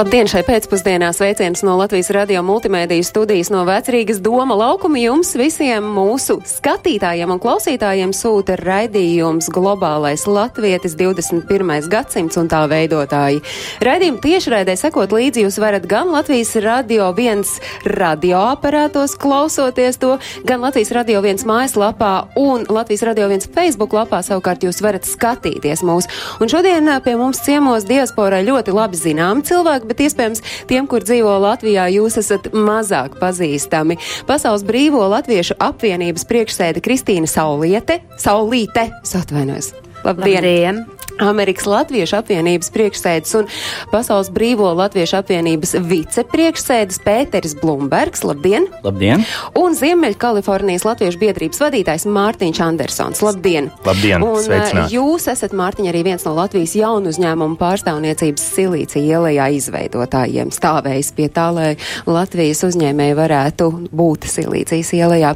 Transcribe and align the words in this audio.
Labdien, 0.00 0.24
šai 0.24 0.40
pēcpusdienā 0.46 1.10
sveiciens 1.12 1.60
no 1.60 1.74
Latvijas 1.76 2.08
radio 2.16 2.40
multimēdiju 2.40 3.04
studijas 3.04 3.50
no 3.52 3.66
Vecrīgas 3.68 4.22
doma 4.24 4.54
laukuma 4.56 4.96
jums 4.96 5.34
visiem 5.36 5.84
mūsu 5.92 6.38
skatītājiem 6.48 7.28
un 7.34 7.40
klausītājiem 7.42 8.14
sūta 8.16 8.56
raidījums 8.56 9.50
Globālais 9.52 10.24
Latvietis 10.24 10.94
21. 10.96 11.90
gadsimts 11.92 12.40
un 12.40 12.48
tā 12.48 12.62
veidotāji. 12.72 13.42
Raidījumu 13.84 14.22
tiešraidē 14.24 14.78
sekot 14.80 15.12
līdzi 15.12 15.44
jūs 15.44 15.60
varat 15.60 15.84
gan 15.90 16.08
Latvijas 16.14 16.54
radio 16.64 17.10
viens 17.12 17.58
radioaparātos 17.84 19.18
klausoties 19.20 20.00
to, 20.00 20.14
gan 20.48 20.64
Latvijas 20.64 20.94
radio 20.96 21.20
viens 21.20 21.44
mājaslapā 21.44 22.14
un 22.40 22.64
Latvijas 22.72 23.04
radio 23.10 23.28
viens 23.28 23.50
Facebook 23.52 23.92
lapā 23.98 24.22
savukārt 24.24 24.64
jūs 24.64 24.80
varat 24.80 25.04
skatīties 25.04 25.84
mūs. 25.84 26.08
Un 26.40 26.48
šodien 26.48 26.88
pie 27.04 27.18
mums 27.20 27.44
ciemos 27.44 27.84
diasporai 27.84 28.46
ļoti 28.48 28.78
labi 28.80 29.04
zinām 29.04 29.44
cilvēki, 29.44 29.89
bet 29.90 30.04
iespējams 30.06 30.44
tiem, 30.70 30.88
kur 30.90 31.04
dzīvo 31.06 31.34
Latvijā, 31.42 31.88
jūs 31.96 32.20
esat 32.22 32.50
mazāk 32.54 33.18
pazīstami. 33.20 33.98
Pasaules 34.30 34.64
brīvo 34.66 35.02
latviešu 35.10 35.58
apvienības 35.60 36.26
priekšsēde 36.30 36.84
Kristīna 36.84 37.30
Saulīte, 37.30 38.00
es 39.02 39.18
atvainojos. 39.18 39.74
Labdien! 40.06 40.40
Labdien! 40.40 40.99
Amerikas 41.18 41.66
Latviešu 41.66 42.18
apvienības 42.20 42.70
priekšsēdis 42.74 43.34
un 43.40 43.48
Pasaules 43.90 44.30
brīvo 44.34 44.70
Latviešu 44.78 45.18
apvienības 45.20 45.74
vicepriekšsēdis 45.90 47.00
Pēteris 47.04 47.56
Blumbergs. 47.60 48.22
Labdien! 48.28 48.68
Labdien! 48.84 49.24
Un 49.58 49.74
Ziemeļkalifornijas 49.78 50.84
Latviešu 50.86 51.20
biedrības 51.22 51.62
vadītājs 51.64 52.06
Mārtiņš 52.10 52.60
Andersons. 52.66 53.22
Labdien! 53.24 53.70
Labdien, 53.86 54.22
Un 54.22 54.36
sveicināti. 54.44 54.84
ā, 54.84 54.94
jūs 54.94 55.26
esat, 55.32 55.54
Mārtiņ, 55.56 55.88
arī 55.90 56.04
viens 56.12 56.26
no 56.28 56.34
Latvijas 56.36 56.76
jaunu 56.76 57.10
uzņēmumu 57.10 57.56
pārstāvniecības 57.60 58.44
Silīcija 58.54 59.16
ielējā 59.16 59.48
izveidotājiem, 59.56 60.52
stājējis 60.54 61.12
pie 61.16 61.28
tā, 61.32 61.48
lai 61.56 61.70
Latvijas 62.06 62.60
uzņēmēji 62.68 63.16
varētu 63.18 63.70
būt 63.96 64.28
Silīcijas 64.30 64.92
ielējā. 65.00 65.32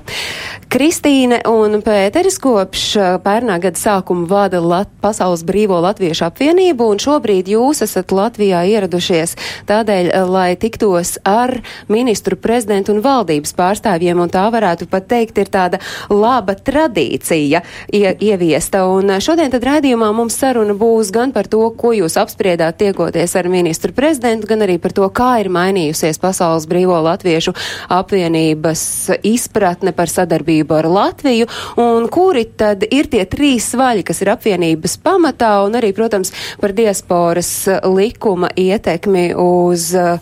Kristīne 0.75 1.41
un 1.49 1.81
Pēteris 1.85 2.37
kopš 2.43 2.85
ā, 2.99 3.09
pērnā 3.25 3.57
gada 3.63 3.79
sākuma 3.79 4.27
vada 4.29 4.61
Lat 4.61 4.91
Pasaules 5.01 5.45
brīvo 5.47 5.64
Latviešu 5.73 6.27
apvienību, 6.29 6.87
un 6.93 7.01
šobrīd 7.01 7.49
jūs 7.49 7.81
esat 7.87 8.13
Latvijā 8.13 8.61
ieradušies 8.69 9.37
tādēļ, 9.69 10.11
ā, 10.13 10.23
lai 10.29 10.51
tiktos 10.61 11.17
ar 11.25 11.57
ministru 11.89 12.37
prezidentu 12.37 12.93
un 12.95 13.01
valdības 13.05 13.55
pārstāvjiem, 13.57 14.21
un 14.21 14.33
tā 14.33 14.45
varētu 14.53 14.89
pat 14.91 15.09
teikt 15.11 15.41
ir 15.41 15.51
tāda 15.53 15.81
laba 16.13 16.55
tradīcija 16.55 17.63
ie, 17.93 18.07
ieviesta. 18.21 18.85
Un 18.91 19.15
ā, 19.17 19.21
šodien 19.25 19.53
tad 19.55 19.65
raidījumā 19.65 20.11
mums 20.17 20.37
saruna 20.41 20.77
būs 20.79 21.13
gan 21.15 21.33
par 21.35 21.49
to, 21.51 21.65
ko 21.79 21.95
jūs 21.97 22.19
apspriedāt 22.21 22.79
tiekoties 22.83 23.37
ar 23.39 23.49
ministru 23.53 23.95
prezidentu, 23.97 24.49
gan 24.51 24.67
arī 24.67 24.79
par 24.83 24.95
to, 24.97 25.09
kā 25.15 25.39
ir 25.43 25.51
mainījusies 25.55 26.21
Pasaules 26.23 26.69
brīvo 26.71 27.01
Latviešu 27.05 27.55
apvienības 27.95 28.85
izpratne 29.25 29.95
par 29.97 30.13
sadarbību 30.13 30.79
ar 30.79 30.91
Latviju, 30.91 31.49
un 31.81 32.09
kuri 32.13 32.47
tad 32.59 32.85
ir 32.91 33.09
tie 33.13 33.25
trīs 33.31 33.71
svaļi, 33.75 34.05
kas 34.07 34.23
ir 34.25 34.33
apvienības 34.35 34.99
pamatā, 35.05 35.54
un 35.65 35.79
arī, 35.79 35.93
protams, 35.97 36.33
par 36.61 36.75
diasporas 36.77 37.53
likuma 37.87 38.51
ietekmi 38.59 39.31
uz 39.39 39.93
uh, 39.99 40.19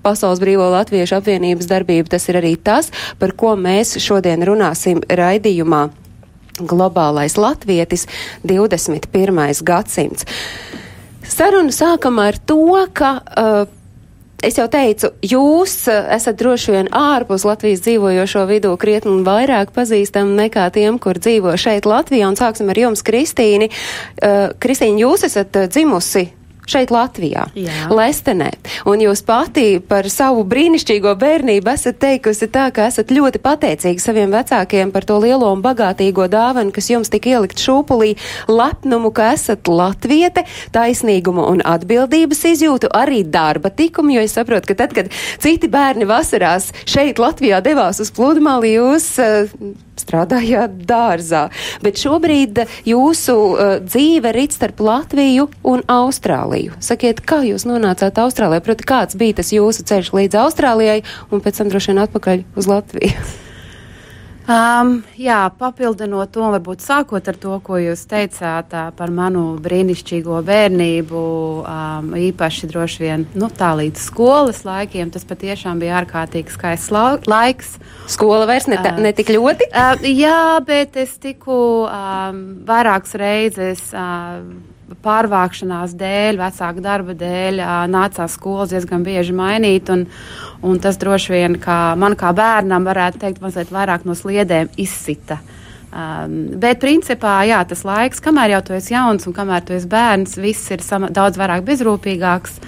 Pasaules 0.00 0.40
brīvo 0.40 0.64
latviešu 0.72 1.18
apvienības 1.18 1.68
darbību. 1.68 2.08
Tas 2.08 2.24
ir 2.32 2.38
arī 2.40 2.54
tas, 2.56 2.88
par 3.20 3.34
ko 3.36 3.52
mēs 3.60 3.98
šodien 4.00 4.40
runāsim 4.48 5.02
raidījumā. 5.04 5.88
Globālais 6.60 7.36
latvietis 7.40 8.06
21. 8.44 9.60
gadsimts. 9.64 10.26
Sarunu 11.30 11.72
sākam 11.72 12.18
ar 12.20 12.36
to, 12.48 12.64
ka 12.96 13.12
uh, 13.20 13.79
Es 14.40 14.56
jau 14.56 14.64
teicu, 14.72 15.10
jūs 15.20 15.74
uh, 15.92 16.06
esat 16.16 16.38
droši 16.40 16.72
vien 16.72 16.86
ārpus 16.96 17.44
Latvijas 17.44 17.82
dzīvojošo 17.84 18.46
vidū 18.48 18.72
krietni 18.80 19.18
vairāk 19.26 19.74
pazīstami 19.76 20.32
nekā 20.46 20.64
tiem, 20.72 20.96
kur 21.02 21.20
dzīvo 21.20 21.52
šeit 21.60 21.84
Latvijā. 21.84 22.30
Un 22.30 22.40
sāksim 22.40 22.72
ar 22.72 22.80
jums, 22.80 23.04
Kristīni. 23.04 23.68
Uh, 24.16 24.48
Kristīni, 24.62 25.04
jūs 25.04 25.28
esat 25.28 25.60
uh, 25.60 25.68
dzimusi 25.68 26.30
šeit 26.70 26.92
Latvijā, 26.94 27.46
Jā. 27.58 27.88
Lestenē. 27.92 28.50
Un 28.90 29.02
jūs 29.02 29.22
pati 29.26 29.80
par 29.82 30.08
savu 30.12 30.44
brīnišķīgo 30.48 31.14
bērnību 31.20 31.72
esat 31.72 32.00
teikusi 32.02 32.48
tā, 32.52 32.68
ka 32.74 32.86
esat 32.90 33.12
ļoti 33.14 33.42
pateicīgi 33.42 34.02
saviem 34.02 34.32
vecākiem 34.34 34.92
par 34.94 35.06
to 35.08 35.18
lielo 35.22 35.50
un 35.52 35.64
bagātīgo 35.64 36.28
dāvanu, 36.30 36.74
kas 36.74 36.90
jums 36.92 37.12
tika 37.12 37.34
ielikt 37.34 37.60
šūpulī, 37.62 38.14
lepnumu, 38.50 39.12
ka 39.14 39.32
esat 39.34 39.68
latviete, 39.70 40.46
taisnīgumu 40.74 41.46
un 41.50 41.64
atbildības 41.66 42.44
izjūtu, 42.54 42.90
arī 42.94 43.22
darba 43.26 43.72
tikumu, 43.74 44.16
jo 44.16 44.24
es 44.24 44.36
saprotu, 44.38 44.70
ka 44.70 44.78
tad, 44.84 44.96
kad 44.96 45.12
citi 45.42 45.70
bērni 45.70 46.08
vasarās 46.08 46.70
šeit 46.88 47.20
Latvijā 47.22 47.60
devās 47.64 48.00
uz 48.02 48.12
pludmali, 48.14 48.74
jūs 48.76 49.12
uh, 49.22 49.50
strādājāt 50.00 50.80
dārzā. 50.88 51.46
Bet 51.84 52.00
šobrīd 52.00 52.62
jūsu 52.88 53.36
uh, 53.36 53.72
dzīve 53.84 54.32
rit 54.36 54.56
starp 54.56 54.80
Latviju 54.84 55.48
un 55.70 55.84
Austrāliju. 55.90 56.59
Sakiet, 56.84 57.22
kā 57.24 57.42
jūs 57.46 57.66
nonācāt 57.68 58.18
Austrālijā? 58.22 58.64
Proti, 58.64 58.88
kāds 58.88 59.18
bija 59.20 59.40
tas 59.40 59.52
jūsu 59.54 59.86
ceļš 59.88 60.14
līdz 60.16 60.40
Austrālijai 60.44 61.00
un 61.30 61.44
pēc 61.44 61.62
tam 61.62 61.70
droši 61.72 61.94
vien 61.94 62.02
atpakaļ 62.06 62.44
uz 62.60 62.70
Latviju? 62.70 63.30
Um, 64.50 65.04
jā, 65.20 65.44
papildinot 65.60 66.32
to, 66.34 66.42
varbūt 66.50 66.82
sākot 66.82 67.28
ar 67.30 67.36
to, 67.38 67.52
ko 67.62 67.76
jūs 67.78 68.00
teicāt 68.10 68.72
uh, 68.74 68.88
par 68.96 69.12
manu 69.14 69.44
brīnišķīgo 69.62 70.40
bērnību, 70.48 71.20
um, 71.60 72.08
īpaši 72.18 72.70
droši 72.72 73.04
vien 73.04 73.26
nu, 73.38 73.50
tā 73.52 73.68
līdz 73.78 74.02
skolas 74.02 74.64
laikiem, 74.66 75.12
tas 75.14 75.28
patiešām 75.28 75.78
bija 75.82 76.00
ārkārtīgi 76.00 76.56
skaists 76.56 76.90
laiks. 77.30 77.76
Skola 78.10 78.48
vairs 78.50 78.66
ne, 78.72 78.80
ta, 78.82 78.96
Ā. 78.96 79.04
ne 79.04 79.14
tik 79.14 79.30
ļoti? 79.36 79.70
Uh, 79.70 80.08
jā, 80.08 80.58
bet 80.66 80.98
es 80.98 81.14
tiku 81.22 81.60
um, 81.86 82.42
vairākas 82.66 83.14
reizes. 83.22 83.86
Uh, 83.94 84.79
Pārvākšanās 85.04 85.94
dēļ, 85.98 86.40
vecāku 86.40 86.82
darba 86.84 87.14
dēļ, 87.18 87.62
nācās 87.92 88.34
skolas 88.36 88.72
diezgan 88.74 89.04
bieži 89.06 89.34
mainīt. 89.36 89.90
Un, 89.92 90.06
un 90.66 90.82
tas 90.82 90.98
droši 91.00 91.34
vien, 91.36 91.56
kā 91.62 91.94
man 92.00 92.18
kā 92.18 92.34
bērnam, 92.36 92.88
varētu 92.88 93.22
teikt, 93.22 93.42
mazliet 93.44 93.72
vairāk 93.74 94.06
no 94.08 94.18
sliedēm 94.18 94.72
izsita. 94.80 95.40
Um, 95.90 96.52
bet, 96.62 96.78
principā, 96.78 97.40
jā, 97.48 97.58
tas 97.66 97.80
laiks, 97.82 98.20
kamēr 98.22 98.52
jau 98.52 98.60
tu 98.68 98.74
esi 98.76 98.92
jauns 98.94 99.26
un 99.26 99.34
kamēr 99.34 99.64
tu 99.66 99.74
esi 99.74 99.88
bērns, 99.90 100.36
viss 100.38 100.70
ir 100.70 100.84
sama, 100.86 101.08
daudz 101.10 101.38
vairāk 101.40 101.64
bezrūpīgāks. 101.66 102.60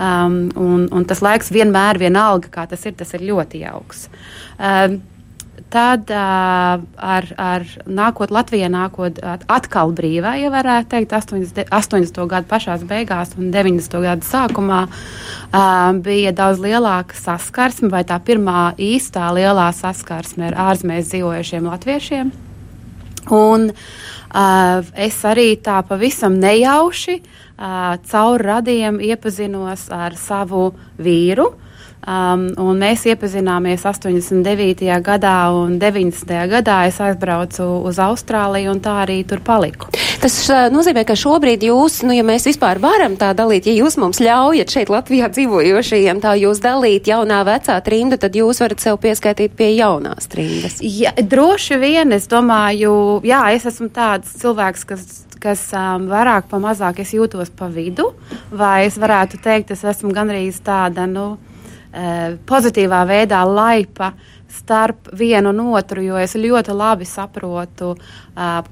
Um, 0.00 0.46
un, 0.56 0.86
un 0.88 1.04
tas 1.08 1.20
laiks 1.20 1.52
vienmēr, 1.52 2.00
vienalga, 2.00 2.48
kā 2.54 2.64
tas 2.70 2.86
ir, 2.88 2.96
tas 2.96 3.12
ir 3.18 3.26
ļoti 3.28 3.60
jauks. 3.66 4.06
Um, 4.56 4.96
Tad 5.70 6.10
uh, 6.10 6.82
ar, 6.98 7.26
ar 7.38 7.64
nākot 7.86 8.32
Latvijā, 8.34 8.66
nākot 8.72 9.20
at- 9.22 9.44
atkal 9.46 9.92
brīvā, 9.94 10.32
ja 10.42 10.50
varētu 10.50 10.90
teikt, 10.96 11.14
80. 11.14 11.68
80. 11.70 12.18
gadu 12.32 12.50
pašās 12.50 12.82
beigās 12.90 13.36
un 13.38 13.52
90. 13.54 13.94
gadu 14.02 14.26
sākumā 14.26 14.80
uh, 14.90 15.92
bija 16.02 16.34
daudz 16.34 16.58
lielāka 16.64 17.14
saskarsme, 17.14 17.92
vai 17.94 18.02
tā 18.02 18.18
pirmā 18.18 18.72
īstā 18.82 19.30
lielā 19.36 19.68
saskarsme 19.78 20.50
ar 20.50 20.58
ārzemēs 20.72 21.12
dzīvojušiem 21.12 21.70
latviešiem. 21.70 22.34
Un 23.30 23.70
uh, 23.70 24.90
es 24.98 25.22
arī 25.22 25.52
tā 25.62 25.78
pavisam 25.86 26.34
nejauši 26.42 27.20
uh, 27.20 27.94
caur 28.10 28.42
radiem 28.42 28.98
iepazinos 29.06 29.86
ar 29.94 30.18
savu 30.18 30.72
vīru. 30.98 31.52
Um, 32.00 32.46
mēs 32.80 33.02
iepazināmies 33.10 33.82
89. 33.84 34.86
gadā 35.04 35.34
un 35.52 35.74
90. 35.80 36.30
gadā. 36.48 36.78
Es 36.88 36.96
aizbraucu 37.02 37.66
uz 37.84 37.98
Austrāliju 38.00 38.72
un 38.72 38.80
tā 38.80 39.02
arī 39.02 39.18
tur 39.28 39.42
paliku. 39.44 39.90
Tas 40.20 40.36
ā, 40.48 40.62
nozīmē, 40.72 41.04
ka 41.04 41.16
šobrīd 41.16 41.66
jūs, 41.68 42.00
nu, 42.08 42.14
ja 42.16 42.24
mēs 42.24 42.48
vispār 42.48 42.80
varam 42.80 43.18
tā 43.20 43.34
dalīt, 43.36 43.68
ja 43.68 43.76
jūs 43.76 43.98
mums 44.00 44.20
ļaujat 44.24 44.72
šeit 44.72 44.92
Latvijā 44.92 45.28
dzīvojošajiem 45.32 46.22
tā 46.24 46.34
jūs 46.40 46.62
dalīt 46.64 47.10
jaunā 47.10 47.42
vecā 47.48 47.76
trimda, 47.84 48.16
tad 48.20 48.36
jūs 48.36 48.62
varat 48.64 48.80
sev 48.80 48.96
pieskaitīt 49.00 49.56
pie 49.56 49.74
jaunās 49.76 50.28
trimdas. 50.32 50.80
Ja, 50.80 51.12
droši 51.12 51.80
vien 51.84 52.16
es 52.16 52.30
domāju, 52.32 53.20
jā, 53.28 53.42
es 53.56 53.68
esmu 53.68 53.90
tāds 53.92 54.38
cilvēks, 54.40 54.88
kas 54.88 55.10
kas 55.40 55.62
um, 55.72 56.04
vairāk 56.10 56.50
pa 56.50 56.58
mazāk 56.60 56.98
es 57.00 57.14
jūtos 57.16 57.48
pa 57.56 57.70
vidu, 57.72 58.10
vai 58.52 58.84
es 58.84 58.98
varētu 59.00 59.38
teikt, 59.40 59.70
es 59.72 59.86
esmu 59.88 60.12
gandrīz 60.12 60.58
tāda, 60.60 61.06
nu, 61.08 61.30
uh, 61.38 61.49
pozitīvā 62.46 63.00
veidā 63.08 63.40
laipa 63.46 64.12
starp 64.50 65.10
vienu 65.14 65.50
un 65.50 65.60
otru, 65.74 66.02
jo 66.02 66.18
es 66.18 66.34
ļoti 66.38 66.74
labi 66.74 67.06
saprotu, 67.06 67.94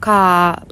kā 0.01 0.23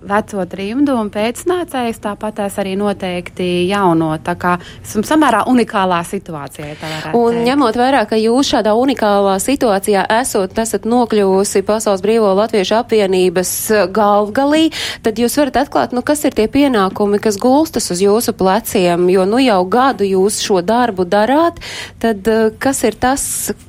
veco 0.09 0.45
trimdu 0.49 0.95
un 0.97 1.11
pēcnācējs, 1.13 2.01
tāpat 2.05 2.41
es 2.47 2.57
arī 2.63 2.77
noteikti 2.81 3.67
jauno. 3.69 4.13
Tā 4.25 4.37
kā 4.41 4.57
esmu 4.81 5.05
samērā 5.07 5.45
unikālā 5.51 6.01
situācijā. 6.07 6.73
Un 7.13 7.37
teikt. 7.37 7.43
ņemot 7.49 7.77
vērā, 7.77 8.05
ka 8.09 8.19
jūs 8.21 8.55
šādā 8.55 8.73
unikālā 8.79 9.37
situācijā 9.43 10.07
esot, 10.21 10.57
esat 10.59 10.89
nokļuvusi 10.89 11.65
Pasaules 11.67 12.05
Brīvo 12.05 12.33
Latviešu 12.39 12.79
apvienības 12.81 13.53
galvgalī, 13.95 14.71
tad 15.05 15.21
jūs 15.21 15.37
varat 15.43 15.61
atklāt, 15.67 15.97
nu, 15.97 16.05
kas 16.07 16.25
ir 16.25 16.37
tie 16.37 16.49
pienākumi, 16.53 17.21
kas 17.23 17.41
gulstas 17.43 17.91
uz 17.93 18.03
jūsu 18.05 18.37
pleciem, 18.39 19.09
jo 19.13 19.29
nu 19.29 19.43
jau 19.45 19.61
gadu 19.69 20.09
jūs 20.09 20.41
šo 20.45 20.63
darbu 20.65 21.05
darāt, 21.09 21.61
tad 22.03 22.29
kas 22.63 22.85
ir 22.89 22.97
tas, 23.01 23.25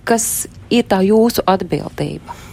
kas 0.07 0.47
ir 0.71 0.87
tā 0.87 1.03
jūsu 1.05 1.43
atbildība? 1.47 2.43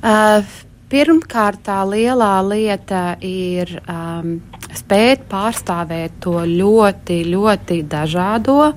Uh, 0.00 0.44
pirmkārt, 0.90 1.62
tā 1.66 1.80
lielā 1.88 2.32
lieta 2.46 3.16
ir 3.24 3.78
um, 3.84 4.38
spēt 4.76 5.26
pārstāvēt 5.30 6.20
to 6.24 6.40
ļoti, 6.46 7.22
ļoti 7.30 7.82
dažādo. 7.90 8.72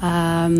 Um, 0.00 0.56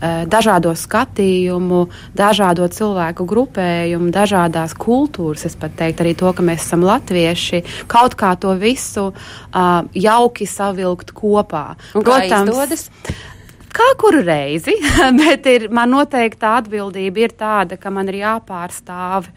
uh, 0.00 0.22
Dažādo 0.30 0.72
skatījumu, 0.72 1.82
dažādo 2.16 2.64
cilvēku 2.72 3.26
grupējumu, 3.28 4.08
dažādas 4.14 4.72
kultūras. 4.72 5.44
Es 5.44 5.58
pat 5.60 5.76
teiktu, 5.76 6.06
arī 6.06 6.14
to, 6.16 6.32
ka 6.32 6.44
mēs 6.44 6.64
esam 6.64 6.86
latvieši, 6.88 7.60
kaut 7.90 8.16
kā 8.16 8.32
to 8.40 8.54
visu 8.60 9.10
uh, 9.12 9.82
jauki 9.92 10.48
savilkt 10.48 11.12
kopā. 11.16 11.66
Un 11.92 12.08
Protams, 12.08 12.56
Kā 13.70 13.86
kuru 13.98 14.24
reizi, 14.26 14.74
bet 15.20 15.46
ir, 15.46 15.68
man 15.70 15.92
noteikti 15.94 16.42
tā 16.42 16.56
atbildība 16.58 17.26
ir 17.26 17.34
tāda, 17.38 17.78
ka 17.78 17.92
man 17.94 18.08
ir 18.10 18.18
jāpārstāv. 18.24 19.28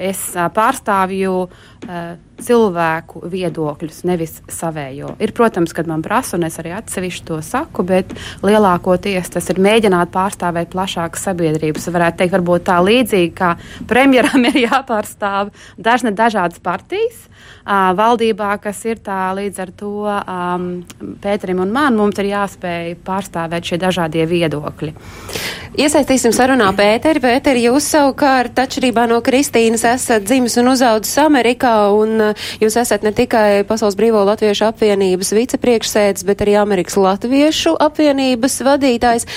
Es 0.00 0.20
pārstāvju 0.56 1.34
cilvēku 2.44 3.22
viedokļus, 3.30 4.02
nevis 4.08 4.38
savējo. 4.50 5.14
Ir, 5.22 5.34
protams, 5.36 5.74
kad 5.76 5.88
man 5.90 6.04
prasa, 6.04 6.36
un 6.38 6.46
es 6.48 6.58
arī 6.62 6.74
atsevišķi 6.76 7.26
to 7.28 7.40
saku, 7.44 7.84
bet 7.86 8.14
lielākoties 8.46 9.32
tas 9.34 9.50
ir 9.52 9.62
mēģināt 9.62 10.12
pārstāvēt 10.14 10.72
plašākas 10.74 11.28
sabiedrības. 11.30 11.90
Varētu 11.92 12.22
teikt, 12.22 12.36
varbūt 12.38 12.68
tā 12.70 12.80
līdzīgi 12.84 13.32
kā 13.36 13.54
premjeram 13.90 14.46
ir 14.52 14.62
jāpārstāv 14.66 15.54
dažne 15.78 16.14
dažādas 16.16 16.62
partijas. 16.62 17.26
Uh, 17.60 17.92
valdībā, 17.96 18.54
kas 18.62 18.80
ir 18.88 19.00
tā 19.04 19.30
līdz 19.36 19.60
ar 19.62 19.70
to 19.76 19.92
um, 20.08 20.66
Pēterim 21.20 21.60
un 21.62 21.72
man, 21.72 21.96
mums 21.96 22.18
ir 22.18 22.30
jāspēj 22.32 22.96
pārstāvēt 23.04 23.70
šie 23.70 23.78
dažādie 23.80 24.24
viedokļi. 24.26 24.94
Iesaistīsim 25.80 26.32
sarunā 26.34 26.70
Pēteri. 26.76 27.22
Pēteri, 27.22 27.66
jūs 27.68 27.86
savukārt, 27.92 28.58
atšķirībā 28.58 29.06
no 29.10 29.20
Kristīnas, 29.24 29.84
esat 29.86 30.26
dzimis 30.26 30.56
un 30.60 30.72
uzaudzis 30.72 31.20
Amerikā, 31.22 31.74
un 31.94 32.29
jūs 32.62 32.76
esat 32.80 33.06
ne 33.06 33.12
tikai 33.16 33.62
Pasaules 33.68 33.98
Brīvo 33.98 34.22
Latviešu 34.28 34.68
apvienības 34.70 35.32
vicepriekšsēdis, 35.36 36.26
bet 36.28 36.44
arī 36.44 36.56
Amerikas 36.60 36.98
Latviešu 37.00 37.76
apvienības 37.80 38.60
vadītājs. 38.66 39.28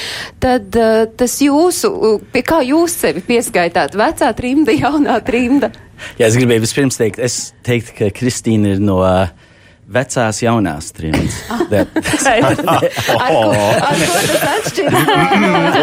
Tad 0.43 0.75
uh, 0.79 1.05
tas 1.19 1.37
jūsu, 1.43 1.93
pie 2.33 2.43
kā 2.47 2.63
jūs 2.65 2.97
sevi 3.03 3.23
pieskaitāt? 3.25 3.97
Vecā 3.99 4.33
trimda, 4.37 4.75
jaunā 4.75 5.19
trimda? 5.25 5.73
Jā, 6.19 6.27
es 6.27 6.37
gribēju 6.37 6.65
vispirms 6.65 6.99
teikt, 6.99 7.21
es 7.23 7.53
teiktu, 7.65 7.97
ka 8.01 8.13
Kristīna 8.19 8.75
ir 8.75 8.83
no. 8.83 9.01
Uh, 9.03 9.49
Vecās, 9.93 10.39
jaunās 10.39 10.93
trījus. 10.95 11.35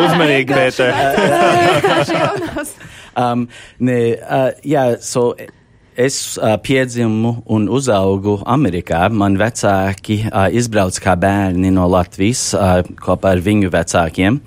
Uzmanīgi, 0.00 0.48
Pēter. 0.48 0.94
um, 3.20 3.44
ne, 3.78 3.98
uh, 4.16 4.48
jā, 4.64 4.84
so, 5.04 5.34
es 6.00 6.38
uh, 6.38 6.54
piedzimu 6.62 7.34
un 7.50 7.68
uzaugu 7.72 8.38
Amerikā. 8.48 9.04
Man 9.12 9.36
vecāki 9.40 10.22
uh, 10.28 10.48
izbrauca 10.52 11.04
kā 11.04 11.16
bērni 11.20 11.72
no 11.74 11.88
Latvijas 11.90 12.50
uh, 12.56 12.80
kopā 13.00 13.34
ar 13.36 13.44
viņu 13.44 13.72
vecākiem. 13.74 14.40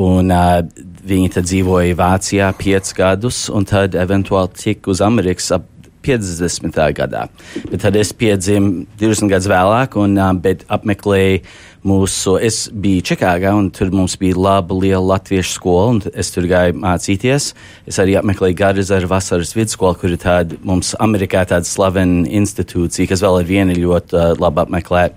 Un, 0.00 0.32
uh, 0.34 0.62
viņi 1.04 1.34
tad 1.36 1.48
dzīvoja 1.50 1.98
Vācijā 1.98 2.48
piecus 2.58 2.96
gadus, 2.96 3.44
un 3.52 3.68
tad 3.68 3.96
eventuāli 3.98 4.56
tika 4.56 4.92
uz 4.94 5.04
Amerikas 5.04 5.52
ap 5.54 5.68
50. 6.04 6.76
gadā. 6.96 7.26
Bet 7.70 7.80
tad 7.84 7.96
es 7.96 8.12
piedzimu 8.12 8.84
20 9.00 9.30
gadus 9.32 9.48
vēlāk, 9.48 9.96
un 10.00 10.18
um, 10.20 10.40
apmeklēju 10.76 11.40
mūsu. 11.84 12.36
Es 12.42 12.64
biju 12.68 13.04
Čikāgā, 13.10 13.52
un 13.56 13.70
tur 13.74 13.92
mums 13.94 14.16
bija 14.20 14.38
laba, 14.40 14.76
liela 14.76 15.02
latviešu 15.14 15.56
skola, 15.58 15.86
un 15.92 16.00
es 16.12 16.32
tur 16.34 16.48
gāju 16.50 16.76
mācīties. 16.80 17.50
Es 17.90 18.00
arī 18.02 18.16
apmeklēju 18.20 18.58
Gārzaru 18.58 19.10
vasaras 19.10 19.54
vidusskolu, 19.56 19.98
kur 20.00 20.14
ir 20.14 20.20
tāda 20.22 20.58
mums 20.64 20.94
Amerikā 21.04 21.44
tāda 21.50 21.68
slavena 21.68 22.24
institūcija, 22.40 23.10
kas 23.10 23.24
vēl 23.24 23.42
ar 23.42 23.50
vienu 23.50 23.76
ļoti 23.78 24.18
uh, 24.18 24.32
labi 24.40 24.64
apmeklē. 24.64 25.08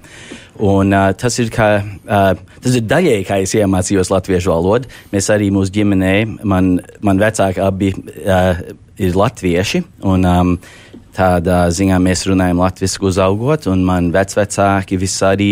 Un, 0.57 0.89
uh, 0.89 1.11
tas, 1.13 1.37
ir 1.39 1.51
kā, 1.53 1.69
uh, 1.83 2.57
tas 2.63 2.75
ir 2.79 2.87
daļēji, 2.89 3.27
kā 3.29 3.37
es 3.43 3.53
iemācījos 3.57 4.11
latviešu 4.13 4.51
valodu. 4.55 4.89
Mēs 5.13 5.29
arī 5.33 5.51
mūsu 5.53 5.75
ģimenē, 5.75 6.15
man, 6.49 6.77
man 7.05 7.21
vecāki 7.21 7.61
abi 7.63 7.93
uh, 7.93 8.63
ir 8.97 9.17
latvieši. 9.17 9.83
Un, 10.09 10.25
um, 10.25 10.57
tādā 11.17 11.65
ziņā 11.73 11.97
mēs 12.03 12.25
runājam 12.29 12.61
latviešu 12.61 13.09
uzaugot, 13.09 13.67
un 13.71 13.83
man 13.87 14.11
vecvecāki 14.13 14.99
arī 15.27 15.51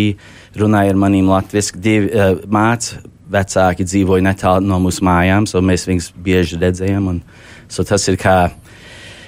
runāja 0.55 0.93
ar 0.93 1.01
maniem 1.01 1.29
latviešu 1.33 1.81
divi 1.81 2.11
uh, 2.13 2.39
mācību. 2.45 3.11
Vecāki 3.25 3.81
dzīvoja 3.81 4.21
netālu 4.21 4.67
no 4.69 4.77
mūsu 4.83 5.01
mājām, 5.01 5.47
so 5.49 5.57
mēs 5.57 5.87
viņus 5.89 6.11
bieži 6.13 6.59
redzējām. 6.61 7.07
Un, 7.09 7.15
so 7.67 7.81
tas 7.81 8.05
ir 8.05 8.19
kā 8.21 8.51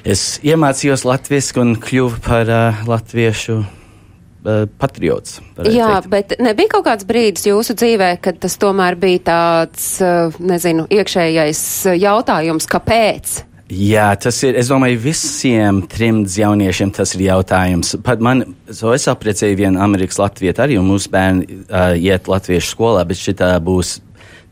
es 0.06 0.38
iemācījos 0.46 1.02
latviešu 1.02 1.64
un 1.64 1.74
kļuvu 1.82 2.22
par 2.22 2.46
uh, 2.46 2.86
latviešu 2.86 3.58
patriots. 4.78 5.42
Jā, 5.66 5.98
teikt. 5.98 6.10
bet 6.12 6.36
nebija 6.40 6.72
kaut 6.78 6.86
kāds 6.88 7.08
brīdis 7.08 7.48
jūsu 7.50 7.76
dzīvē, 7.78 8.14
kad 8.24 8.40
tas 8.44 8.56
tomēr 8.62 8.96
bija 9.00 9.24
tāds, 9.32 9.90
nezinu, 10.40 10.88
iekšējais 10.94 11.62
jautājums, 11.98 12.70
kāpēc? 12.72 13.42
Jā, 13.68 14.14
tas 14.16 14.38
ir. 14.48 14.56
Es 14.56 14.70
domāju, 14.72 14.96
visiem 15.04 15.82
trimdz 15.92 16.38
jauniešiem 16.40 16.92
tas 16.96 17.12
ir 17.18 17.26
jautājums. 17.26 17.98
Pat 18.04 18.22
man, 18.24 18.46
so 18.72 18.94
es 18.96 19.10
apprecēju 19.12 19.58
vienu 19.60 19.82
Amerikas 19.84 20.22
Latviešu 20.22 20.64
arī, 20.64 20.78
un 20.80 20.88
mūsu 20.88 21.12
bērni 21.12 21.48
uh, 21.66 21.92
iet 22.00 22.30
latviešu 22.32 22.72
skolā, 22.72 23.04
bet 23.08 23.20
šī 23.20 23.36
būs 23.68 23.98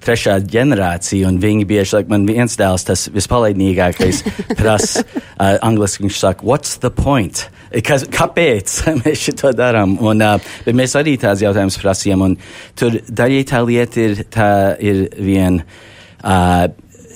trešā 0.03 0.35
ģenerācija, 0.51 1.29
un 1.31 1.39
viņi 1.39 1.63
bieži 1.69 1.93
saka, 1.93 2.11
man 2.11 2.27
viens 2.27 2.59
dēls, 2.59 2.83
tas 2.91 3.07
vispalaidīgākais, 3.15 4.21
prasa, 4.59 5.05
uh, 5.07 5.55
angliski 5.63 6.09
viņš 6.09 6.19
saka, 6.19 6.45
what's 6.45 6.75
the 6.83 6.91
point? 6.91 7.47
Kas, 7.87 8.03
kāpēc 8.11 8.81
mēs 9.01 9.29
to 9.39 9.55
darām? 9.55 9.95
Un, 10.03 10.27
uh, 10.27 10.55
bet 10.67 10.75
mēs 10.75 10.99
arī 10.99 11.15
tāds 11.23 11.47
jautājums 11.47 11.79
prasījām, 11.79 12.27
un 12.27 12.39
tur 12.75 12.99
daļai 13.07 13.43
tā 13.47 13.63
lieta 13.63 14.09
ir, 14.09 14.25
tā 14.27 14.49
ir 14.83 15.05
vien. 15.23 15.63
Uh, 16.19 16.67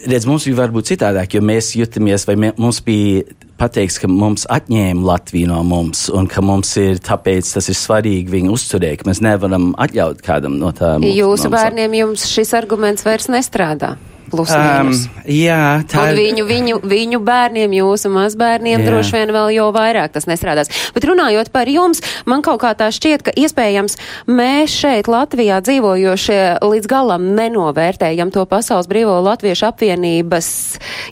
redz, 0.08 0.28
mums 0.30 0.48
bija 0.48 0.62
varbūt 0.62 0.94
citādāk, 0.94 1.36
jo 1.36 1.44
mēs 1.46 1.74
jutamies, 1.78 2.26
vai 2.30 2.36
mē, 2.40 2.52
mums 2.60 2.82
bija 2.86 3.24
pateikts, 3.60 4.00
ka 4.00 4.10
mums 4.12 4.46
atņēma 4.52 5.06
Latviju 5.06 5.50
no 5.52 5.62
mums, 5.68 6.08
un 6.16 6.30
ka 6.32 6.44
mums 6.46 6.72
ir 6.80 7.02
tāpēc 7.04 7.54
tas 7.56 7.68
ir 7.72 7.78
svarīgi 7.78 8.32
viņu 8.32 8.54
uzturēt, 8.56 9.02
ka 9.02 9.10
mēs 9.10 9.24
nevaram 9.26 9.74
atļaut 9.80 10.24
kādam 10.26 10.60
no 10.62 10.72
tām. 10.76 11.04
Jūsu 11.04 11.52
bērniem 11.54 12.00
jums 12.04 12.30
šis 12.32 12.56
arguments 12.58 13.08
vairs 13.08 13.28
nestrādā 13.32 13.98
plus 14.32 14.52
mīnus. 14.54 15.06
Um, 15.08 15.24
jā, 15.34 15.64
tā 15.90 16.06
ir. 16.12 16.20
Viņu, 16.20 16.46
viņu, 16.50 16.80
viņu 16.90 17.20
bērniem, 17.26 17.74
jūsu 17.80 18.12
mazbērniem 18.14 18.84
jā. 18.84 18.88
droši 18.88 19.16
vien 19.18 19.34
vēl 19.36 19.54
jau 19.56 19.70
vairāk 19.76 20.14
tas 20.16 20.28
nestrādās. 20.30 20.72
Bet 20.96 21.08
runājot 21.10 21.52
par 21.54 21.70
jums, 21.72 22.04
man 22.30 22.44
kaut 22.46 22.62
kā 22.64 22.74
tā 22.78 22.90
šķiet, 22.96 23.26
ka 23.28 23.36
iespējams 23.36 23.98
mēs 24.30 24.76
šeit 24.82 25.10
Latvijā 25.12 25.60
dzīvojošie 25.66 26.40
līdz 26.64 26.90
galam 26.90 27.30
nenovērtējam 27.38 28.34
to 28.36 28.46
Pasaules 28.50 28.90
Brīvo 28.90 29.20
Latviešu 29.26 29.70
apvienības 29.72 30.50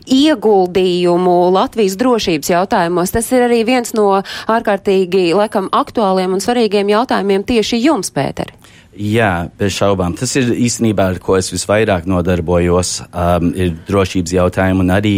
ieguldījumu 0.06 1.38
Latvijas 1.54 1.98
drošības 2.00 2.52
jautājumos. 2.54 3.14
Tas 3.14 3.30
ir 3.34 3.46
arī 3.48 3.62
viens 3.68 3.94
no 3.96 4.10
ārkārtīgi, 4.48 5.30
laikam, 5.36 5.70
aktuāliem 5.74 6.36
un 6.36 6.44
svarīgiem 6.44 6.94
jautājumiem 6.94 7.46
tieši 7.48 7.82
jums, 7.82 8.12
Pēteri. 8.14 8.56
Jā, 8.98 9.46
bez 9.54 9.76
šaubām. 9.76 10.16
Tas 10.18 10.32
ir 10.40 10.48
īstenībā, 10.58 11.04
ar 11.12 11.20
ko 11.22 11.36
es 11.38 11.52
visvairāk 11.52 12.08
nodarbojos, 12.10 12.96
um, 13.06 13.52
ir 13.54 13.76
drošības 13.86 14.32
jautājumi. 14.34 14.86
Arī, 14.90 15.12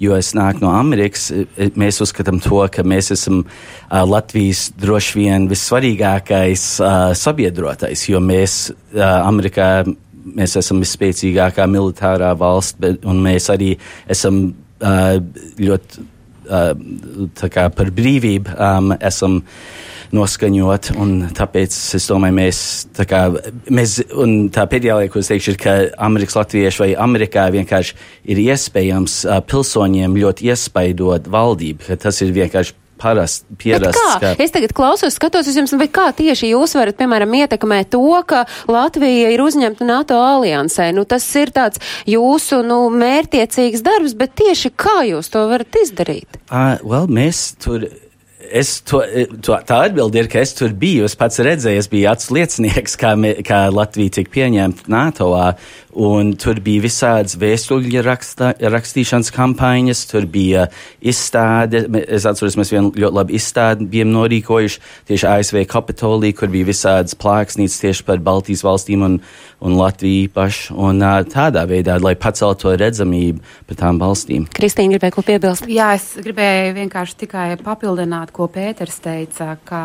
jo 0.00 0.16
es 0.16 0.30
nāku 0.36 0.64
no 0.64 0.70
Amerikas, 0.72 1.26
e, 1.34 1.68
mēs 1.76 2.00
uzskatām 2.00 2.40
to, 2.40 2.62
ka 2.72 2.80
mēs 2.80 3.12
esam 3.12 3.42
uh, 3.42 4.00
Latvijas 4.08 4.70
droši 4.80 5.18
vien 5.20 5.44
vissvarīgākais 5.50 6.64
uh, 6.80 7.12
sabiedrotais, 7.12 8.06
jo 8.08 8.22
mēs 8.24 8.70
uh, 8.72 9.04
Amerikā 9.04 9.68
mēs 10.26 10.56
esam 10.56 10.80
visspēcīgākā 10.80 11.66
militārā 11.68 12.32
valsts, 12.40 12.78
bet, 12.80 13.04
un 13.04 13.20
mēs 13.26 13.50
arī 13.52 13.74
esam 14.08 14.46
uh, 14.80 15.18
ļoti 15.60 16.06
uh, 16.48 17.68
par 17.76 17.92
brīvību 18.00 18.56
um, 18.56 18.96
esam 18.96 19.42
noskaņot. 20.14 20.92
Tāpēc 21.36 21.76
es 21.98 22.08
domāju, 22.10 22.38
mēs 22.38 22.62
tā 22.96 23.06
kā, 23.08 23.26
mēs, 23.72 23.98
un 24.14 24.48
tā 24.54 24.66
pēdējā 24.70 25.00
lieta, 25.00 25.12
ko 25.14 25.22
es 25.22 25.30
teikšu, 25.32 25.54
ir, 25.54 25.60
ka 25.62 25.76
Amerikas 26.08 26.38
latvieši 26.38 26.84
vai 26.84 26.90
Amerikā 27.06 27.48
vienkārši 27.54 27.96
ir 28.32 28.42
iespējams 28.46 29.22
pilsoņiem 29.50 30.18
ļoti 30.22 30.50
iespaidot 30.52 31.30
valdību, 31.32 31.88
ka 31.90 32.00
tas 32.06 32.22
ir 32.24 32.34
vienkārši 32.36 32.82
parasti 32.96 33.56
pierasts. 33.60 34.00
Kā? 34.00 34.16
Ka... 34.22 34.32
Es 34.42 34.52
tagad 34.54 34.72
klausos, 34.76 35.16
skatos 35.16 35.48
uz 35.50 35.58
jums, 35.58 35.74
vai 35.78 35.88
kā 35.92 36.08
tieši 36.16 36.50
jūs 36.52 36.76
varat, 36.78 36.96
piemēram, 36.98 37.34
ietekmēt 37.42 37.92
to, 37.94 38.02
ka 38.28 38.44
Latvija 38.70 39.32
ir 39.34 39.42
uzņemta 39.44 39.86
NATO 39.88 40.18
aliansē. 40.22 40.88
Nu, 40.96 41.06
tas 41.08 41.26
ir 41.38 41.52
tāds 41.56 41.82
jūsu, 42.08 42.62
nu, 42.66 42.86
mērtiecīgs 42.94 43.84
darbs, 43.86 44.16
bet 44.18 44.36
tieši 44.40 44.72
kā 44.72 45.02
jūs 45.10 45.30
to 45.32 45.46
varat 45.50 45.80
izdarīt? 45.82 46.40
Uh, 46.48 46.76
well, 46.82 47.10
mēs 47.10 47.50
tur 47.62 47.88
Es 48.50 48.80
to, 48.86 49.00
to, 49.42 49.56
tā 49.66 49.80
atbilde 49.88 50.20
ir, 50.20 50.28
ka 50.30 50.42
es 50.42 50.54
tur 50.56 50.74
biju. 50.76 51.06
Es 51.08 51.16
pats 51.18 51.40
redzēju, 51.42 51.82
es 51.82 51.90
biju 51.92 52.10
acu 52.12 52.36
liecinieks, 52.38 52.96
kā, 53.00 53.14
me, 53.18 53.34
kā 53.46 53.66
Latvija 53.72 54.18
tika 54.18 54.34
pieņemta 54.36 54.90
NATO. 54.92 55.32
Un 55.96 56.34
tur 56.36 56.58
bija 56.60 56.82
visādas 56.84 57.38
vēstuļu 57.40 58.02
raksta, 58.04 58.50
rakstīšanas 58.60 59.30
kampaņas, 59.32 60.02
tur 60.10 60.26
bija 60.28 60.66
izstāde. 61.00 61.86
Es 62.04 62.26
atceros, 62.28 62.58
mēs 62.60 62.72
vienu 62.74 62.90
ļoti 62.92 63.16
labu 63.16 63.32
izstādi 63.38 63.86
bijām 63.94 64.12
norīkojuši 64.12 64.82
tieši 65.08 65.28
ASV 65.30 65.62
Kapitolī, 65.70 66.34
kur 66.36 66.52
bija 66.52 66.68
visādas 66.68 67.16
plāksnītes 67.16 67.78
tieši 67.80 68.04
par 68.04 68.20
Baltijas 68.20 68.66
valstīm 68.66 69.06
un, 69.06 69.16
un 69.64 69.78
Latviju 69.80 70.26
īpaši. 70.26 70.76
Un 70.76 71.00
tādā 71.32 71.64
veidā, 71.70 71.96
lai 72.02 72.12
paceltu 72.20 72.66
to 72.66 72.76
redzamību 72.76 73.40
par 73.70 73.80
tām 73.80 74.00
valstīm. 74.02 74.44
Kristīna 74.52 74.98
gribēja 74.98 75.16
ko 75.16 75.24
piebilst? 75.24 75.64
Jā, 75.70 75.94
es 75.96 76.10
gribēju 76.20 76.76
vienkārši 76.76 77.20
tikai 77.24 77.48
papildināt, 77.64 78.36
ko 78.36 78.50
Pēters 78.52 79.00
teica, 79.00 79.54
ka 79.64 79.82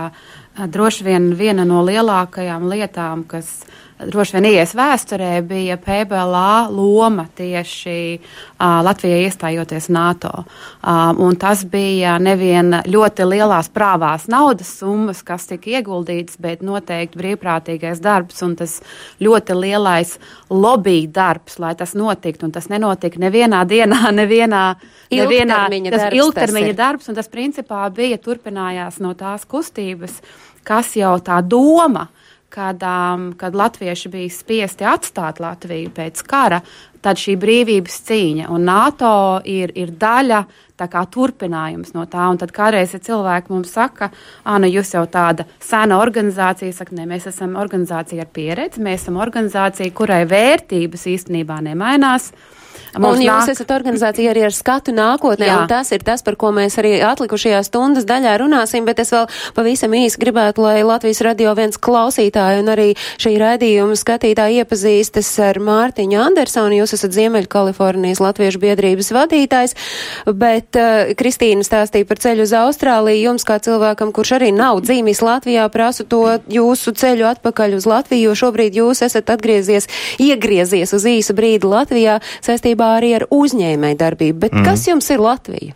droši 0.68 1.08
vien 1.08 1.32
viena 1.39 1.63
no 1.68 1.86
lielākajām 1.88 2.68
lietām, 2.72 3.24
kas 3.32 3.62
droši 4.08 4.38
vien 4.38 4.48
ies 4.50 4.74
vēsturē, 4.77 5.29
bija 5.46 5.77
PBLA 5.81 6.70
loma 6.74 7.25
tieši 7.38 7.96
uh, 8.17 8.79
Latvijai 8.86 9.25
iestājoties 9.27 9.89
NATO. 9.93 10.31
Uh, 10.41 11.12
un 11.22 11.36
tas 11.39 11.63
bija 11.70 12.17
nevien 12.22 12.74
ļoti 12.88 13.27
lielās 13.27 13.72
prāvās 13.74 14.27
naudas 14.31 14.72
summas, 14.79 15.22
kas 15.25 15.48
tika 15.50 15.77
ieguldītas, 15.77 16.39
bet 16.41 16.63
noteikti 16.65 17.20
brīvprātīgais 17.22 18.01
darbs 18.03 18.41
un 18.46 18.55
tas 18.60 18.79
ļoti 19.22 19.58
lielais 19.58 20.15
lobby 20.50 21.05
darbs, 21.12 21.60
lai 21.62 21.74
tas 21.79 21.96
notiktu. 21.98 22.48
Un 22.48 22.55
tas 22.55 22.70
nenotika 22.72 23.22
nevienā 23.22 23.63
dienā, 23.70 24.08
nevienā, 24.22 24.63
nevienā 25.12 25.60
ilgtermiņa 25.67 25.91
tas 25.91 26.08
darbs. 26.08 26.22
Ilgtermiņa 26.24 26.72
tas 26.74 26.81
darbs, 26.86 27.12
un 27.12 27.20
tas 27.20 27.31
principā 27.31 27.84
bija 27.93 28.22
turpinājās 28.22 29.01
no 29.03 29.13
tās 29.20 29.46
kustības, 29.50 30.22
kas 30.67 30.96
jau 30.98 31.17
tā 31.25 31.41
doma 31.46 32.08
kad, 32.51 32.84
um, 32.84 33.31
kad 33.38 33.55
latvieši 33.55 34.10
bija 34.12 34.31
spiesti 34.31 34.86
atstāt 34.88 35.39
Latviju 35.39 35.91
pēc 35.96 36.22
kara, 36.27 36.62
tad 37.01 37.20
šī 37.22 37.36
brīvības 37.41 37.98
cīņa 38.08 38.50
un 38.53 38.67
NATO 38.67 39.13
ir, 39.48 39.74
ir 39.79 39.93
daļa, 39.98 40.41
tā 40.77 40.88
kā 40.91 41.03
turpinājums 41.13 41.96
no 41.96 42.05
tā. 42.10 42.27
Un 42.31 42.39
tad 42.41 42.53
kādreiz 42.55 42.93
ja 42.96 43.01
cilvēki 43.01 43.53
mums 43.53 43.74
saka, 43.74 44.12
ah, 44.43 44.60
nu 44.62 44.70
jūs 44.70 44.93
jau 44.96 45.03
tāda 45.10 45.48
sena 45.62 46.00
organizācija, 46.01 46.74
saka, 46.75 46.96
nē, 46.98 47.08
mēs 47.10 47.29
esam 47.31 47.58
organizācija 47.62 48.25
ar 48.25 48.31
pieredzi, 48.34 48.84
mēs 48.84 49.05
esam 49.05 49.22
organizācija, 49.22 49.93
kurai 49.98 50.24
vērtības 50.29 51.08
īstenībā 51.15 51.62
nemainās. 51.72 52.31
Mums 52.98 53.22
un 53.22 53.24
jūs 53.24 53.46
nāk... 53.48 53.52
esat 53.54 53.72
organizācija 53.72 54.32
arī 54.34 54.44
ar 54.48 54.56
skatu 54.56 54.92
nākotnē, 54.96 55.48
Jā. 55.48 55.60
un 55.62 55.70
tas 55.72 55.92
ir 55.96 56.04
tas, 56.04 56.24
par 56.26 56.36
ko 56.40 56.52
mēs 56.56 56.76
arī 56.82 56.98
atlikušajā 57.08 57.62
stundas 57.64 58.08
daļā 58.10 58.34
runāsim, 58.42 58.84
bet 58.88 59.00
es 59.04 59.14
vēl 59.14 59.30
pavisam 59.56 59.96
īsi 59.96 60.20
gribētu, 60.20 60.66
lai 60.66 60.82
Latvijas 60.84 61.22
radio 61.24 61.54
viens 61.56 61.80
klausītāji 61.80 62.60
un 62.60 62.72
arī 62.74 62.88
šī 63.22 63.34
raidījuma 63.40 63.96
skatītāji 64.00 64.60
iepazīstas 64.64 65.30
ar 65.46 65.62
Mārtiņu 65.64 66.20
Andersonu. 66.20 66.82
Jūs 66.82 66.96
esat 66.98 67.16
Ziemeļkalifornijas 67.16 68.20
Latviešu 68.24 68.60
biedrības 68.60 69.14
vadītājs, 69.16 69.78
bet 70.28 70.80
uh, 70.80 71.14
Kristīna 71.20 71.64
stāstīja 71.68 72.10
par 72.10 72.20
ceļu 72.24 72.44
uz 72.48 72.56
Austrāliju. 72.60 73.24
Jums 73.32 73.48
kā 73.48 73.60
cilvēkam, 73.64 74.12
kurš 74.16 74.36
arī 74.42 74.52
nav 74.56 74.84
dzīvis 74.84 75.24
Latvijā, 75.24 75.70
prasu 75.72 76.04
to 76.12 76.26
jūsu 76.52 76.92
ceļu 76.98 77.30
atpakaļ 77.32 77.80
uz 77.80 77.88
Latviju, 77.88 78.32
jo 78.32 78.38
šobrīd 78.44 78.82
jūs 78.82 79.04
esat 79.08 79.32
atgriezies, 79.32 79.88
iegriezies 80.20 80.92
uz 80.98 81.08
īsu 81.08 81.36
brīdi 81.38 81.70
Latvijā 81.72 82.20
saistībā 82.44 82.81
saistībā 82.82 82.98
arī 82.98 83.14
ar 83.16 83.28
uzņēmēju 83.30 83.98
darbību. 83.98 84.40
Bet 84.40 84.54
mm. 84.54 84.66
kas 84.66 84.88
jums 84.88 85.10
ir 85.12 85.22
Latvija? 85.22 85.76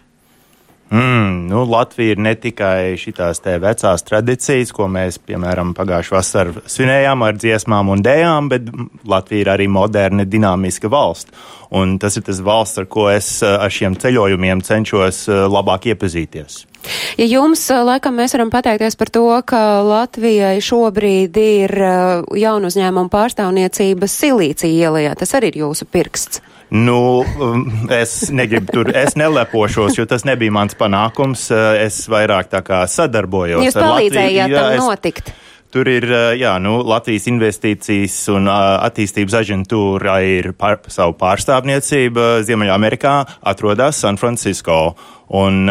Mm, 0.92 1.48
nu, 1.50 1.64
Latvija 1.66 2.14
ir 2.14 2.20
ne 2.22 2.36
tikai 2.38 2.96
šīs 2.96 3.42
vecās 3.60 4.04
tradīcijas, 4.06 4.72
ko 4.72 4.86
mēs, 4.88 5.18
piemēram, 5.18 5.74
pagājušā 5.74 6.14
vasarā 6.14 6.62
svinējām 6.70 7.24
ar 7.26 7.34
dziesmām 7.36 7.90
un 7.90 8.04
dēļām, 8.06 8.50
bet 8.50 8.70
Latvija 9.04 9.42
ir 9.42 9.50
arī 9.50 9.68
moderna, 9.68 10.26
dinamiska 10.26 10.88
valsts. 10.88 11.32
Un 11.76 11.98
tas 12.00 12.16
ir 12.16 12.24
tas 12.24 12.40
valsts, 12.46 12.78
ar 12.78 12.86
ko 12.86 13.10
es 13.10 13.42
ar 13.42 13.72
šiem 13.74 13.98
ceļojumiem 13.98 14.62
cenšos 14.64 15.26
eh, 15.28 15.44
labāk 15.50 15.90
iepazīties. 15.90 16.62
Ja 17.18 17.26
jums, 17.26 17.66
eh, 17.74 17.82
laikam, 17.82 18.16
mēs 18.22 18.38
varam 18.38 18.54
pateikties 18.54 18.96
par 18.96 19.10
to, 19.10 19.26
ka 19.50 19.82
Latvijai 19.84 20.60
šobrīd 20.64 21.40
ir 21.42 21.74
eh, 21.74 22.26
jaunu 22.46 22.70
uzņēmumu 22.70 23.10
pārstāvniecība 23.10 24.08
Silīcija 24.08 24.86
ielajā, 24.86 25.16
tas 25.18 25.34
arī 25.34 25.56
ir 25.56 25.66
jūsu 25.66 25.90
pirksts. 25.90 26.46
Nu, 26.70 27.22
um, 27.22 27.66
es 27.94 28.32
negribu 28.34 28.72
tur, 28.74 28.92
es 28.98 29.16
nelepošos, 29.20 30.00
jo 30.00 30.06
tas 30.10 30.26
nebija 30.26 30.54
mans 30.54 30.78
panākums. 30.78 31.48
Es 31.82 32.06
vairāk 32.12 32.50
tā 32.52 32.64
kā 32.66 32.84
sadarbojos. 32.90 33.68
Jūs 33.68 33.78
palīdzējāt 33.78 34.56
tam 34.56 34.72
es, 34.74 34.82
notikt. 34.82 35.34
Tur 35.76 35.90
ir 35.92 36.08
jā, 36.40 36.54
nu, 36.64 36.78
Latvijas 36.88 37.28
investīcijas 37.28 38.16
un 38.32 38.48
attīstības 38.50 39.36
aģentūra 39.42 40.22
ir 40.24 40.54
par, 40.56 40.80
savu 40.88 41.18
pārstāvniecību 41.20 42.28
Ziemeļamerikā, 42.48 43.16
atrodas 43.52 44.00
San 44.06 44.18
Francisco. 44.22 44.96
Un 45.34 45.66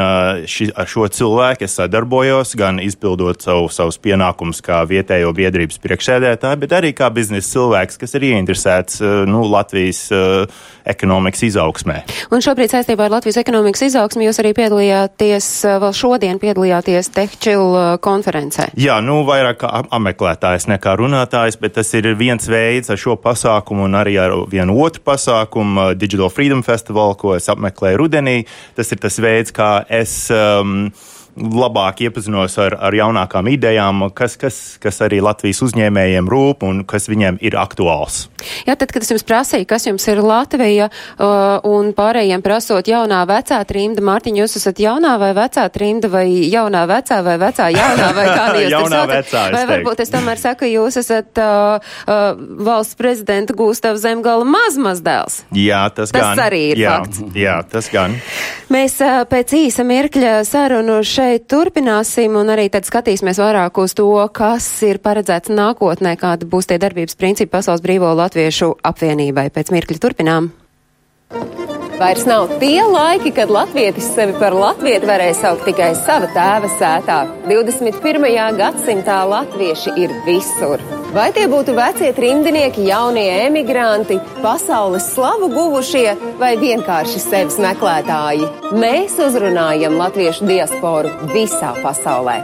ši, 0.50 0.70
ar 0.75 0.88
šo 0.90 1.06
cilvēku 1.14 1.66
es 1.68 1.76
sadarbojos, 1.78 2.56
gan 2.58 2.80
izpildot 2.82 3.44
savu, 3.44 3.68
savus 3.70 4.00
pienākumus 4.02 4.62
kā 4.64 4.80
vietējo 4.88 5.30
biedrības 5.37 5.78
priekšsēdētāju, 5.84 6.61
bet 6.64 6.75
arī 6.75 6.90
kā 6.96 7.11
biznesa 7.14 7.52
cilvēks, 7.54 8.00
kas 8.00 8.16
ir 8.18 8.26
ieinteresēts 8.32 9.02
nu, 9.30 9.44
Latvijas 9.46 10.08
uh, 10.14 10.64
ekonomikas 10.84 11.42
izaugsmē. 11.49 12.00
Un 12.34 12.42
šobrīd 12.44 12.73
saistībā 12.73 13.06
ar 13.06 13.14
Latvijas 13.16 13.38
ekonomikas 13.40 13.87
izaugsmi 13.88 14.26
jūs 14.26 14.40
arī 14.42 14.52
piedalījāties, 14.56 15.49
vēl 15.82 15.94
šodien 15.96 16.40
piedalījāties 16.42 17.11
TechChill 17.14 17.78
konferencē. 18.04 18.68
Jā, 18.80 18.99
nu 19.04 19.23
vairāk 19.28 19.62
kā 19.62 19.70
apmeklētājs 19.96 20.68
nekā 20.70 20.96
runātājs, 21.00 21.58
bet 21.61 21.76
tas 21.78 21.90
ir 21.96 22.11
viens 22.18 22.49
veids 22.50 22.92
ar 22.92 23.00
šo 23.00 23.16
pasākumu 23.20 23.87
un 23.88 23.99
arī 23.99 24.16
ar 24.20 24.37
vienu 24.52 24.76
otru 24.84 25.04
pasākumu, 25.06 25.92
Digital 25.99 26.32
Freedom 26.32 26.64
Festival, 26.66 27.16
ko 27.20 27.34
es 27.38 27.49
apmeklēju 27.52 28.00
rudenī. 28.00 28.37
Tas 28.76 28.92
ir 28.92 29.00
tas 29.02 29.18
veids, 29.23 29.44
veids, 29.45 29.53
kā 29.55 29.85
es. 29.89 30.31
Um, 30.31 30.93
labāk 31.35 32.05
iepazinos 32.07 32.55
ar, 32.62 32.76
ar 32.79 32.95
jaunākām 32.95 33.49
idejām, 33.50 34.07
kas, 34.14 34.37
kas, 34.38 34.59
kas 34.83 35.00
arī 35.03 35.19
Latvijas 35.25 35.64
uzņēmējiem 35.67 36.29
rūp 36.31 36.62
un 36.67 36.85
kas 36.87 37.09
viņiem 37.11 37.41
ir 37.43 37.57
aktuāls. 37.59 38.29
Jā, 38.69 38.76
tad, 38.79 38.93
kad 38.95 39.03
es 39.03 39.11
jums 39.11 39.25
prasīju, 39.26 39.67
kas 39.67 39.87
jums 39.88 40.05
ir 40.11 40.21
Latvija 40.23 40.91
uh, 40.91 41.64
un 41.67 41.91
pārējiem 41.97 42.45
prasot 42.45 42.88
jaunā 42.91 43.25
vecā 43.29 43.59
trimda, 43.67 44.05
Mārtiņ, 44.05 44.38
jūs 44.43 44.59
esat 44.61 44.83
jaunā 44.85 45.17
vai 45.19 45.33
vecā 45.37 45.64
trimda 45.75 46.11
vai 46.12 46.26
jaunā 46.53 46.85
vecā 46.91 47.19
vai 47.26 47.35
vecā 47.41 47.71
jaunā 47.75 48.11
vai 48.14 48.26
kā 48.31 48.47
jūs 48.62 48.75
jaunā 48.76 49.03
vecā, 49.11 49.45
Vai 49.55 49.64
varbūt 49.73 50.05
es 50.05 50.12
tomēr 50.14 50.41
saku, 50.41 50.69
jūs 50.71 51.00
esat 51.03 51.43
uh, 51.43 51.81
uh, 52.07 52.25
valsts 52.69 52.99
prezidenta 53.00 53.57
Gūstav 53.57 53.99
Zemgala 53.99 54.47
mazmazdēls. 54.47 55.43
Jā, 55.57 55.83
tas, 55.91 56.12
tas 56.12 56.21
gan. 56.21 56.31
Tas 56.38 56.47
arī 56.47 56.62
ir 56.75 56.85
jā, 56.85 56.95
fakts. 57.00 57.25
Jā, 57.38 57.59
tas 57.75 57.91
gan. 57.91 58.19
Mēs 58.75 59.00
uh, 59.03 59.25
pēc 59.31 59.57
īsa 59.64 59.87
mirkļa 59.88 60.37
sarunu 60.47 61.00
šeit 61.03 61.24
šeit 61.25 61.47
turpināsim 61.49 62.35
un 62.37 62.52
arī 62.52 62.66
tad 62.73 62.85
skatīsimies 62.85 63.40
vairāk 63.40 63.78
uz 63.81 63.95
to, 63.97 64.09
kas 64.37 64.66
ir 64.85 65.00
paredzēts 65.04 65.52
nākotnē, 65.52 66.16
kāda 66.21 66.49
būs 66.49 66.69
tie 66.69 66.81
darbības 66.83 67.16
principi 67.21 67.54
Pasaules 67.54 67.85
brīvo 67.85 68.12
latviešu 68.19 68.75
apvienībai. 68.93 69.49
Pēc 69.54 69.73
mirkļa 69.73 70.02
turpinām. 70.04 70.52
Vairs 71.99 72.25
nav 72.27 72.49
tie 72.59 72.83
laiki, 72.83 73.31
kad 73.35 73.51
latvietis 73.55 74.09
sevi 74.17 74.35
par 74.41 74.55
latvieti 74.57 75.07
varēja 75.07 75.37
saukt 75.39 75.63
tikai 75.69 75.93
sava 75.95 76.27
tēva 76.35 76.71
sētā. 76.75 77.19
21. 77.47 78.27
gadsimtā 78.59 79.21
latvieši 79.31 79.95
ir 80.03 80.15
visur. 80.27 80.83
Vai 81.15 81.29
tie 81.37 81.45
būtu 81.51 81.77
vecie 81.77 82.11
trimdinieki, 82.17 82.89
jaunie 82.89 83.29
emigranti, 83.45 84.19
pasaules 84.43 85.07
slavu 85.15 85.53
guvušie 85.53 86.17
vai 86.41 86.57
vienkārši 86.59 87.23
sevis 87.23 87.61
meklētāji? 87.63 88.51
Mēs 88.75 89.15
uzrunājam 89.23 89.95
latviešu 90.01 90.51
diasporu 90.51 91.15
visā 91.31 91.77
pasaulē. 91.85 92.41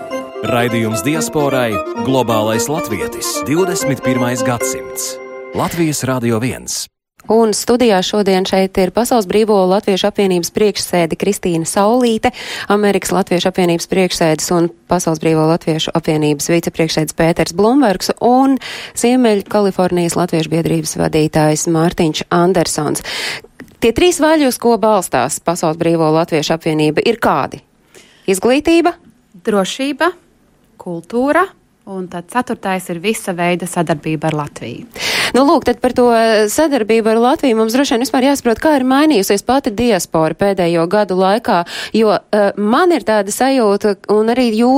Raidījums 0.47 1.03
diasporai- 1.03 1.75
globālais 2.07 2.71
latvietis 2.71 3.43
21. 3.51 4.47
gadsimts. 4.47 5.17
Latvijas 5.59 6.07
Rādio 6.07 6.39
1. 6.39 7.00
Un 7.31 7.53
studijā 7.55 8.01
šodien 8.03 8.43
šeit 8.43 8.75
ir 8.83 8.91
Pasaules 8.91 9.29
Brīvo 9.31 9.55
Latviešu 9.71 10.09
apvienības 10.09 10.51
priekšsēde 10.51 11.15
Kristīna 11.15 11.69
Saulīte, 11.69 12.33
Amerikas 12.75 13.13
Latviešu 13.15 13.53
apvienības 13.53 13.87
priekšsēdes 13.93 14.51
un 14.57 14.67
Pasaules 14.91 15.23
Brīvo 15.23 15.45
Latviešu 15.53 15.95
apvienības 15.95 16.51
vicepriekšsēdes 16.51 17.15
Pēters 17.15 17.55
Blumbergs 17.55 18.11
un 18.19 18.57
Ziemeļ 18.99 19.45
Kalifornijas 19.47 20.19
Latviešu 20.19 20.51
biedrības 20.57 20.97
vadītājs 20.99 21.69
Mārtiņš 21.71 22.25
Andersons. 22.35 23.07
Tie 23.79 23.95
trīs 23.95 24.19
vaļi, 24.19 24.51
uz 24.51 24.59
ko 24.59 24.75
balstās 24.83 25.39
Pasaules 25.39 25.79
Brīvo 25.79 26.11
Latviešu 26.19 26.57
apvienība, 26.59 27.07
ir 27.07 27.23
kādi? 27.23 27.63
Izglītība, 28.27 28.97
drošība, 29.47 30.11
kultūra. 30.83 31.47
Un 31.91 32.05
tad 32.07 32.29
ceturtais 32.31 32.85
ir 32.93 33.01
visa 33.03 33.33
veida 33.35 33.67
sadarbība 33.67 34.29
ar 34.29 34.37
Latviju. 34.45 34.85
Nu, 35.35 35.43
lūk, 35.47 35.65
tad 35.67 35.81
par 35.83 35.91
to 35.95 36.05
sadarbību 36.51 37.11
ar 37.11 37.19
Latviju 37.19 37.57
mums 37.59 37.75
droši 37.75 37.97
vien 37.97 38.05
vispār 38.05 38.29
jāsaprot, 38.29 38.61
kā 38.63 38.77
ir 38.79 38.85
mainījusies 38.87 39.43
pati 39.47 39.73
diaspora 39.75 40.37
pēdējo 40.39 40.85
gadu 40.91 41.17
laikā, 41.19 41.61
jo 41.99 42.13
uh, 42.15 42.45
man 42.59 42.95
ir 42.95 43.03
tāda 43.07 43.35
sajūta, 43.35 43.97
un 44.15 44.31
arī 44.31 44.49
jū, 44.61 44.71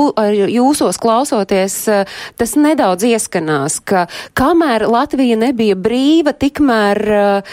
jūsos 0.53 1.01
klausoties, 1.01 1.77
uh, 1.93 2.09
tas 2.41 2.55
nedaudz 2.57 3.05
ieskanās, 3.09 3.77
ka 3.85 4.07
kamēr 4.39 4.87
Latvija 4.89 5.37
nebija 5.41 5.77
brīva, 5.77 6.33
tikmēr 6.33 7.03
uh, 7.13 7.53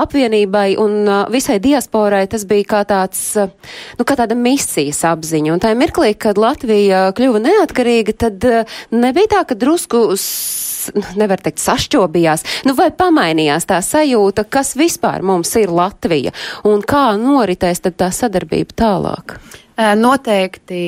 apvienībai 0.00 0.78
un 0.80 0.96
uh, 1.04 1.22
visai 1.32 1.58
diasporai 1.64 2.24
tas 2.32 2.48
bija 2.48 2.70
kā 2.72 2.82
tāds, 2.88 3.24
uh, 3.40 3.52
nu, 4.00 4.08
kā 4.08 4.16
tāda 4.20 4.36
misijas 4.36 5.04
apziņa. 5.12 5.52
Un 5.52 5.64
tā 5.64 5.72
mirklī, 5.76 6.14
kad 6.16 6.40
Latvija 6.40 7.10
kļuva 7.16 7.44
neatkarīga, 7.50 8.16
tad 8.26 8.48
uh, 8.48 8.80
nebija 8.94 9.32
tā, 9.36 9.42
ka 9.48 9.58
drusku 9.58 10.06
nevar 11.18 11.40
teikt, 11.42 11.62
sašķobījās, 11.64 12.44
nu 12.68 12.74
vai 12.78 12.90
pamainījās 12.94 13.68
tā 13.70 13.80
sajūta, 13.84 14.46
kas 14.48 14.74
vispār 14.78 15.24
mums 15.24 15.54
ir 15.60 15.72
Latvija 15.72 16.34
un 16.68 16.84
kā 16.84 17.12
noritēs 17.20 17.84
tad 17.84 17.98
tā 18.00 18.10
sadarbība 18.14 18.76
tālāk? 18.84 19.38
Noteikti 19.74 20.80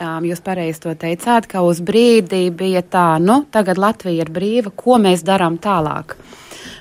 jūs 0.00 0.40
pareizi 0.42 0.82
to 0.82 0.94
teicāt, 0.98 1.46
ka 1.46 1.62
uz 1.62 1.78
brīdi 1.84 2.48
bija 2.50 2.82
tā, 2.82 3.08
nu, 3.22 3.44
tagad 3.54 3.78
Latvija 3.78 4.24
ir 4.24 4.32
brīva, 4.34 4.72
ko 4.74 4.98
mēs 4.98 5.22
darām 5.26 5.60
tālāk. 5.62 6.16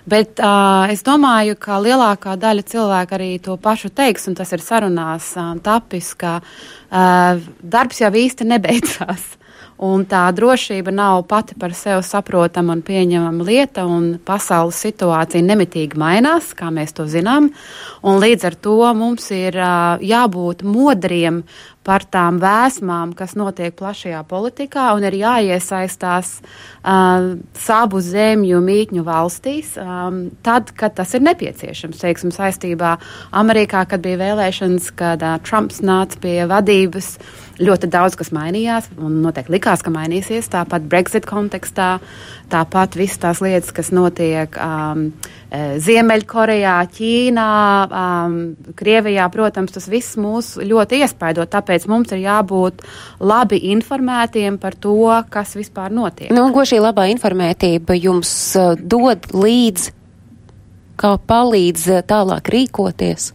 Bet 0.06 0.40
uh, 0.42 0.90
es 0.90 1.04
domāju, 1.06 1.54
ka 1.62 1.78
lielākā 1.78 2.34
daļa 2.42 2.64
cilvēku 2.66 3.16
arī 3.18 3.30
to 3.44 3.54
pašu 3.62 3.92
teiks, 3.94 4.26
un 4.32 4.38
tas 4.38 4.50
ir 4.56 4.64
sarunās 4.66 5.28
uh, 5.38 5.52
tapis, 5.62 6.16
ka 6.18 6.40
uh, 6.42 7.38
darbs 7.62 8.02
jau 8.02 8.10
īsti 8.10 8.48
nebeidzās. 8.50 9.28
Un 9.82 10.04
tā 10.06 10.28
drošība 10.38 10.92
nav 10.94 11.24
pati 11.26 11.56
par 11.58 11.74
sevi 11.74 12.04
saprotama 12.06 12.76
un 12.78 12.84
pieņemama 12.86 13.46
lieta, 13.48 13.88
un 13.90 14.20
pasaules 14.22 14.78
situācija 14.78 15.42
nemitīgi 15.42 15.98
mainās, 15.98 16.52
kā 16.54 16.70
mēs 16.70 16.94
to 16.94 17.08
zinām. 17.10 17.50
Līdz 18.06 18.46
ar 18.52 18.58
to 18.62 18.78
mums 18.94 19.32
ir 19.34 19.58
uh, 19.58 19.98
jābūt 20.06 20.62
modriem 20.62 21.42
par 21.82 22.06
tām 22.06 22.38
vēsmām, 22.38 23.16
kas 23.18 23.34
notiek 23.34 23.74
plašajā 23.74 24.22
politikā, 24.30 24.92
un 24.94 25.06
ir 25.10 25.18
jāiesaistās 25.18 26.36
uh, 26.38 27.34
savu 27.58 28.06
zemju 28.06 28.62
mītņu 28.62 29.06
valstīs, 29.08 29.74
um, 29.82 30.28
tad, 30.46 30.76
kad 30.78 30.94
tas 31.02 31.18
ir 31.18 31.26
nepieciešams. 31.26 32.04
Teiksim, 32.06 32.34
saistībā 32.36 33.00
Amerikā, 33.34 33.88
kad 33.90 34.06
bija 34.06 34.22
vēlēšanas, 34.28 34.94
kad 34.94 35.26
uh, 35.26 35.40
Trumps 35.42 35.82
nāca 35.82 36.22
pie 36.22 36.44
vadības. 36.46 37.16
Ļoti 37.60 37.90
daudz 37.92 38.16
kas 38.20 38.32
mainījās, 38.34 38.88
un 39.02 39.20
noteikti 39.24 39.52
likās, 39.54 39.84
ka 39.84 39.92
mainīsies. 39.94 40.48
Tāpat 40.52 40.86
Brexit 40.90 41.28
kontekstā, 41.30 41.98
tāpat 42.52 42.96
visas 43.00 43.20
tās 43.22 43.42
lietas, 43.44 43.74
kas 43.76 43.92
notiek 43.94 44.56
um, 44.62 45.10
Ziemeļkorejā, 45.52 46.76
Ķīnā, 46.96 47.48
um, 47.92 48.38
Krievijā, 48.80 49.28
protams, 49.34 49.76
tas 49.76 49.90
viss 49.92 50.16
mūs 50.22 50.54
ļoti 50.64 51.02
iespaido. 51.04 51.44
Tāpēc 51.52 51.90
mums 51.92 52.14
ir 52.16 52.24
jābūt 52.24 52.86
labi 53.20 53.60
informētiem 53.74 54.62
par 54.62 54.78
to, 54.80 55.10
kas 55.34 55.58
vispār 55.60 55.92
notiek. 55.94 56.32
Nu, 56.32 56.48
ko 56.56 56.64
šī 56.68 56.80
labā 56.80 57.10
informētība 57.12 58.00
jums 58.00 58.32
uh, 58.56 58.74
dod 58.80 59.28
līdz, 59.36 59.92
kā 61.02 61.18
palīdz 61.28 61.86
uh, 61.92 62.02
tālāk 62.08 62.54
rīkoties? 62.56 63.34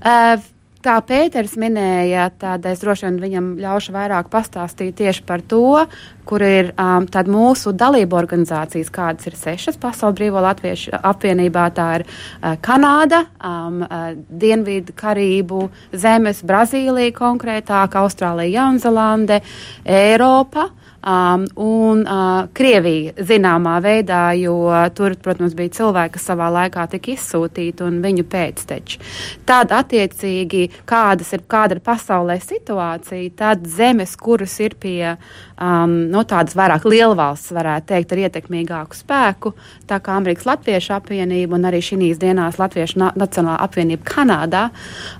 Uh, 0.00 0.38
Kā 0.80 0.94
Pēters 1.04 1.58
minēja, 1.60 2.30
tad 2.40 2.64
es 2.64 2.80
droši 2.80 3.04
vien 3.04 3.16
viņam 3.20 3.48
ļaušu 3.60 3.92
vairāk 3.92 4.30
pastāstīt 4.32 4.94
tieši 4.96 5.26
par 5.28 5.42
to, 5.44 5.82
kur 6.24 6.40
ir 6.40 6.70
um, 6.72 7.04
mūsu 7.28 7.74
dalību 7.76 8.16
organizācijas, 8.16 8.88
kādas 8.94 9.28
ir 9.28 9.36
sešas 9.36 9.76
Pasaules 9.76 10.16
Brīvo 10.16 10.40
Latviešu 10.40 10.94
apvienībā. 10.96 11.66
Tā 11.76 11.90
ir 11.98 12.06
uh, 12.06 12.56
Kanāda, 12.64 13.26
um, 13.44 13.82
uh, 13.84 14.14
Dienvidu 14.16 14.96
Karību 14.96 15.66
zemes, 15.92 16.40
Brazīlija 16.48 17.12
konkrētāk, 17.12 18.00
Austrālija, 18.00 18.62
Jaunzelande, 18.62 19.42
Eiropa 19.84 20.70
um, 21.06 21.46
un 21.56 22.02
uh, 22.04 22.48
Krievija 22.56 23.14
zināmā 23.16 23.76
veidā, 23.84 24.22
jo 24.38 24.56
tur, 24.96 25.16
protams, 25.22 25.54
bija 25.58 25.74
cilvēki, 25.80 26.14
kas 26.16 26.26
savā 26.30 26.50
laikā 26.54 26.86
tika 26.94 27.14
izsūtīti 27.14 27.84
un 27.86 28.00
viņu 28.04 28.26
pēcteči. 28.30 29.00
Tad, 29.48 29.72
attiecīgi, 29.76 30.66
kādas 30.88 31.32
ir, 31.36 31.44
kāda 31.50 31.78
ir 31.78 31.82
pasaulē 31.84 32.38
situācija, 32.42 33.32
tad 33.36 33.66
zemes, 33.70 34.16
kuras 34.20 34.56
ir 34.60 34.76
pie 34.80 35.14
um, 35.14 36.10
no 36.10 36.20
nu, 36.20 36.26
tādas 36.28 36.56
vairāk 36.58 36.84
lielvalsts, 36.88 37.54
varētu 37.56 37.92
teikt, 37.94 38.12
ar 38.14 38.24
ietekmīgāku 38.26 38.98
spēku, 38.98 39.54
tā 39.90 40.00
kā 40.04 40.18
Amerikas 40.20 40.48
Latviešu 40.48 40.94
apvienība 40.98 41.56
un 41.56 41.66
arī 41.70 41.82
šīs 41.84 42.20
dienās 42.20 42.60
Latviešu 42.60 43.00
Nacionālā 43.00 43.58
apvienība 43.64 44.06
Kanādā, 44.10 44.68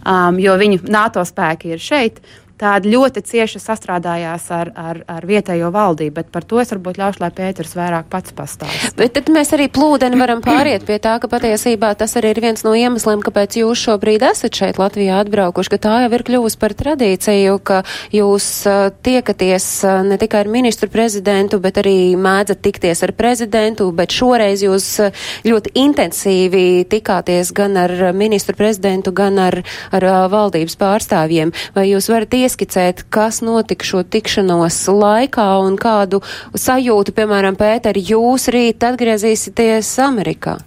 um, 0.05 0.39
jo 0.41 0.57
viņu 0.61 0.85
NATO 0.91 1.25
spēki 1.27 1.75
ir 1.75 1.83
šeit 1.83 2.23
tādi 2.61 2.93
ļoti 2.93 3.23
cieši 3.27 3.61
sastrādājās 3.63 4.47
ar, 4.55 4.71
ar, 4.77 5.03
ar 5.09 5.27
vietējo 5.27 5.71
valdību, 5.75 6.15
bet 6.21 6.31
par 6.35 6.45
to 6.49 6.61
es 6.63 6.73
varbūt 6.75 7.01
ļaušu, 7.01 7.23
lai 7.23 7.31
Pēters 7.35 7.73
vairāk 7.79 8.11
pats 8.13 8.35
pastāsta. 8.37 8.93
Bet 8.99 9.15
tad 9.17 9.31
mēs 9.33 9.53
arī 9.57 9.71
plūdeni 9.73 10.19
varam 10.21 10.43
pāriet 10.45 10.85
pie 10.89 10.99
tā, 11.03 11.17
ka 11.23 11.31
patiesībā 11.31 11.93
tas 11.99 12.17
arī 12.21 12.35
ir 12.35 12.43
viens 12.45 12.65
no 12.67 12.75
iemesliem, 12.77 13.23
kāpēc 13.25 13.61
jūs 13.63 13.85
šobrīd 13.87 14.25
esat 14.31 14.57
šeit 14.61 14.81
Latvijā 14.81 15.21
atbraukuši, 15.25 15.73
ka 15.75 15.81
tā 15.87 15.95
jau 16.05 16.13
ir 16.17 16.25
kļuvusi 16.27 16.61
par 16.61 16.75
tradīciju, 16.77 17.57
ka 17.65 17.81
jūs 18.15 18.49
uh, 18.69 18.91
tiekaties 19.07 19.69
uh, 19.87 20.01
ne 20.07 20.21
tikai 20.21 20.45
ar 20.45 20.53
ministru 20.53 20.91
prezidentu, 20.93 21.61
bet 21.63 21.81
arī 21.81 21.97
mēdzat 22.21 22.63
tikties 22.65 23.05
ar 23.07 23.15
prezidentu, 23.17 23.89
bet 23.97 24.13
šoreiz 24.15 24.65
jūs 24.67 24.91
uh, 25.07 25.27
ļoti 25.49 25.75
intensīvi 25.81 26.65
tikāties 26.91 27.55
gan 27.57 27.79
ar 27.81 27.95
ministru 28.17 28.57
prezidentu, 28.59 29.15
gan 29.17 29.39
ar, 29.41 29.61
ar 29.97 30.09
valdības 30.33 30.77
pārstāvjiem. 30.81 31.55
Vai 31.75 31.89
jūs 31.91 32.11
varat 32.13 32.35
ies 32.37 32.50
ieskicēt, 32.51 33.07
kas 33.11 33.41
notika 33.47 33.87
šo 33.87 34.03
tikšanos 34.03 34.83
laikā 34.91 35.49
un 35.63 35.79
kādu 35.79 36.23
sajūtu, 36.59 37.15
piemēram, 37.15 37.59
Pēteri, 37.61 38.03
jūs 38.13 38.51
rīt 38.51 38.83
atgriezīsieties 38.83 39.95
Amerikā? 40.03 40.59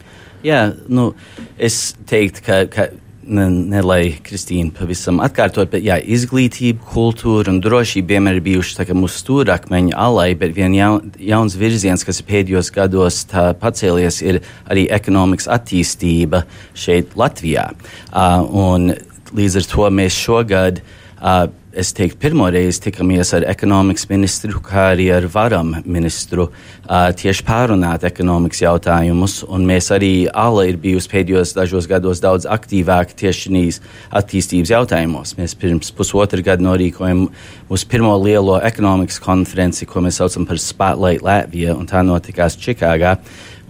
Jā, 0.44 0.74
nu, 0.92 1.14
es 1.58 1.96
teiktu, 2.08 2.44
ka, 2.44 2.58
ka 2.72 2.88
ne, 3.24 3.46
ne 3.48 3.82
lai 3.84 4.02
Kristīna 4.24 4.74
pavisam 4.76 5.22
atkārtot, 5.24 5.72
bet 5.72 5.86
jā, 5.86 5.98
izglītība, 6.00 6.84
kultūra 6.94 7.54
un 7.54 7.62
drošība 7.64 8.16
vienmēr 8.16 8.40
ir 8.40 8.46
bijuši 8.48 8.98
mūsu 8.98 9.22
stūrakmeņa 9.24 9.96
alai, 9.96 10.34
bet 10.40 10.56
viens 10.56 10.78
jaun, 10.78 11.14
jauns 11.20 11.58
virziens, 11.60 12.04
kas 12.04 12.22
pēdējos 12.28 12.72
gados 12.76 13.24
pacēlies, 13.32 14.22
ir 14.24 14.42
arī 14.68 14.88
ekonomikas 14.92 15.48
attīstība 15.52 16.44
šeit 16.76 17.16
Latvijā. 17.20 17.70
Uh, 18.12 18.44
un 18.52 18.94
līdz 19.34 19.62
ar 19.62 19.70
to 19.72 19.90
mēs 19.96 20.20
šogad 20.20 20.84
uh, 20.84 21.48
es 21.74 21.90
teiktu, 21.96 22.20
pirmo 22.22 22.46
reizi 22.54 22.82
tikamies 22.86 23.34
ar 23.34 23.46
ekonomikas 23.50 24.06
ministru, 24.12 24.60
kā 24.64 24.92
arī 24.92 25.08
ar 25.16 25.26
varam 25.34 25.74
ministru 25.86 26.46
uh, 26.50 27.10
tieši 27.18 27.46
pārunāt 27.48 28.06
ekonomikas 28.08 28.62
jautājumus. 28.62 29.40
Mēs 29.64 29.90
arī 29.96 30.12
ALA 30.30 30.68
ir 30.70 30.78
bijusi 30.82 31.10
pēdējos 31.12 31.56
dažos 31.58 31.90
gados 31.90 32.22
daudz 32.24 32.46
aktīvāki 32.46 33.18
tieši 33.24 33.50
šīs 33.50 33.82
attīstības 34.14 34.74
jautājumos. 34.76 35.34
Mēs 35.40 35.58
pirms 35.60 35.90
pusotra 35.98 36.44
gada 36.46 36.64
norīkojam 36.66 37.26
mūsu 37.72 37.90
pirmo 37.90 38.14
lielo 38.22 38.60
ekonomikas 38.62 39.20
konferenci, 39.24 39.90
ko 39.90 40.06
mēs 40.06 40.22
saucam 40.22 40.46
par 40.50 40.62
Spotlight 40.62 41.26
Latvija, 41.26 41.74
un 41.78 41.90
tā 41.90 42.06
notikās 42.06 42.60
Čikāgā. 42.62 43.18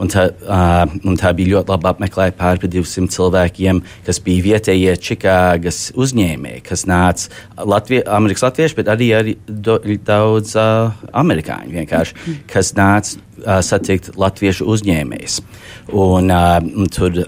Un 0.02 0.10
tā, 0.10 0.26
uh, 0.50 0.90
un 1.06 1.18
tā 1.20 1.30
bija 1.38 1.54
ļoti 1.54 1.70
labi 1.70 1.90
apmeklēta 1.92 2.38
pār 2.40 2.62
200 2.62 3.14
cilvēkiem, 3.14 3.82
kas 4.08 4.20
bija 4.26 4.46
vietējie 4.48 4.96
Čikāgas 5.08 5.82
uzņēmēji, 5.94 6.64
kas 6.66 6.88
nāca 6.90 7.30
Latvie, 7.70 8.02
Amerikas 8.10 8.48
Latvieši, 8.48 8.78
bet 8.80 8.90
arī, 8.90 9.12
arī 9.20 9.36
do, 9.46 9.78
daudz 10.08 10.56
uh, 10.58 10.98
amerikāņu 11.14 11.78
vienkārši, 11.78 12.36
kas 12.50 12.74
nāca 12.80 13.22
uh, 13.22 13.62
satikt 13.62 14.16
latviešu 14.18 14.66
uzņēmējus. 14.74 15.40
Un, 15.94 16.34
uh, 16.34 16.58
un 16.64 16.90
tur 16.94 17.22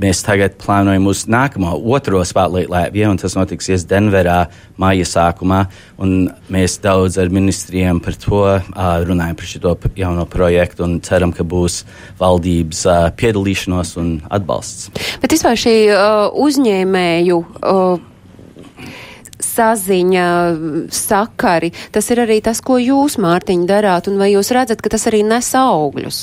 mēs 0.00 0.22
tagad 0.26 0.54
plānojam 0.60 1.08
uz 1.10 1.24
nākamo 1.30 1.72
otro 1.94 2.20
spēlēt 2.26 2.70
Latviju, 2.70 3.10
un 3.12 3.20
tas 3.20 3.34
notiksies 3.38 3.86
Denverā 3.90 4.44
māja 4.80 5.06
sākumā. 5.08 5.64
Mēs 6.52 6.76
daudz 6.84 7.18
ar 7.20 7.32
ministriem 7.32 8.00
par 8.04 8.18
to 8.20 8.42
runājam, 9.08 9.38
par 9.40 9.50
šo 9.50 9.74
jauno 9.98 10.26
projektu, 10.30 10.84
un 10.86 11.00
ceram, 11.04 11.32
ka 11.34 11.42
būs 11.42 11.82
valdības 12.20 12.84
piedalīšanos 13.20 13.96
un 14.00 14.12
atbalsts. 14.30 14.92
Bet 15.22 15.34
vispār 15.34 15.58
šī 15.58 15.76
uzņēmēju. 16.46 17.42
Saziņa, 19.40 20.24
sakari. 20.94 21.70
Tas 21.92 22.06
ir 22.12 22.20
arī 22.22 22.36
tas, 22.44 22.60
ko 22.64 22.76
jūs, 22.80 23.16
Mārtiņ, 23.20 23.64
darāt, 23.68 24.06
un 24.12 24.20
vai 24.20 24.28
jūs 24.34 24.52
redzat, 24.54 24.82
ka 24.84 24.92
tas 24.92 25.08
arī 25.08 25.22
nes 25.26 25.48
augļus? 25.56 26.20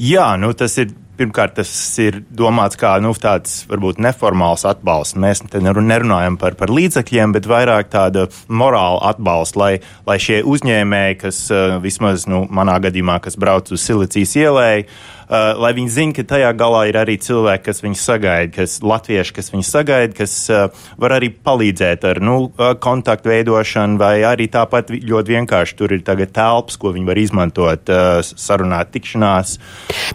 Jā, 0.00 0.28
nu 0.40 0.52
tas 0.56 0.78
ir 0.80 0.94
pirmkārt, 1.20 1.58
tas 1.58 1.70
ir 2.00 2.22
domāts 2.32 2.78
kā 2.80 2.94
nu, 3.02 3.12
tāds 3.20 3.60
varbūt 3.70 4.00
neformāls 4.02 4.64
atbalsts. 4.68 5.18
Mēs 5.20 5.44
te 5.52 5.60
nerunājam 5.60 6.38
par, 6.40 6.56
par 6.58 6.72
līdzekļiem, 6.72 7.36
bet 7.36 7.48
vairāk 7.50 7.92
tāda 7.92 8.26
morāla 8.48 9.12
atbalsta, 9.12 9.60
lai, 9.60 9.72
lai 10.08 10.18
šie 10.22 10.40
uzņēmēji, 10.48 11.20
kas 11.20 11.42
uh, 11.52 11.78
vismaz 11.82 12.26
nu, 12.30 12.46
manā 12.50 12.78
gadījumā, 12.82 13.20
kas 13.24 13.38
brauc 13.40 13.72
uz 13.74 13.84
Silicijas 13.84 14.36
ielēju, 14.40 14.88
uh, 15.30 15.54
lai 15.60 15.72
viņi 15.76 15.94
zinātu, 15.94 16.20
ka 16.20 16.34
tajā 16.34 16.50
galā 16.58 16.82
ir 16.90 16.98
arī 17.00 17.16
cilvēki, 17.22 17.64
kas 17.68 17.82
viņus 17.84 18.04
sagaida, 18.10 18.52
kas 18.56 18.78
latvieši, 18.82 19.34
kas 19.36 19.50
viņus 19.52 19.72
sagaida, 19.76 20.16
kas 20.16 20.34
uh, 20.50 20.84
var 21.00 21.14
arī 21.16 21.30
palīdzēt 21.30 22.06
ar 22.10 22.20
nu, 22.24 22.36
uh, 22.50 22.72
kontaktu 22.82 23.30
veidošanu, 23.30 23.98
vai 24.00 24.20
arī 24.26 24.48
tāpat 24.52 24.90
ļoti 24.90 25.36
vienkārši 25.36 25.78
tur 25.78 25.94
ir 25.96 26.04
tagad 26.06 26.34
telpas, 26.36 26.78
ko 26.80 26.94
viņi 26.96 27.08
var 27.08 27.20
izmantot, 27.20 27.92
uh, 27.92 28.20
sarunāt 28.20 28.92
tikšanās. 28.94 29.56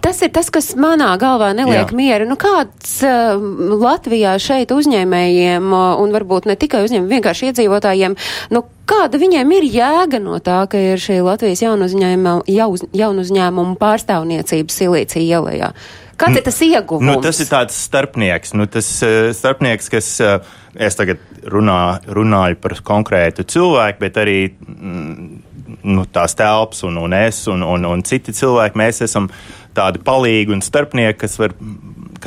Tas 0.04 0.21
ir 0.25 0.34
tas, 0.36 0.51
kas 0.54 0.73
manā 0.80 1.13
galvā 1.21 1.54
neliek 1.58 1.93
Jā. 1.93 1.97
mieru. 1.97 2.30
Nu, 2.30 2.39
kāds 2.39 2.97
uh, 3.06 3.36
Latvijā 3.80 4.36
šeit 4.41 4.73
uzņēmējiem, 4.75 5.71
uh, 5.71 5.99
un 6.01 6.15
varbūt 6.15 6.49
ne 6.49 6.60
tikai 6.60 6.86
uzņēmējiem, 6.86 7.12
vienkārši 7.17 7.51
iedzīvotājiem, 7.51 8.17
nu, 8.56 8.65
Kāda 8.85 9.17
viņiem 9.17 9.51
ir 9.57 9.65
jēga 9.73 10.19
no 10.21 10.37
tā, 10.43 10.59
ka 10.69 10.77
ir 10.77 11.01
šī 11.01 11.19
Latvijas 11.25 11.63
jaunu 11.63 11.87
uzņēmumu, 11.89 12.45
jaunu 12.93 13.23
uzņēmumu 13.25 13.77
pārstāvniecība 13.81 14.73
Silīcija 14.73 15.39
ielējā? 15.39 15.71
Kāds 16.15 16.39
ir 16.39 16.45
tas 16.45 16.59
ieguvums? 16.63 17.07
Nu, 17.09 17.15
tas 17.23 17.41
ir 17.43 17.49
tāds 17.49 17.79
starpnieks, 17.87 18.53
nu, 18.55 18.69
tas 18.71 18.87
uh, 19.03 19.31
starpnieks, 19.35 19.89
kas 19.91 20.11
uh, 20.23 20.37
es 20.77 20.95
tagad 20.95 21.19
runā, 21.51 21.99
runāju 22.07 22.59
par 22.61 22.77
konkrētu 22.87 23.43
cilvēku, 23.51 23.99
bet 24.05 24.21
arī 24.21 24.37
mm, 24.53 25.27
nu, 25.83 26.05
tās 26.13 26.37
telpas 26.37 26.85
un, 26.87 27.01
un 27.01 27.17
es 27.17 27.41
un, 27.51 27.65
un, 27.65 27.89
un 27.89 28.05
citi 28.07 28.35
cilvēki, 28.37 28.79
mēs 28.79 29.03
esam 29.05 29.27
tādi 29.75 29.99
palīgi 30.05 30.55
un 30.55 30.63
starpnieki, 30.63 31.19
kas 31.25 31.39
var 31.41 31.57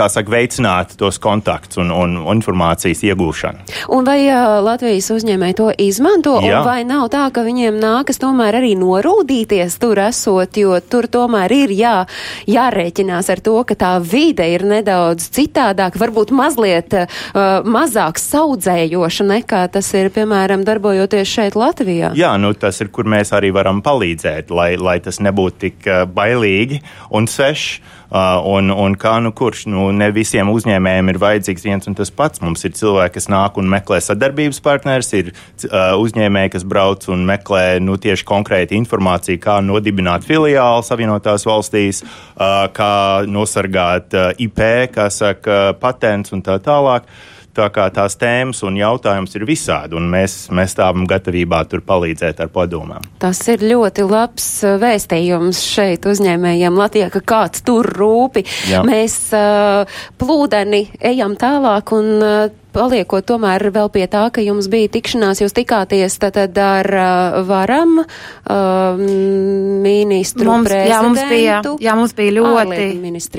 saka, 0.06 0.30
veicināt 0.30 0.94
tos 1.00 1.18
kontaktus 1.22 1.80
un, 1.82 1.90
un, 1.90 2.16
informācijas 2.36 3.02
iegūšanu. 3.08 3.64
Un 3.94 4.06
vai 4.06 4.20
uh, 4.28 4.58
Latvijas 4.64 5.10
uzņēmēji 5.14 5.56
to 5.58 5.68
izmanto, 5.82 6.36
vai 6.64 6.82
nav 6.86 7.08
tā, 7.12 7.24
ka 7.34 7.42
viņiem 7.46 7.80
nākas 7.82 8.20
tomēr 8.22 8.60
arī 8.60 8.74
norūdīties 8.78 9.78
tur 9.82 9.98
esot, 10.06 10.60
jo 10.60 10.78
tur 10.80 11.08
tomēr 11.10 11.54
ir 11.56 11.74
jā, 11.74 11.96
jārēķinās 12.48 13.32
ar 13.34 13.42
to, 13.44 13.56
ka 13.68 13.78
tā 13.78 13.92
vide 14.04 14.46
ir 14.52 14.64
nedaudz 14.68 15.28
citādāk, 15.34 15.98
varbūt 16.00 16.32
mazliet 16.36 16.94
uh, 17.02 17.18
mazāk 17.66 18.20
saudzējoša 18.22 19.28
nekā 19.32 19.64
tas 19.74 19.90
ir, 19.98 20.12
piemēram, 20.14 20.64
darbojoties 20.68 21.34
šeit 21.34 21.58
Latvijā? 21.58 22.14
Jā, 22.18 22.36
nu 22.40 22.54
tas 22.54 22.80
ir, 22.84 22.92
kur 22.94 23.08
mēs 23.10 23.34
arī 23.36 23.50
varam 23.56 23.82
palīdzēt, 23.84 24.54
lai, 24.54 24.72
lai 24.78 24.98
tas 25.04 25.20
nebūtu 25.24 25.64
tik 25.66 25.88
bailīgi 26.14 26.82
un 27.14 27.30
sveši. 27.30 27.96
Uh, 28.08 28.40
un, 28.48 28.70
un 28.72 28.94
kā 28.96 29.18
nu 29.20 29.34
kurš, 29.36 29.66
nu 29.68 29.87
ne 29.94 30.10
visiem 30.14 30.50
uzņēmējiem 30.52 31.12
ir 31.12 31.20
vajadzīgs 31.22 31.64
viens 31.66 31.88
un 31.90 31.96
tas 31.98 32.12
pats. 32.14 32.42
Mums 32.44 32.64
ir 32.66 32.74
cilvēki, 32.78 33.14
kas 33.18 33.28
nāk 33.32 33.60
un 33.60 33.70
meklē 33.70 34.00
sadarbības 34.04 34.60
partners, 34.64 35.12
ir 35.18 35.32
uh, 35.32 35.94
uzņēmēji, 36.00 36.54
kas 36.56 36.66
brauc 36.68 37.08
un 37.12 37.24
meklē 37.28 37.64
nu, 37.84 37.96
tieši 38.00 38.26
konkrēti 38.28 38.78
informāciju, 38.78 39.40
kā 39.42 39.58
nodibināt 39.64 40.26
filiāli 40.28 40.86
Savienotās 40.86 41.46
valstīs, 41.48 42.04
uh, 42.04 42.66
kā 42.74 42.92
nosargāt 43.28 44.14
uh, 44.16 44.30
IP, 44.38 44.62
kā 44.94 45.08
saka, 45.12 45.74
patents 45.80 46.34
un 46.36 46.44
tā 46.44 46.60
tālāk. 46.62 47.08
Uh, 47.08 47.37
Tā 47.58 47.66
kā 47.74 47.88
tās 47.90 48.14
tēmas 48.14 48.60
un 48.66 48.76
jautājums 48.78 49.32
ir 49.34 49.42
visādi, 49.48 49.96
un 49.98 50.06
mēs, 50.12 50.44
mēs 50.54 50.76
stāvam 50.76 51.08
gatavībā 51.10 51.64
tur 51.66 51.82
palīdzēt 51.86 52.44
ar 52.44 52.52
padomām. 52.54 53.08
Tas 53.18 53.40
ir 53.50 53.64
ļoti 53.66 54.04
labs 54.06 54.46
uh, 54.62 54.76
vēstījums 54.78 55.64
šeit 55.66 56.06
uzņēmējiem 56.06 56.78
Latvijā, 56.78 57.10
ka 57.16 57.24
kāds 57.34 57.64
tur 57.66 57.88
rūpi. 57.98 58.44
Jā. 58.70 58.84
Mēs 58.86 59.18
uh, 59.34 59.98
plūdeni 60.22 60.84
ejam 61.10 61.34
tālāk 61.40 61.94
un 61.98 62.14
uh, 62.22 62.67
paliekot 62.78 63.26
tomēr 63.26 63.68
vēl 63.74 63.90
pie 63.92 64.06
tā, 64.10 64.28
ka 64.34 64.42
jums 64.44 64.68
bija 64.70 64.90
tikšanās, 64.94 65.42
jūs 65.42 65.54
tikāties 65.56 66.18
tad 66.22 66.58
ar 66.62 66.88
varam 67.48 67.98
uh, 68.02 69.00
ministru 69.82 70.52
mums, 70.52 70.72
jā, 70.72 71.00
mums 71.04 71.22
bija, 71.30 71.58
jā, 71.82 71.94
mums 71.98 72.14
bija 72.16 72.34
ļoti, 72.38 72.86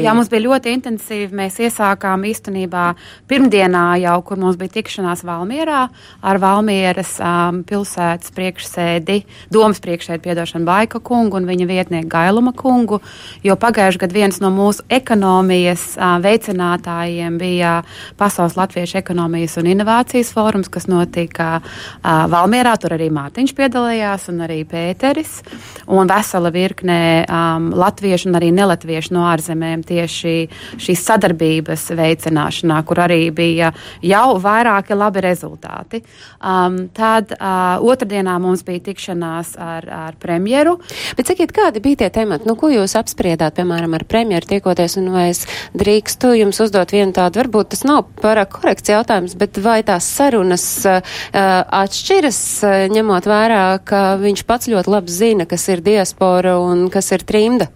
jā, 0.04 0.16
mums 0.18 0.32
bija 0.32 0.44
ļoti 0.46 0.74
intensīvi. 0.76 1.30
Mēs 1.40 1.60
iesākām 1.64 2.26
īstenībā 2.30 2.86
pirmdienā 3.32 3.86
jau, 4.04 4.18
kur 4.28 4.42
mums 4.42 4.60
bija 4.60 4.76
tikšanās 4.80 5.24
Valmierā 5.28 5.86
ar 6.22 6.42
Valmieras 6.42 7.16
um, 7.24 7.62
pilsētas 7.68 8.34
priekšsēdi, 8.36 9.22
domas 9.54 9.80
priekšsēdi, 9.84 10.24
piedošanu 10.26 10.68
Baika 10.68 11.00
kungu 11.04 11.40
un 11.40 11.48
viņa 11.50 11.70
vietnieku 11.70 12.12
Gailuma 12.12 12.54
kungu, 12.58 13.00
jo 13.46 13.56
pagājuši 13.60 14.04
gadu 14.04 14.20
viens 14.20 14.42
no 14.44 14.52
mūsu 14.54 14.84
ekonomijas 14.92 15.94
uh, 15.96 16.18
veicinātājiem 16.24 17.40
bija 17.40 17.80
Pasaules 18.20 18.58
Latviešu 18.60 19.00
ekonomijas 19.00 19.29
ekonomijas 19.30 19.58
un 19.58 19.68
inovācijas 19.70 20.32
fórums, 20.34 20.70
kas 20.70 20.88
notika 20.90 21.62
uh, 21.62 22.26
Valmierā. 22.32 22.74
Tur 22.80 22.96
arī 22.96 23.10
Mārtiņš 23.14 23.54
piedalījās 23.56 24.30
un 24.32 24.42
arī 24.46 24.64
Pēteris. 24.66 25.44
Un 25.90 26.10
vesela 26.10 26.50
virkne 26.52 27.26
um, 27.26 27.70
latviešu 27.78 28.30
un 28.30 28.38
arī 28.40 28.52
nelatviešu 28.54 29.14
no 29.14 29.26
ārzemēm 29.30 29.84
tieši 29.86 30.34
šīs 30.80 31.04
sadarbības 31.06 31.90
veicināšanā, 31.98 32.80
kur 32.86 33.02
arī 33.06 33.30
bija 33.32 33.72
jau 34.02 34.40
vairāki 34.42 34.98
labi 34.98 35.24
rezultāti. 35.26 36.02
Um, 36.42 36.88
tad 36.94 37.34
uh, 37.38 37.78
otrdienā 37.82 38.38
mums 38.42 38.64
bija 38.66 38.82
tikšanās 38.90 39.56
ar, 39.60 39.90
ar 40.10 40.20
premjeru. 40.20 40.78
Bet 41.18 41.30
sakiet, 41.30 41.54
kādi 41.54 41.84
bija 41.84 42.04
tie 42.04 42.12
temati, 42.22 42.48
nu, 42.50 42.58
ko 42.60 42.72
jūs 42.74 42.98
apspriedāt, 43.00 43.58
piemēram, 43.60 43.94
ar 43.98 44.08
premjeru 44.10 44.54
tiekoties, 44.56 44.98
un 45.02 45.12
vai 45.14 45.30
es 45.34 45.46
drīkstu 45.78 46.34
jums 46.40 46.62
uzdot 46.66 46.94
vienu 46.96 47.14
tādu, 47.16 47.44
varbūt 47.44 47.74
tas 47.76 47.86
nav 47.86 48.08
pārāk 48.22 48.54
korekts 48.60 48.90
jautājums, 48.90 49.19
jautājums, 49.20 49.38
bet 49.38 49.60
vai 49.64 49.82
tās 49.84 50.08
sarunas 50.08 50.86
uh, 50.88 51.02
atšķiras, 51.34 52.40
uh, 52.64 52.88
ņemot 52.94 53.28
vērā, 53.28 53.80
ka 53.84 54.18
viņš 54.20 54.46
pats 54.46 54.70
ļoti 54.70 54.90
labi 54.90 55.12
zina, 55.12 55.46
kas 55.46 55.68
ir 55.70 55.82
diaspora 55.82 56.60
un 56.60 56.90
kas 56.90 57.12
ir 57.12 57.24
trimda? 57.24 57.70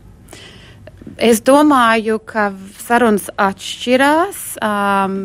Es 1.19 1.43
domāju, 1.45 2.17
ka 2.25 2.47
sarunas 2.79 3.27
atšķirās 3.37 4.55
um, 4.63 5.17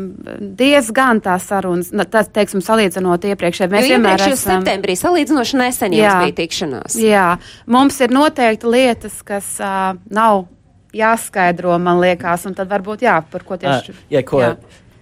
diezgan 0.59 1.21
tās 1.23 1.47
sarunas, 1.49 1.89
tas, 2.11 2.27
teiksim, 2.29 2.61
salīdzinot 2.61 3.25
iepriekšējiem. 3.25 3.73
Mēs 3.73 3.87
vienmēr 3.89 4.25
esam 4.27 4.59
septembrī 4.59 4.97
salīdzinoši 4.99 5.57
nesen 5.57 5.95
jā, 5.97 6.19
bija 6.21 6.35
tikšanās. 6.43 6.99
Jā, 6.99 7.25
mums 7.65 7.97
ir 8.03 8.13
noteikti 8.13 8.69
lietas, 8.69 9.23
kas 9.25 9.55
uh, 9.63 9.95
nav 10.13 10.45
jāskaidro, 10.93 11.73
man 11.81 12.03
liekas, 12.03 12.45
un 12.49 12.59
tad 12.59 12.69
varbūt 12.69 13.07
jā, 13.07 13.17
par 13.31 13.47
ko 13.47 13.57
tieši. 13.61 13.95
Uh, 13.95 14.05
jā, 14.13 14.23
ko, 14.27 14.43
jā. 14.43 14.53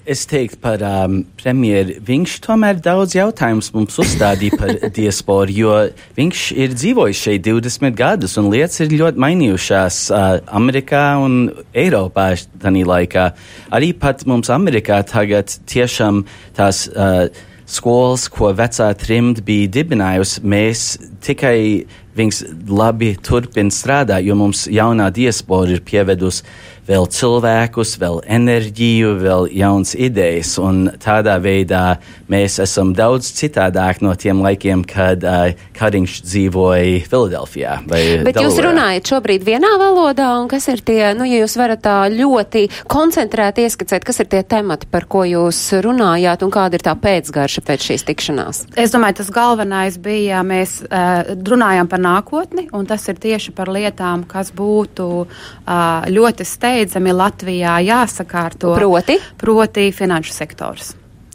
Es 0.08 0.22
teiktu 0.24 0.56
par 0.64 0.80
um, 0.88 1.18
premjeru. 1.36 1.98
Viņš 2.08 2.38
tomēr 2.46 2.78
daudz 2.80 3.18
jautājumus 3.18 3.74
mums 3.76 3.98
uzstādīja 4.00 4.56
par 4.56 4.70
diasporu, 4.98 5.52
jo 5.52 5.74
viņš 6.16 6.44
ir 6.56 6.78
dzīvojis 6.78 7.24
šeit 7.26 7.44
20 7.44 7.98
gadus, 7.98 8.38
un 8.40 8.48
lietas 8.54 8.80
ir 8.86 8.96
ļoti 8.96 9.20
mainījušās 9.20 10.00
uh, 10.16 10.30
Amerikā 10.56 11.04
un 11.20 11.36
Eiropā 11.76 12.30
tādā 12.56 12.86
laikā. 12.88 13.28
Arī 13.76 13.92
pat 14.00 14.24
mums 14.32 14.48
Amerikā 14.54 15.02
tagad 15.12 15.52
tiešām 15.68 16.24
tās. 16.56 16.88
Uh, 16.96 17.28
skolas, 17.68 18.30
ko 18.32 18.54
vecā 18.56 18.88
trimta 18.96 19.44
bija 19.44 19.68
dibinājusi, 19.76 20.40
mēs 20.48 20.84
tikai 21.24 21.84
viņas 22.18 22.40
labi 22.72 23.12
turpina 23.20 23.74
strādāt, 23.74 24.24
jo 24.26 24.38
mums 24.40 24.66
jaunā 24.72 25.10
diaspora 25.14 25.76
ir 25.76 25.84
pievedusi 25.86 26.46
vēl 26.88 27.08
cilvēkus, 27.12 27.96
vēl 28.02 28.22
enerģiju, 28.38 29.14
vēl 29.22 29.48
jaunas 29.58 29.94
idejas. 29.98 30.56
Un 30.62 30.88
tādā 31.04 31.38
veidā 31.44 31.98
mēs 32.32 32.58
esam 32.64 32.94
daudz 32.96 33.30
citādāk 33.38 34.02
no 34.06 34.14
tiem 34.20 34.42
laikiem, 34.46 34.84
kad 34.88 35.24
uh, 35.28 35.52
Kariņš 35.78 36.18
dzīvoja 36.26 37.04
Filadelfijā. 37.08 37.78
Bet 37.88 38.00
Delaware. 38.00 38.46
jūs 38.46 38.60
runājat 38.64 39.12
šobrīd 39.12 39.46
vienā 39.48 39.74
valodā, 39.80 40.30
un 40.42 40.50
kas 40.52 40.68
ir 40.72 40.84
tie, 40.88 41.02
nu, 41.18 41.28
ja 41.28 41.42
jūs 41.44 41.58
varat 41.60 41.84
tā 41.86 41.98
ļoti 42.14 42.68
koncentrēti 42.90 43.68
ieskicēt, 43.68 44.06
kas 44.08 44.24
ir 44.24 44.32
tie 44.32 44.44
temati, 44.48 44.90
par 44.92 45.08
ko 45.12 45.26
jūs 45.28 45.60
runājāt, 45.84 46.46
un 46.46 46.54
kāda 46.54 46.80
ir 46.80 46.86
tā 46.88 46.96
pēcgarša 47.00 47.64
pēc 47.68 47.90
šīs 47.92 48.08
tikšanās? 48.08 48.64
Es 48.80 48.96
domāju, 48.96 49.20
tas 49.22 49.32
galvenais 49.34 50.00
bija, 50.02 50.42
mēs 50.48 50.80
uh, 50.88 51.36
runājām 51.48 51.92
par 51.92 52.04
nākotni, 52.04 52.68
un 52.76 52.88
tas 52.90 53.04
ir 53.12 53.20
tieši 53.22 53.54
par 53.58 53.72
lietām, 53.72 54.24
kas 54.30 54.54
būtu 54.56 55.10
uh, 55.26 56.08
ļoti 56.12 56.48
steidzami 56.48 56.77
steidzami 56.78 57.10
Latvijā 57.10 57.80
jāsakārto. 57.82 58.76
Proti? 58.78 59.18
Proti 59.42 59.90
finanšu 59.96 60.34
sektors. 60.36 60.92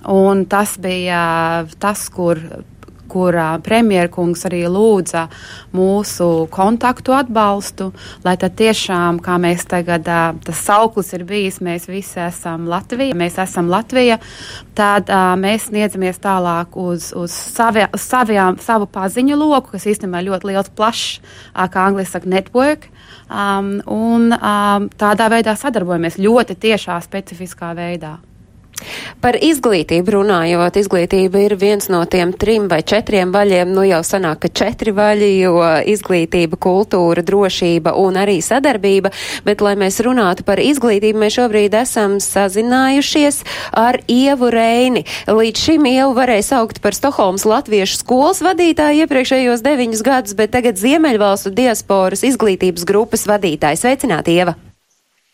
Un 0.07 0.45
tas 0.51 0.77
bija 0.83 1.67
tas, 1.83 2.05
kur 2.15 2.39
kur 3.13 3.37
uh, 3.37 3.57
premjerkungs 3.65 4.47
arī 4.49 4.63
lūdza 4.73 5.27
mūsu 5.77 6.29
kontaktu 6.53 7.15
atbalstu, 7.17 7.91
lai 8.25 8.35
tad 8.41 8.57
tiešām, 8.59 9.21
kā 9.25 9.37
mēs 9.43 9.67
tagad, 9.69 10.09
tas 10.45 10.65
sauklis 10.65 11.13
ir 11.17 11.27
bijis, 11.29 11.61
mēs 11.65 11.89
visi 11.91 12.21
esam 12.25 12.67
Latvija, 12.71 13.17
mēs 13.19 13.39
esam 13.43 13.71
Latvija, 13.73 14.19
tad 14.79 15.11
mēs 15.41 15.69
sniedzamies 15.71 16.21
tālāk 16.23 16.77
uz, 16.81 17.11
uz 17.17 17.33
savi, 17.33 17.87
savijām, 17.99 18.59
savu 18.63 18.89
paziņu 18.93 19.39
loku, 19.39 19.75
kas 19.77 19.89
īstenībā 19.95 20.25
ļoti 20.27 20.53
liels, 20.53 20.73
plašs, 20.77 21.21
kā 21.53 21.87
angliski 21.89 22.17
saka, 22.17 22.33
network. 22.33 22.91
Um, 23.33 23.79
un 23.89 24.29
um, 24.37 24.89
tādā 25.01 25.31
veidā 25.33 25.55
sadarbojamies 25.57 26.19
ļoti 26.21 26.59
tiešā, 26.67 26.99
specifiskā 27.01 27.73
veidā. 27.79 28.19
Par 29.23 29.37
izglītību 29.39 30.15
runājot, 30.17 30.79
izglītība 30.81 31.45
ir 31.47 31.55
viens 31.61 31.89
no 31.93 32.03
tiem 32.11 32.33
trim 32.35 32.69
vai 32.71 32.81
četriem 32.83 33.33
vaļiem, 33.35 33.71
nu 33.75 33.85
jau 33.87 34.01
sanāk, 34.07 34.43
ka 34.45 34.51
četri 34.63 34.95
vaļi, 34.97 35.31
jo 35.43 35.55
izglītība, 35.93 36.59
kultūra, 36.63 37.25
drošība 37.27 37.95
un 38.01 38.19
arī 38.21 38.39
sadarbība, 38.45 39.13
bet 39.47 39.63
lai 39.65 39.75
mēs 39.81 40.01
runātu 40.05 40.47
par 40.47 40.63
izglītību, 40.63 41.23
mēs 41.23 41.39
šobrīd 41.39 41.77
esam 41.83 42.19
sazinājušies 42.23 43.43
ar 43.79 44.01
Ievu 44.11 44.51
Reini. 44.53 45.05
Līdz 45.31 45.67
šim 45.69 45.89
Ievu 45.93 46.17
varēja 46.19 46.49
saukt 46.53 46.83
par 46.85 46.97
Stokholmas 46.99 47.47
latviešu 47.49 48.03
skolas 48.03 48.43
vadītāju 48.45 49.07
iepriekšējos 49.07 49.65
deviņus 49.65 50.07
gadus, 50.07 50.37
bet 50.39 50.55
tagad 50.57 50.81
Ziemeļvalstu 50.81 51.55
diasporas 51.57 52.27
izglītības 52.27 52.87
grupas 52.89 53.27
vadītāja. 53.31 53.81
Sveicināti, 53.83 54.39
Ieva! 54.39 54.57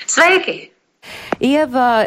Sveiki! 0.08 0.58
Ieva, 1.40 2.06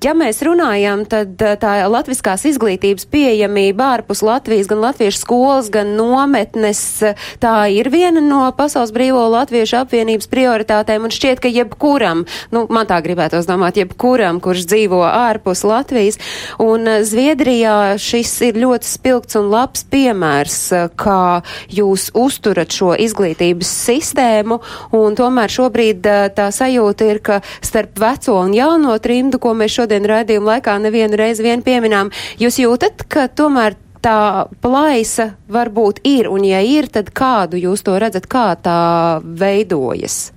Ja 0.00 0.14
mēs 0.16 0.38
runājam, 0.40 1.02
tad 1.04 1.42
eh, 1.44 1.58
tā 1.60 1.74
latviskās 1.92 2.46
izglītības 2.48 3.04
pieejamība 3.12 3.84
ārpus 3.98 4.22
Latvijas, 4.24 4.64
gan 4.70 4.80
latviešu 4.80 5.18
skolas, 5.20 5.66
gan 5.68 5.90
nometnes, 5.92 6.80
eh, 7.04 7.18
tā 7.36 7.52
ir 7.68 7.90
viena 7.92 8.22
no 8.24 8.46
Pasaules 8.56 8.94
brīvo 8.96 9.26
latviešu 9.28 9.82
apvienības 9.82 10.30
prioritātēm, 10.32 11.04
un 11.04 11.12
šķiet, 11.12 11.42
ka 11.44 11.52
jebkuram, 11.52 12.22
nu, 12.48 12.62
man 12.72 12.88
tā 12.88 12.96
gribētos 13.04 13.44
domāt, 13.44 13.76
jebkuram, 13.76 14.38
kurš 14.40 14.64
dzīvo 14.70 15.02
ārpus 15.04 15.66
Latvijas, 15.68 16.16
un 16.64 16.88
eh, 16.88 17.04
Zviedrijā 17.04 17.98
šis 18.00 18.32
ir 18.48 18.62
ļoti 18.64 18.88
spilgts 18.88 19.36
un 19.36 19.52
labs 19.52 19.84
piemērs, 19.92 20.58
kā 20.96 21.42
jūs 21.68 22.08
uzturat 22.16 22.72
šo 22.72 22.94
izglītības 22.96 23.76
sistēmu, 23.84 24.62
un 24.96 25.20
tomēr 25.20 25.52
šobrīd 25.52 26.08
tā 26.40 26.48
sajūta 26.56 27.12
ir, 27.12 27.20
ka 27.20 27.42
starp 27.60 28.00
veco 28.00 28.40
un 28.46 28.56
jauno 28.56 28.96
trimdu, 28.96 29.36
ko 29.36 29.52
mēs 29.52 29.76
šodien 29.76 29.89
šodien 29.90 30.06
raidījuma 30.06 30.54
laikā 30.54 30.76
nevienu 30.78 31.18
reizi 31.18 31.42
vien 31.42 31.62
pieminām. 31.66 32.12
Jūs 32.38 32.60
jūtat, 32.62 33.08
ka 33.10 33.26
tomēr 33.26 33.74
tā 34.00 34.46
plaisa 34.62 35.34
varbūt 35.50 36.04
ir, 36.06 36.28
un 36.30 36.44
ja 36.46 36.60
ir, 36.62 36.86
tad 36.86 37.10
kādu 37.10 37.58
jūs 37.58 37.82
to 37.82 37.98
redzat, 37.98 38.28
kā 38.30 38.54
tā 38.62 39.18
veidojas? 39.24 40.30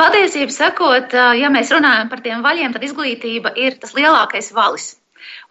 Patiesību 0.00 0.50
sakot, 0.50 1.12
ja 1.12 1.50
mēs 1.52 1.70
runājam 1.70 2.08
par 2.08 2.22
tiem 2.24 2.40
vaļiem, 2.42 2.72
tad 2.72 2.82
izglītība 2.82 3.52
ir 3.60 3.76
tas 3.78 3.92
lielākais 3.92 4.48
valis. 4.56 4.96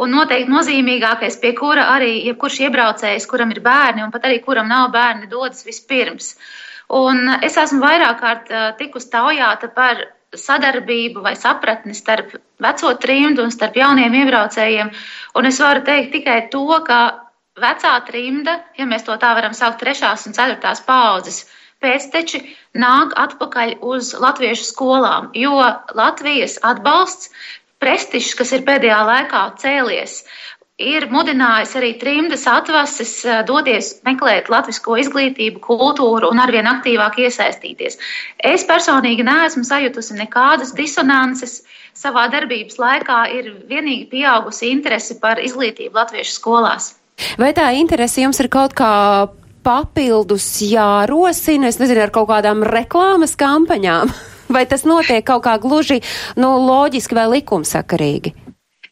Un 0.01 0.09
noteikti 0.11 0.49
nozīmīgākais, 0.49 1.37
pie 1.39 1.53
kura 1.55 1.85
arī 1.93 2.25
jebkurš 2.25 2.57
iebraucējs, 2.65 3.27
kuram 3.29 3.53
ir 3.53 3.61
bērni, 3.61 4.01
un 4.01 4.09
pat 4.11 4.25
arī 4.25 4.41
kuram 4.41 4.65
nav 4.67 4.89
bērni, 4.91 5.29
dodas 5.29 5.61
vispirms. 5.63 6.33
Un 6.89 7.29
es 7.45 7.53
esmu 7.55 7.79
vairāk 7.85 8.17
kārt 8.19 8.51
tikus 8.81 9.05
taujāta 9.13 9.69
par 9.71 10.01
sadarbību 10.37 11.23
vai 11.23 11.35
sapratni 11.35 11.95
starp 11.97 12.35
veco 12.63 12.93
trimdu 13.03 13.43
un 13.43 13.51
starp 13.51 13.75
jauniem 13.75 14.15
iebraucējiem. 14.21 14.91
Un 15.35 15.49
es 15.49 15.59
varu 15.59 15.83
teikt 15.87 16.13
tikai 16.15 16.37
to, 16.53 16.65
ka 16.87 17.01
vecā 17.59 17.95
trimda, 18.07 18.61
ja 18.77 18.87
mēs 18.87 19.03
to 19.07 19.17
tā 19.19 19.33
varam 19.35 19.55
saukt, 19.57 19.81
trešās 19.83 20.27
un 20.27 20.37
ceturtās 20.37 20.83
paudzes 20.87 21.43
pēcteči 21.81 22.43
nāk 22.77 23.15
atpakaļ 23.17 23.79
uz 23.93 24.13
latviešu 24.21 24.67
skolām, 24.67 25.31
jo 25.33 25.57
Latvijas 25.97 26.59
atbalsts, 26.61 27.31
prestižs, 27.81 28.35
kas 28.37 28.53
ir 28.53 28.65
pēdējā 28.67 28.99
laikā 29.07 29.41
cēlies, 29.61 30.21
ir 30.81 31.07
mudinājis 31.11 31.75
arī 31.79 31.91
trimdas 32.01 32.45
atvases 32.49 33.13
eh, 33.25 33.41
doties 33.47 33.93
meklēt 34.07 34.49
latvisko 34.51 34.97
izglītību, 35.01 35.61
kultūru 35.63 36.31
un 36.31 36.41
arvien 36.41 36.69
aktīvāk 36.69 37.19
iesaistīties. 37.25 37.99
Es 38.37 38.65
personīgi 38.69 39.25
neesmu 39.27 39.63
sajutusi 39.67 40.17
nekādas 40.19 40.73
disonances. 40.77 41.61
Savā 41.97 42.25
darbības 42.31 42.79
laikā 42.81 43.19
ir 43.35 43.51
vienīgi 43.69 44.07
pieaugusi 44.13 44.71
interese 44.71 45.19
par 45.21 45.41
izglītību 45.43 45.99
latviešu 45.99 46.33
skolās. 46.37 46.95
Vai 47.37 47.51
tā 47.53 47.67
interese 47.77 48.23
jums 48.23 48.39
ir 48.41 48.49
kaut 48.49 48.73
kā 48.77 48.91
papildus 49.61 50.47
jārosina, 50.65 51.69
es 51.69 51.77
nezinu, 51.81 52.01
ar 52.07 52.13
kaut 52.15 52.31
kādām 52.31 52.65
reklāmas 52.65 53.37
kampaņām? 53.37 54.13
Vai 54.55 54.65
tas 54.67 54.83
notiek 54.83 55.23
kaut 55.23 55.45
kā 55.45 55.55
gluži 55.63 56.01
nu, 56.35 56.49
loģiski 56.65 57.15
vai 57.15 57.29
likumsakarīgi? 57.37 58.33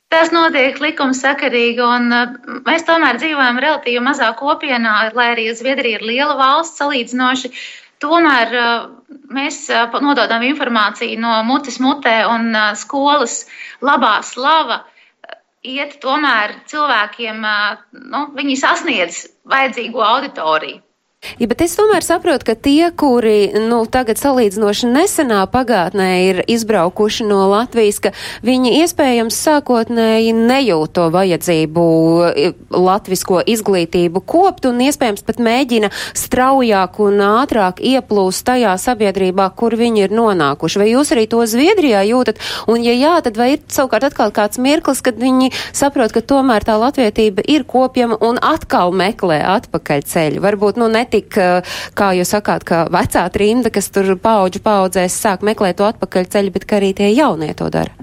Tas 0.10 0.32
notiek 0.34 0.80
likumsakarīgi, 0.82 1.82
un 1.86 2.14
uh, 2.16 2.32
mēs 2.66 2.86
tomēr 2.88 3.20
dzīvojam 3.22 3.60
relatīvi 3.62 4.02
mazā 4.02 4.32
kopienā, 4.40 4.94
lai 5.14 5.28
arī 5.36 5.46
Zviedrija 5.54 6.00
ir 6.00 6.06
liela 6.10 6.38
valsts 6.40 6.82
salīdzinoši. 6.82 7.52
Tomēr 8.02 8.56
uh, 8.58 8.88
mēs 9.38 9.62
uh, 9.70 10.00
nododam 10.02 10.46
informāciju 10.48 11.20
no 11.22 11.36
mutes 11.46 11.78
mutē, 11.84 12.24
un 12.26 12.58
skolas 12.80 13.44
labā 13.86 14.16
slava 14.26 14.82
iet 15.62 16.00
tomēr 16.02 16.58
cilvēkiem, 16.72 17.46
nu, 18.10 18.26
viņi 18.34 18.60
sasniedz 18.62 19.26
vajadzīgo 19.52 20.02
auditoriju. 20.06 20.82
Ja, 21.20 21.50
bet 21.52 21.60
es 21.60 21.74
tomēr 21.76 22.00
saprotu, 22.00 22.46
ka 22.48 22.54
tie, 22.56 22.94
kuri 22.96 23.52
nu, 23.68 23.82
tagad 23.92 24.16
salīdzinoši 24.22 24.88
nesenā 24.88 25.42
pagātnē 25.52 26.08
ir 26.24 26.38
izbraukuši 26.48 27.26
no 27.28 27.42
Latvijas, 27.52 27.98
ka 28.00 28.12
viņi 28.48 28.78
iespējams 28.80 29.36
sākotnēji 29.36 30.32
nejūt 30.38 30.94
to 30.96 31.10
vajadzību 31.12 31.84
latvisko 32.72 33.42
izglītību 33.52 34.22
kopt 34.24 34.70
un 34.70 34.80
iespējams 34.86 35.26
pat 35.28 35.42
mēģina 35.44 35.90
straujāk 36.16 37.02
un 37.04 37.20
ātrāk 37.26 37.84
ieplūst 37.84 38.46
tajā 38.48 38.78
sabiedrībā, 38.80 39.50
kur 39.60 39.76
viņi 39.76 40.06
ir 40.08 40.16
nonākuši. 40.16 40.80
Vai 40.80 40.90
jūs 40.94 41.12
arī 41.16 41.28
to 41.28 41.44
Zviedrijā 41.44 42.06
jūtat? 42.08 42.40
Un 42.72 42.80
ja 42.88 42.96
jā, 42.96 43.18
tad 43.28 43.36
vai 43.36 43.58
ir 43.58 43.68
savukārt 43.68 44.08
atkal 44.08 44.32
kāds 44.32 44.62
mirklis, 44.64 45.04
kad 45.04 45.20
viņi 45.20 45.52
saprot, 45.76 46.16
ka 46.16 46.24
tomēr 46.24 46.64
tā 46.64 46.80
latvietība 46.80 47.44
ir 47.44 47.68
kopjama 47.68 48.22
un 48.24 48.40
atkal 48.40 48.96
meklē 48.96 49.44
atpakaļ 49.60 50.08
ceļu? 50.08 50.48
Varbūt, 50.48 50.80
nu, 50.80 50.88
ne 50.88 51.09
tik, 51.12 51.40
kā 51.98 52.12
jūs 52.18 52.36
sakāt, 52.36 52.66
ka 52.68 52.84
vecā 52.94 53.26
trimda, 53.34 53.72
kas 53.74 53.90
tur 53.94 54.16
paudžu 54.22 54.62
paudzēs 54.66 55.18
sāk 55.24 55.46
meklēt 55.46 55.80
to 55.80 55.90
atpakaļ 55.90 56.30
ceļu, 56.36 56.54
bet 56.56 56.70
ka 56.70 56.80
arī 56.80 56.94
tie 56.98 57.12
jaunie 57.14 57.52
to 57.58 57.72
dara? 57.74 57.96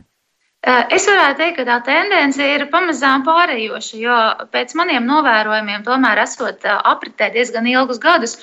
Es 0.67 1.05
varētu 1.07 1.39
teikt, 1.39 1.61
ka 1.61 1.65
tā 1.69 1.75
tendence 1.87 2.43
ir 2.43 2.65
pamazām 2.73 3.23
pārējoša, 3.27 3.99
jo 4.03 4.17
pēc 4.51 4.73
maniem 4.75 5.05
novērojumiem, 5.07 5.85
tomēr 5.87 6.19
esot 6.25 6.67
apritē 6.67 7.29
diezgan 7.37 7.69
ilgus 7.71 8.01
gadus, 8.03 8.35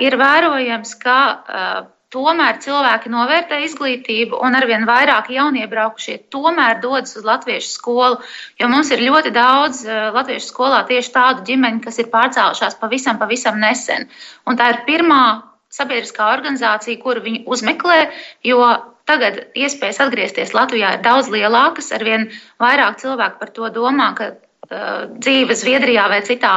ir 0.00 0.16
vērojams, 0.16 0.94
ka 1.02 1.18
Tomēr 2.12 2.58
cilvēki 2.60 3.08
novērtē 3.08 3.62
izglītību, 3.64 4.36
un 4.44 4.56
arvien 4.58 4.82
vairāk 4.88 5.30
jauniebraukušie 5.32 6.18
tomēr 6.34 6.82
dodas 6.82 7.16
uz 7.16 7.24
latviešu 7.24 7.70
skolu, 7.72 8.18
jo 8.60 8.68
mums 8.68 8.90
ir 8.92 9.04
ļoti 9.06 9.32
daudz 9.32 9.80
eh, 9.86 10.10
latviešu 10.12 10.50
skolā 10.50 10.82
tieši 10.90 11.14
tādu 11.14 11.46
ģimeņu, 11.48 11.80
kas 11.86 12.02
ir 12.02 12.10
pārcēlušās 12.12 12.76
pavisam, 12.82 13.20
pavisam 13.22 13.56
nesen. 13.62 14.10
Un 14.44 14.60
tā 14.60 14.68
ir 14.74 14.82
pirmā 14.88 15.22
sabiedriskā 15.72 16.28
organizācija, 16.34 17.00
kuru 17.00 17.24
viņi 17.24 17.44
uzmeklē, 17.48 18.00
jo 18.44 18.60
tagad 19.08 19.40
iespējas 19.56 20.02
atgriezties 20.04 20.52
Latvijā 20.56 20.98
ir 20.98 21.04
daudz 21.06 21.32
lielākas, 21.32 21.94
arvien 21.96 22.28
vairāk 22.60 23.00
cilvēku 23.00 23.40
par 23.40 23.56
to 23.56 23.72
domā, 23.72 24.12
ka 24.18 24.34
dzīve 25.18 25.56
Zviedrijā 25.58 26.06
vai 26.10 26.20
citā 26.26 26.52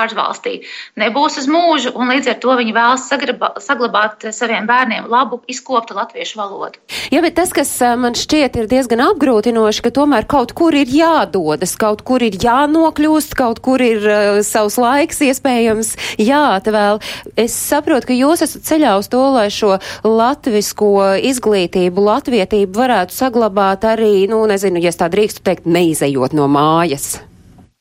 ārvalstī 0.00 0.60
nebūs 1.00 1.38
uz 1.42 1.48
mūžu, 1.50 1.92
un 1.96 2.10
līdz 2.12 2.32
ar 2.32 2.38
to 2.42 2.56
viņi 2.60 2.74
vēlas 2.76 3.06
sagraba, 3.10 3.52
saglabāt 3.62 4.28
saviem 4.34 4.68
bērniem 4.68 5.08
labu, 5.10 5.40
izkoptu 5.50 5.96
latviešu 5.98 6.40
valodu. 6.40 6.80
Jā, 7.12 7.22
bet 7.24 7.36
tas, 7.38 7.52
kas 7.56 7.72
man 8.00 8.16
šķiet 8.18 8.58
ir 8.60 8.70
diezgan 8.70 9.02
apgrūtinoši, 9.10 9.84
ka 9.86 9.94
tomēr 10.00 10.28
kaut 10.30 10.54
kur 10.56 10.76
ir 10.76 10.90
jādodas, 10.90 11.76
kaut 11.80 12.04
kur 12.06 12.24
ir 12.24 12.38
jānokļūst, 12.40 13.36
kaut 13.38 13.62
kur 13.64 13.82
ir 13.84 14.04
uh, 14.04 14.40
savs 14.46 14.78
laiks 14.80 15.22
iespējams 15.26 15.94
jāatvēl. 16.20 17.00
Es 17.40 17.56
saprotu, 17.56 18.10
ka 18.10 18.18
jūs 18.18 18.44
esat 18.46 18.66
ceļā 18.68 18.96
uz 19.00 19.10
to, 19.12 19.22
lai 19.36 19.48
šo 19.54 19.76
latvisko 20.06 20.92
izglītību, 21.30 22.06
latvietību 22.10 22.80
varētu 22.80 23.16
saglabāt 23.16 23.86
arī, 23.88 24.14
nu, 24.30 24.42
nezinu, 24.50 24.82
ja 24.82 24.94
tā 24.94 25.10
drīkstu 25.12 25.44
teikt, 25.46 25.68
neizejot 25.70 26.36
no 26.36 26.48
mājas. 26.50 27.18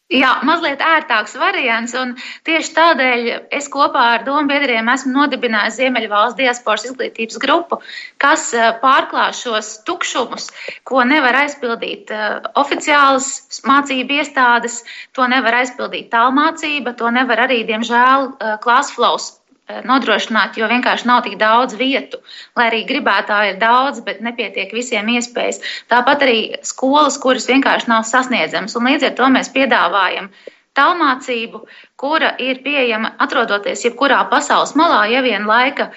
Jā, 0.10 0.30
mazliet 0.42 0.82
ērtāks 0.82 1.36
variants, 1.38 1.92
un 1.94 2.16
tieši 2.48 2.72
tādēļ 2.74 3.28
es 3.54 3.68
kopā 3.70 4.06
ar 4.16 4.24
domu 4.26 4.50
biedriem 4.50 4.90
esmu 4.90 5.14
nodibinājis 5.14 5.78
Ziemeļvalsts 5.78 6.38
diasporas 6.40 6.88
izglītības 6.90 7.38
grupu, 7.44 7.78
kas 8.18 8.48
eh, 8.58 8.72
pārklās 8.82 9.44
šos 9.46 9.70
tukšumus, 9.86 10.50
ko 10.90 11.06
nevar 11.06 11.38
aizpildīt 11.44 12.10
uh, 12.10 12.40
oficiālas 12.58 13.62
mācību 13.70 14.18
iestādes, 14.18 14.82
to 15.14 15.30
nevar 15.30 15.62
aizpildīt 15.62 16.10
tālmācība, 16.16 16.98
to 16.98 17.14
nevar 17.14 17.46
arī, 17.46 17.62
diemžēl, 17.70 18.32
Classflows 18.66 19.36
Eh, 19.36 19.39
nodrošināt, 19.86 20.58
jo 20.58 20.68
vienkārši 20.70 21.08
nav 21.10 21.24
tik 21.26 21.38
daudz 21.42 21.78
vietu, 21.80 22.20
lai 22.58 22.70
arī 22.72 22.84
gribētāji 22.90 23.54
ir 23.54 23.60
daudz, 23.62 24.04
bet 24.06 24.22
nepietiek 24.26 24.72
visiem 24.76 25.10
iespējas. 25.16 25.62
Tāpat 25.92 26.26
arī 26.26 26.40
skolas, 26.66 27.20
kuras 27.22 27.50
vienkārši 27.50 27.92
nav 27.92 28.08
sasniedzamas, 28.10 28.78
un 28.80 28.90
līdz 28.90 29.10
ar 29.10 29.20
to 29.20 29.30
mēs 29.36 29.52
piedāvājam 29.56 30.32
tālmācību, 30.80 31.64
kura 32.00 32.34
ir 32.40 32.62
pieejama 32.64 33.14
atrodoties 33.26 33.84
jebkurā 33.86 34.22
pasaules 34.32 34.76
malā, 34.80 35.04
ja 35.12 35.22
vien 35.26 35.48
laika 35.50 35.90
uh, 35.90 35.96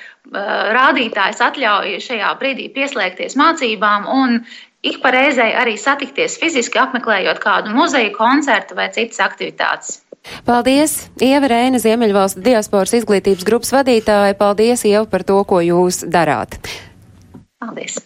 rādītājs 0.76 1.42
atļauj 1.48 1.98
šajā 2.02 2.32
brīdī 2.40 2.68
pieslēgties 2.74 3.38
mācībām 3.38 4.08
un 4.10 4.40
ik 4.82 4.98
pa 5.02 5.12
reizei 5.14 5.52
arī 5.54 5.76
satikties 5.78 6.38
fiziski, 6.42 6.80
apmeklējot 6.82 7.38
kādu 7.42 7.74
muzeju, 7.76 8.14
koncertu 8.16 8.78
vai 8.78 8.90
citas 8.94 9.22
aktivitātes. 9.22 10.00
Paldies, 10.46 11.08
Ieva 11.22 11.50
Rēna, 11.50 11.80
Ziemeļvalstu 11.82 12.42
diasporas 12.44 12.94
izglītības 13.00 13.46
grupas 13.46 13.74
vadītāja. 13.74 14.38
Paldies, 14.38 14.84
Ieva, 14.86 15.04
par 15.10 15.26
to, 15.26 15.40
ko 15.48 15.60
jūs 15.64 16.04
darāt. 16.06 16.58
Paldies! 17.62 17.98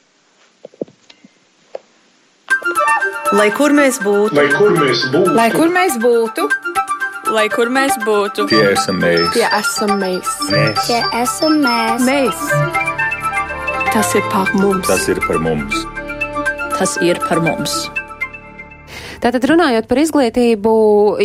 Lai 3.36 3.48
kur 3.50 3.74
mēs 3.74 3.98
būtu, 4.00 4.36
lai 4.38 4.46
kur 4.52 4.70
mēs 4.76 5.02
būtu, 5.10 5.32
lai 5.34 5.46
kur 5.50 5.72
mēs 5.74 5.96
būtu, 5.98 6.44
lai 7.34 7.46
kur 7.50 7.72
mēs 7.74 7.96
būtu, 8.04 8.46
tie 8.52 8.62
esam 8.70 9.00
mēs, 9.02 9.26
tie 9.34 9.48
esam 9.58 9.96
mēs, 9.98 10.30
mēs, 10.52 10.86
tie 10.86 11.02
esam 11.20 11.58
mēs. 11.64 12.06
mēs. 12.06 12.46
Tas 13.90 14.14
ir 14.14 14.24
par 14.30 14.54
mums, 14.54 14.86
tas 14.86 15.08
ir 15.10 15.20
par 15.26 15.42
mums. 15.42 15.84
Tas 16.78 16.98
ir 17.02 17.18
par 17.26 17.42
mums. 17.42 17.80
Tātad 19.22 19.44
runājot 19.48 19.88
par 19.88 20.00
izglītību, 20.02 20.72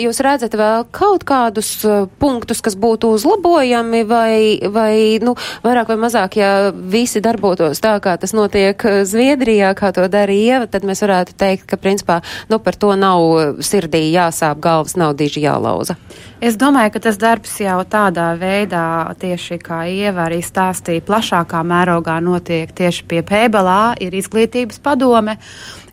jūs 0.01 0.21
redzat 0.23 0.55
vēl 0.57 0.87
kaut 0.95 1.25
kādus 1.27 1.73
uh, 1.85 2.07
punktus, 2.21 2.63
kas 2.63 2.77
būtu 2.79 3.13
uzlabojami 3.17 4.03
vai, 4.09 4.33
vai 4.71 4.95
nu, 5.23 5.35
vairāk 5.65 5.93
vai 5.93 5.99
mazāk, 6.07 6.39
ja 6.41 6.51
visi 6.71 7.21
darbotos 7.23 7.83
tā, 7.83 7.97
kā 8.03 8.17
tas 8.21 8.35
notiek 8.37 8.87
uh, 8.87 9.01
Zviedrijā, 9.07 9.73
kā 9.77 9.93
to 9.95 10.07
darīja 10.11 10.61
tad 10.71 10.85
mēs 10.87 11.03
varētu 11.03 11.35
teikt, 11.37 11.67
ka 11.69 11.79
principā 11.79 12.19
nu, 12.49 12.59
par 12.63 12.77
to 12.79 12.93
nav 12.99 13.59
sirdī 13.65 14.07
jāsāp 14.11 14.61
galvas, 14.63 14.97
nav 14.99 15.15
diži 15.19 15.43
jālauza. 15.45 15.97
Es 16.41 16.55
domāju, 16.57 16.95
ka 16.95 17.03
tas 17.05 17.19
darbs 17.21 17.53
jau 17.61 17.77
tādā 17.85 18.31
veidā, 18.39 19.11
tieši 19.21 19.59
kā 19.61 19.83
Ieva 19.91 20.25
arī 20.25 20.39
stāstīja, 20.41 21.03
plašākā 21.05 21.61
mērogā 21.67 22.17
notiek 22.23 22.71
tieši 22.73 23.05
pie 23.05 23.21
Pēbalā, 23.21 23.93
ir 24.01 24.15
izglītības 24.17 24.81
padome 24.81 25.37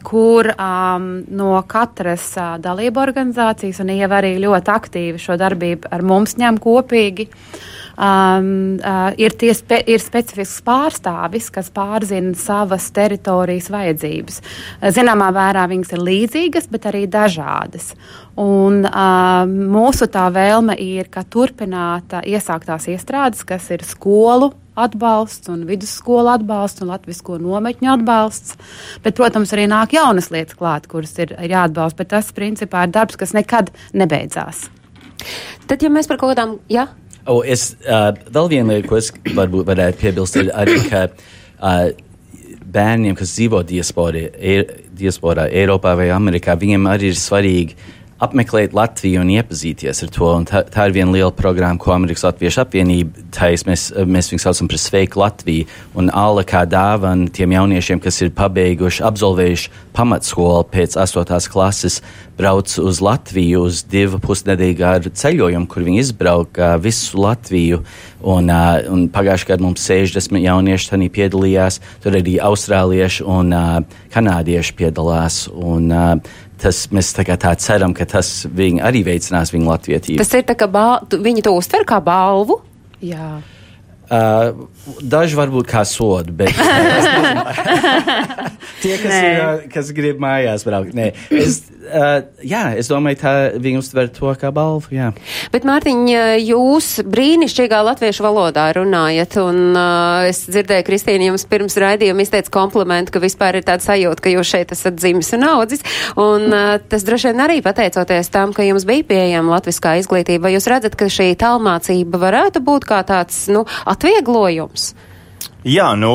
kur 0.06 0.50
um, 0.54 1.08
no 1.34 1.56
katras 1.68 2.30
uh, 2.38 2.56
dalību 2.62 3.02
organizācijas, 3.02 3.80
un 3.82 3.92
Ieva 3.96 4.20
arī 4.20 4.36
ļoti 4.42 4.72
aktīvi 4.74 5.22
šo 5.22 5.38
darbību 5.40 5.90
ar 5.94 6.04
mums 6.06 6.36
ņem 6.38 6.60
kopīgi. 6.62 7.28
Um, 7.98 8.78
uh, 8.78 9.10
ir, 9.18 9.34
spe, 9.58 9.80
ir 9.90 9.98
specifisks 9.98 10.62
pārstāvis, 10.62 11.48
kas 11.50 11.66
pārzina 11.74 12.30
savas 12.38 12.84
teritorijas 12.94 13.66
vajadzības. 13.74 14.38
Zināmā 14.94 15.32
mērā 15.34 15.64
viņas 15.66 15.96
ir 15.96 16.04
līdzīgas, 16.06 16.68
bet 16.70 16.86
arī 16.92 17.08
dažādas. 17.10 17.90
Un, 18.38 18.84
uh, 18.86 19.42
mūsu 19.48 20.06
tā 20.14 20.28
vēlme 20.30 20.76
ir, 20.78 21.10
ka 21.10 21.24
turpināt 21.26 22.14
uh, 22.14 22.22
iesāktās 22.22 22.86
iestrādes, 22.92 23.42
kas 23.42 23.66
ir 23.74 23.82
skolu 23.82 24.52
atbalsts 24.78 25.50
un 25.50 25.66
vidusskola 25.66 26.36
atbalsts 26.38 26.84
un 26.84 26.92
latvisko 26.92 27.40
nometņu 27.42 27.90
atbalsts. 27.96 28.54
Bet, 29.02 29.16
protams, 29.18 29.50
arī 29.56 29.66
nāk 29.70 29.98
jaunas 29.98 30.30
lietas 30.30 30.54
klāt, 30.58 30.86
kuras 30.86 31.16
ir, 31.18 31.34
ir 31.34 31.56
jāatbalsta, 31.56 32.04
bet 32.04 32.12
tas 32.14 32.30
principā 32.36 32.86
ir 32.86 32.94
darbs, 32.94 33.18
kas 33.18 33.34
nekad 33.34 33.74
nebeidzās. 33.90 34.68
Tad, 35.66 35.82
ja 35.82 35.90
mēs 35.90 36.06
par 36.06 36.20
kaut 36.20 36.36
kādām, 36.36 36.60
jā. 36.70 36.86
Oh, 37.28 37.42
es, 37.44 37.74
uh, 37.84 38.10
vēl 38.32 38.46
viena 38.54 38.76
lieta, 38.76 38.88
ko 38.88 38.96
es 38.96 39.10
varbūt 39.36 39.66
varētu 39.68 40.00
piebilst, 40.00 40.38
ir 40.40 40.48
arī, 40.56 40.78
ka 40.88 41.02
uh, 41.12 41.90
bērniem, 42.72 43.16
kas 43.18 43.34
dzīvo 43.36 43.60
diasporā, 43.68 44.24
e, 44.32 44.62
diasporā, 44.98 45.48
Eiropā 45.52 45.94
vai 45.98 46.08
Amerikā, 46.14 46.56
viņiem 46.58 46.88
arī 46.88 47.12
ir 47.12 47.18
svarīgi 47.20 47.76
apmeklēt 48.22 48.74
Latviju 48.74 49.22
un 49.22 49.30
iepazīties 49.30 50.02
ar 50.04 50.10
to. 50.14 50.28
Un 50.40 50.46
tā, 50.48 50.64
tā 50.66 50.88
ir 50.88 50.96
viena 50.96 51.14
liela 51.14 51.30
programma, 51.34 51.78
ko 51.78 51.92
Amerikas 51.94 52.24
Latviešu 52.26 52.64
apvienība 52.64 53.26
taisa. 53.34 53.68
Mēs, 53.68 53.88
mēs 53.94 54.32
viņu 54.32 54.42
saucam 54.42 54.70
par 54.70 54.80
Sveiku 54.82 55.22
Latviju. 55.22 55.68
Un 55.98 56.10
Alla 56.10 56.42
kā 56.48 56.64
dāvana 56.68 57.30
tiem 57.34 57.54
jauniešiem, 57.54 58.02
kas 58.02 58.18
ir 58.24 58.34
pabeiguši, 58.38 59.04
absolvējuši 59.06 59.70
pamatskolu 59.94 60.66
pēc 60.72 60.96
8. 60.98 61.50
klases, 61.52 62.00
brauc 62.38 62.74
uz 62.82 63.00
Latviju 63.02 63.62
uz 63.68 63.84
divu 63.86 64.18
pusnedēļu 64.22 65.14
ceļojumu, 65.14 65.70
kur 65.70 65.86
viņi 65.86 66.02
izbrauka 66.02 66.74
visu 66.82 67.22
Latviju. 67.22 67.84
Un, 68.18 68.50
uh, 68.50 68.82
un 68.90 69.06
pagājušajā 69.14 69.52
gadā 69.52 69.62
mums 69.62 69.84
60 69.86 70.42
jaunieši 70.42 70.90
tajā 70.90 71.10
piedalījās. 71.14 71.78
Tur 72.02 72.18
arī 72.18 72.34
austrālieši 72.42 73.26
un 73.30 73.54
uh, 73.54 74.02
kanādieši 74.14 74.74
piedalās. 74.78 75.44
Un, 75.54 75.86
uh, 75.94 76.46
tas, 76.62 76.84
mēs 76.94 77.12
tā, 77.16 77.24
tā 77.40 77.52
ceram, 77.60 77.94
ka 77.96 78.06
tas 78.08 78.46
viņu 78.50 78.82
arī 78.86 79.04
veicinās 79.06 79.52
viņu 79.54 79.70
latvietību. 79.70 80.18
Tas 80.22 80.34
ir 80.38 80.46
tā, 80.48 80.56
ka 80.58 80.68
bal, 80.70 81.06
viņi 81.10 81.46
to 81.46 81.54
uztver 81.58 81.86
kā 81.88 82.00
balvu. 82.04 82.60
Jā. 83.04 83.38
Uh, 84.08 84.64
daži 85.04 85.36
varbūt 85.36 85.66
kā 85.68 85.82
sodu, 85.84 86.32
bet 86.32 86.56
tie, 88.82 88.94
kas, 89.02 89.12
ir, 89.12 89.42
kas 89.68 89.90
grib 89.92 90.16
mājās 90.22 90.64
braukt, 90.64 90.94
nē. 90.96 91.10
Es, 91.28 91.58
uh, 91.92 92.24
jā, 92.40 92.62
es 92.80 92.88
domāju, 92.88 93.18
tā 93.20 93.32
viņi 93.60 93.82
uztver 93.82 94.08
to 94.16 94.32
kā 94.40 94.48
balvu. 94.54 94.88
Jā. 94.96 95.10
Bet, 95.52 95.66
Mārtiņ, 95.68 96.08
jūs 96.40 96.88
brīnišķīgā 97.04 97.82
latviešu 97.84 98.24
valodā 98.24 98.70
runājat, 98.78 99.36
un 99.42 99.76
uh, 99.76 100.24
es 100.30 100.40
dzirdēju, 100.48 100.86
Kristīna, 100.88 101.28
jums 101.28 101.44
pirms 101.50 101.76
raidījuma 101.76 102.24
izteica 102.24 102.54
komplimentu, 102.56 103.12
ka 103.12 103.20
vispār 103.20 103.60
ir 103.60 103.68
tāda 103.68 103.84
sajūta, 103.84 104.24
ka 104.24 104.32
jūs 104.32 104.54
šeit 104.54 104.72
esat 104.72 104.96
dzimis 104.96 105.34
un 105.36 105.44
audzis, 105.50 105.84
un 106.16 106.48
uh, 106.48 106.78
tas 106.80 107.04
droši 107.04 107.34
vien 107.34 107.44
arī 107.44 107.60
pateicoties 107.66 108.32
tam, 108.32 108.56
ka 108.56 108.64
jums 108.64 108.88
bija 108.88 109.04
pieejama 109.12 109.58
latviskā 109.58 109.98
izglītība. 110.00 110.46
Vai 110.48 110.56
jūs 110.56 110.70
redzat, 110.72 110.96
ka 110.96 111.12
šī 111.12 111.34
tālmācība 111.44 112.24
varētu 112.24 112.64
būt 112.64 112.88
kā 112.88 113.04
tāds, 113.04 113.44
nu, 113.52 113.66
atvieglojums? 113.98 114.94
Jā, 115.66 115.88
nu, 115.98 116.12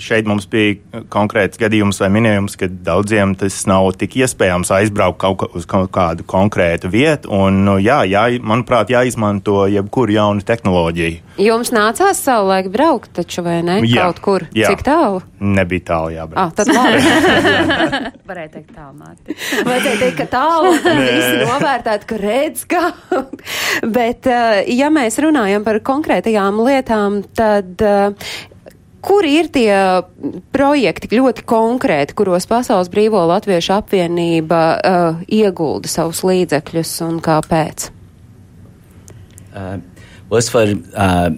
šeit 0.00 0.28
mums 0.28 0.46
bija 0.48 1.02
konkrēts 1.12 1.60
gadījums 1.60 2.00
vai 2.00 2.08
minējums, 2.14 2.56
ka 2.56 2.68
daudziem 2.70 3.34
tas 3.38 3.58
nav 3.68 3.90
tik 4.00 4.16
iespējams 4.22 4.72
aizbraukt 4.72 5.20
kaut 5.20 5.44
uz 5.56 5.66
kaut 5.68 5.90
kādu 5.92 6.24
konkrētu 6.28 6.88
vietu. 6.92 7.28
Un, 7.36 7.60
nu, 7.66 7.76
jā, 7.82 8.00
jā, 8.08 8.24
manuprāt, 8.40 8.92
jāizmanto 8.94 9.66
jebkuru 9.68 10.16
jaunu 10.16 10.44
tehnoloģiju. 10.46 11.26
Jums 11.40 11.70
nācās 11.72 12.18
savulaik 12.20 12.68
braukt, 12.72 13.12
taču 13.16 13.44
vai 13.44 13.60
ne? 13.64 13.78
Jā, 13.84 14.08
kaut 14.08 14.20
kur. 14.24 14.44
Jā. 14.56 14.72
Cik 14.72 14.84
tālu? 14.84 15.22
Nebija 15.40 15.86
tālu, 15.92 16.12
jā. 16.16 16.26
Ah, 16.36 16.50
tad 16.56 16.68
labi. 16.72 17.00
Varēja 18.28 18.52
teikt 18.56 18.74
tālu, 18.76 18.92
Mārti. 19.00 19.36
Vajadzēja 19.64 20.00
teikt, 20.02 20.18
ka 20.20 20.26
tālu 20.34 20.74
visi 21.00 21.40
novērtētu, 21.44 22.08
ka 22.10 22.20
redz, 22.20 22.64
ka. 22.68 22.82
Bet, 23.96 24.28
ja 24.68 24.92
mēs 24.92 25.20
runājam 25.24 25.64
par 25.68 25.80
konkrētajām 25.84 26.60
lietām, 26.66 27.22
tad 27.36 27.88
Kur 29.00 29.24
ir 29.24 29.48
tie 29.48 29.72
projekti 30.52 31.08
ļoti 31.16 31.44
konkrēti, 31.48 32.16
kuros 32.18 32.44
Pasaules 32.50 32.90
Brīvo 32.92 33.22
Latviešu 33.30 33.78
apvienība 33.78 34.60
uh, 34.76 35.22
iegulda 35.24 35.88
savus 35.88 36.20
līdzekļus 36.28 36.92
un 37.06 37.20
kāpēc? 37.24 37.88
Uh, 39.50 39.80
es 40.36 40.50
varu, 40.52 40.76
uh, 40.92 41.30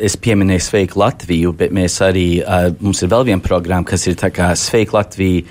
es 0.00 0.16
pieminēju 0.16 0.64
Sveiku 0.64 1.02
Latviju, 1.02 1.52
bet 1.60 1.74
mēs 1.76 1.98
arī, 2.04 2.26
uh, 2.40 2.70
mums 2.80 3.04
ir 3.04 3.12
vēl 3.12 3.28
viena 3.28 3.44
programma, 3.44 3.86
kas 3.92 4.08
ir 4.08 4.16
tā 4.20 4.32
kā 4.32 4.54
Sveika 4.56 4.96
Latvija 5.02 5.44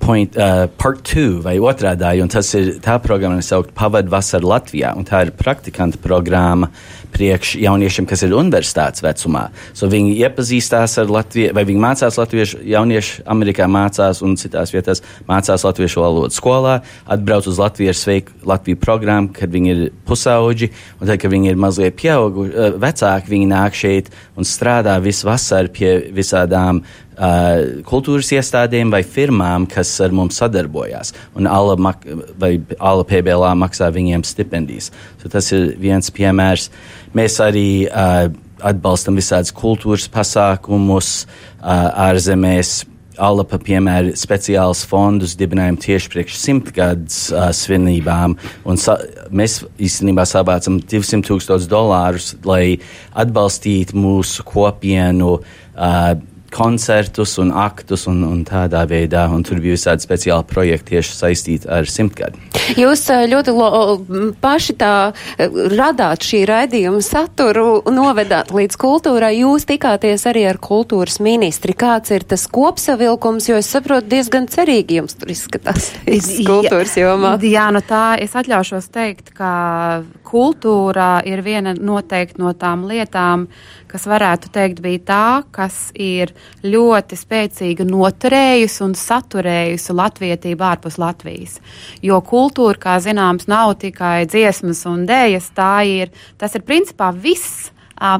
point, 0.00 0.36
uh, 0.36 0.66
part 0.80 1.02
2 1.06 1.40
vai 1.44 1.56
otrādā, 1.62 2.12
un 2.22 2.30
tas 2.32 2.48
ir 2.58 2.76
tā 2.84 2.98
programma, 3.02 3.40
kas 3.40 3.52
saukt 3.52 3.74
Pavad 3.76 4.10
vasaru 4.10 4.50
Latvijā, 4.50 4.92
un 4.96 5.06
tā 5.08 5.24
ir 5.26 5.32
praktikanta 5.38 6.00
programma 6.02 6.70
priekš 7.14 7.54
jauniešiem, 7.62 8.06
kas 8.10 8.24
ir 8.26 8.34
universitātes 8.34 9.04
vecumā. 9.04 9.46
So 9.76 9.86
viņi 9.90 10.16
iepazīstās 10.26 10.96
ar 11.02 11.12
Latviju, 11.14 11.52
vai 11.54 11.62
viņi 11.68 11.82
mācās 11.84 12.18
latviešu, 12.18 12.62
jaunieši 12.66 13.22
Amerikā 13.30 13.68
mācās 13.70 14.22
un 14.26 14.34
citās 14.40 14.74
vietās 14.74 15.04
mācās 15.28 15.62
latviešu 15.66 16.02
valodu 16.02 16.34
skolā, 16.34 16.80
atbrauc 17.06 17.46
uz 17.50 17.60
Latvijas 17.62 18.02
sveiku 18.02 18.34
Latviju 18.50 18.80
programmu, 18.82 19.30
kad 19.36 19.52
viņi 19.54 19.72
ir 19.74 19.84
pusauģi, 20.08 20.70
un 20.98 21.06
tad, 21.06 21.20
kad 21.22 21.32
viņi 21.32 21.52
ir 21.52 21.60
mazliet 21.60 21.98
pieauguši, 22.00 22.54
uh, 22.54 22.78
vecāki, 22.82 23.34
viņi 23.36 23.50
nāk 23.54 23.78
šeit 23.78 24.10
un 24.34 24.48
strādā 24.48 24.98
visu 25.04 25.30
vasaru 25.30 25.70
pie 25.74 25.96
visādām 26.14 26.82
uh, 27.16 27.82
kultūras 27.88 28.32
iestādēm 28.34 28.92
vai 28.94 29.02
firmām, 29.06 29.68
kas 29.70 29.92
ar 30.04 30.14
mums 30.14 30.38
sadarbojās. 30.40 31.14
Un 31.38 31.48
ALA, 31.50 31.76
mak 31.80 32.06
ALA 32.78 33.04
PBLA 33.10 33.54
maksā 33.58 33.90
viņiem 33.94 34.24
stipendijas. 34.26 34.90
So 35.22 35.30
tas 35.32 35.50
ir 35.54 35.74
viens 35.80 36.10
piemērs. 36.14 36.70
Mēs 37.14 37.38
arī 37.42 37.68
uh, 37.88 38.28
atbalstam 38.64 39.18
visādus 39.18 39.54
kultūras 39.54 40.08
pasākumus 40.12 41.24
uh, 41.24 42.08
ārzemēs. 42.08 42.82
Alapa, 43.14 43.60
piemēram, 43.62 44.16
speciālus 44.18 44.80
fondus 44.90 45.36
dibinājām 45.38 45.76
tieši 45.78 46.08
priekš 46.10 46.34
simtgadus 46.34 47.18
uh, 47.30 47.52
svinībām. 47.54 48.34
Sa, 48.82 48.96
mēs 49.30 49.60
īstenībā 49.78 50.24
savācam 50.26 50.80
200 50.82 51.22
tūkstošus 51.28 51.70
dolārus, 51.70 52.32
lai 52.42 52.80
atbalstītu 53.14 53.94
mūsu 53.94 54.42
kopienu. 54.48 55.36
Uh, 55.74 56.16
koncertus 56.54 57.36
un 57.42 57.50
aktus 57.50 58.06
un, 58.10 58.22
un 58.26 58.44
tādā 58.46 58.84
veidā, 58.88 59.26
un 59.32 59.42
tur 59.46 59.60
bija 59.62 59.74
visādi 59.74 60.04
speciāli 60.06 60.46
projekti 60.46 60.94
tieši 60.94 61.16
saistīti 61.18 61.70
ar 61.70 61.88
simtgadu. 61.90 62.38
Jūs 62.78 63.02
eh, 63.12 63.24
ļoti 63.30 63.54
lo, 63.54 63.70
paši 64.42 64.76
tā 64.80 64.94
eh, 65.10 65.50
radāt 65.74 66.24
šī 66.26 66.44
raidījuma 66.48 67.02
saturu, 67.04 67.82
novedāt 67.92 68.54
līdz 68.54 68.78
kultūrai. 68.80 69.34
Jūs 69.40 69.66
tikāties 69.68 70.26
arī 70.30 70.46
ar 70.52 70.60
kultūras 70.62 71.18
ministri. 71.24 71.74
Kāds 71.76 72.14
ir 72.14 72.26
tas 72.28 72.46
kopsavilkums, 72.50 73.50
jo 73.50 73.58
es 73.60 73.70
saprotu 73.74 74.12
diezgan 74.14 74.48
cerīgi 74.50 75.00
jums 75.00 75.18
tur 75.18 75.34
izskatās 75.34 75.90
kultūras 76.50 76.96
jomā. 77.00 77.36
Jā, 77.44 77.68
no 77.74 77.82
tā 77.84 78.14
es 78.22 78.36
atļaušos 78.38 78.90
teikt, 78.94 79.34
ka 79.36 80.04
kultūra 80.26 81.18
ir 81.28 81.42
viena 81.46 81.74
noteikti 81.74 82.40
no 82.42 82.54
tām 82.58 82.86
lietām, 82.88 83.48
kas 83.90 84.08
varētu 84.10 84.50
teikt 84.54 84.82
bija 84.82 85.02
tā, 85.06 85.26
kas 85.54 85.88
ir 85.94 86.32
ļoti 86.64 87.18
spēcīgi 87.18 87.86
noturējusi 87.88 88.82
un 88.86 88.96
saturējusi 88.98 89.96
latvietību 89.96 90.66
ārpus 90.70 90.98
Latvijas. 91.00 91.58
Jo 92.04 92.20
kultūra, 92.24 92.78
kā 92.80 92.96
zināms, 93.04 93.48
nav 93.50 93.76
tikai 93.82 94.24
dziesmas 94.30 94.84
un 94.90 95.04
dēļas, 95.08 95.52
tā 95.56 95.74
ir, 95.88 96.12
tas 96.40 96.56
ir 96.56 96.64
principā 96.66 97.12
viss 97.12 97.70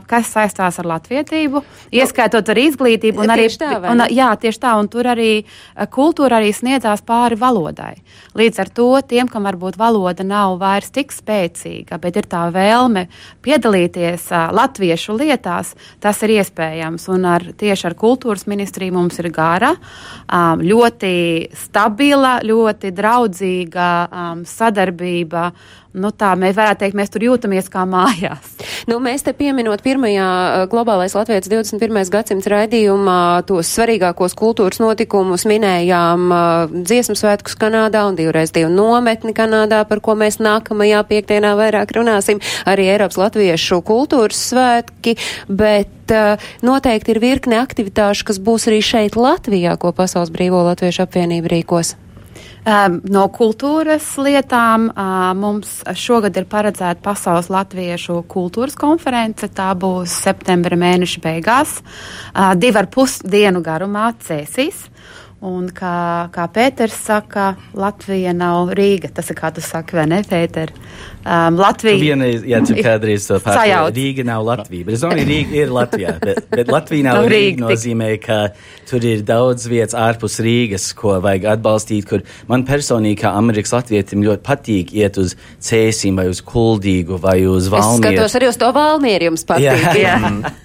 kas 0.07 0.31
saistās 0.33 0.79
ar 0.81 0.89
latvietību, 0.89 1.62
ieskaitot 1.95 2.49
arī 2.53 2.68
izglītību. 2.70 3.25
Un 3.25 3.33
arī, 3.35 3.49
tā, 3.59 3.72
un, 3.91 4.05
jā, 4.12 4.31
tieši 4.41 4.61
tā, 4.62 4.75
un 4.81 4.89
tur 4.93 5.09
arī 5.12 5.31
kultūra 5.95 6.39
arī 6.41 6.53
sniedzās 6.55 7.05
pāri 7.07 7.39
valodai. 7.41 7.95
Līdz 8.39 8.62
ar 8.64 8.70
to 8.75 8.89
tiem, 9.09 9.29
kam 9.31 9.47
varbūt 9.49 9.79
valoda 9.81 10.27
nav 10.27 10.59
vairs 10.62 10.93
tik 10.95 11.12
spēcīga, 11.14 11.99
bet 12.03 12.18
ir 12.20 12.29
tā 12.31 12.47
vēlme 12.55 13.07
piedalīties 13.45 14.31
latviešu 14.55 15.18
lietās, 15.18 15.75
tas 16.03 16.22
ir 16.27 16.37
iespējams. 16.39 17.09
Un 17.14 17.29
ar, 17.31 17.47
tieši 17.59 17.89
ar 17.91 17.99
kultūras 17.99 18.47
ministriju 18.51 18.97
mums 18.97 19.18
ir 19.22 19.31
gara, 19.35 19.75
ļoti 20.61 21.14
stabila, 21.66 22.39
ļoti 22.45 22.93
draudzīga 22.95 23.89
sadarbība 24.49 25.49
nu, 25.95 26.11
tā 26.11 26.32
mēs 26.38 26.57
varētu 26.59 26.82
teikt, 26.82 26.97
mēs 26.99 27.12
tur 27.14 27.24
jūtamies 27.24 27.70
kā 27.72 27.84
mājās. 27.88 28.51
Nu, 28.90 28.99
mēs 29.03 29.24
te 29.26 29.34
pieminot 29.36 29.82
pirmajā 29.84 30.66
globālais 30.72 31.14
Latvijas 31.16 31.49
21. 31.51 32.11
gadsimta 32.12 32.53
raidījumā 32.53 33.18
tos 33.49 33.70
svarīgākos 33.76 34.36
kultūras 34.38 34.82
notikumus 34.82 35.47
minējām 35.49 36.26
uh, 36.34 36.74
dziesmu 36.74 37.16
svētkus 37.18 37.57
Kanādā 37.61 38.05
un 38.09 38.18
divreiz 38.18 38.53
divu 38.55 38.72
nometni 38.74 39.34
Kanādā, 39.36 39.84
par 39.88 40.03
ko 40.05 40.18
mēs 40.18 40.40
nākamajā 40.42 41.05
piekdienā 41.11 41.55
vairāk 41.59 41.95
runāsim, 41.97 42.42
arī 42.68 42.90
Eiropas 42.92 43.20
Latviešu 43.20 43.80
kultūras 43.86 44.40
svētki, 44.51 45.16
bet 45.49 46.14
uh, 46.14 46.49
noteikti 46.66 47.14
ir 47.14 47.22
virkne 47.22 47.62
aktivitāšu, 47.62 48.30
kas 48.32 48.42
būs 48.42 48.68
arī 48.70 48.82
šeit 48.84 49.18
Latvijā, 49.18 49.78
ko 49.78 49.95
Pasaules 49.97 50.34
Brīvo 50.34 50.64
Latviešu 50.66 51.07
apvienība 51.07 51.55
rīkos. 51.55 51.95
No 52.64 53.24
kultūras 53.28 54.07
lietām 54.16 54.87
mums 55.37 55.82
šogad 56.01 56.37
ir 56.41 56.47
paredzēta 56.49 57.03
Pasaules 57.05 57.51
Latviešu 57.53 58.22
kultūras 58.30 58.78
konference. 58.80 59.51
Tā 59.53 59.72
būs 59.76 60.14
septembra 60.24 60.78
mēneša 60.80 61.20
beigās, 61.24 61.76
divu 62.57 62.80
ar 62.80 62.89
pus 62.93 63.18
dienu 63.20 63.61
garumā 63.64 64.14
cēsīs. 64.24 64.87
Un 65.45 65.66
kā, 65.76 66.30
kā 66.32 66.45
Pēters 66.49 66.95
saka, 67.05 67.51
Latvija 67.76 68.32
nav 68.32 68.70
Rīga. 68.78 69.11
Tas 69.12 69.28
ir 69.28 69.36
kā 69.36 69.51
tu 69.53 69.61
saki, 69.64 69.97
vai 69.99 70.07
ne, 70.09 70.22
Pēter? 70.24 70.72
Um, 71.24 71.59
Latvija. 71.61 71.99
Vienreiz, 72.01 72.47
jā, 72.49 72.62
tu 72.64 72.76
kādreiz 72.78 73.26
to 73.28 73.36
pārspēji. 73.45 73.92
Rīga 73.99 74.24
nav 74.30 74.47
Latvija. 74.49 74.86
Bet 74.88 74.97
es 74.97 75.05
domāju, 75.05 75.26
Rīga 75.28 75.59
ir 75.61 75.74
Latvijā. 75.76 76.16
Bet, 76.22 76.40
bet 76.49 76.72
Latvija 76.72 77.09
nav, 77.11 77.18
nav 77.20 77.30
Rīga. 77.34 77.66
Nozīmē, 77.66 78.11
ka 78.24 78.40
tur 78.88 79.05
ir 79.05 79.20
daudz 79.28 79.68
vietas 79.68 79.99
ārpus 80.01 80.40
Rīgas, 80.45 80.88
ko 80.97 81.18
vajag 81.24 81.51
atbalstīt, 81.59 82.09
kur 82.09 82.24
man 82.49 82.64
personīgi, 82.68 83.20
kā 83.26 83.36
Amerikas 83.36 83.76
latvietim, 83.76 84.24
ļoti 84.24 84.45
patīk 84.49 84.97
iet 84.97 85.20
uz 85.20 85.36
cēsīm 85.61 86.22
vai 86.22 86.30
uz 86.32 86.40
kuldīgu 86.45 87.20
vai 87.20 87.42
uz 87.45 87.68
valmieru. 87.72 88.16
Es 88.16 88.30
skatos 88.32 88.40
arī 88.40 88.53
uz 88.55 88.61
to 88.64 88.72
valmieru 88.72 89.32
jums 89.32 89.45
patīk. 89.49 89.90
Jā. 90.01 90.16
jā. 90.16 90.55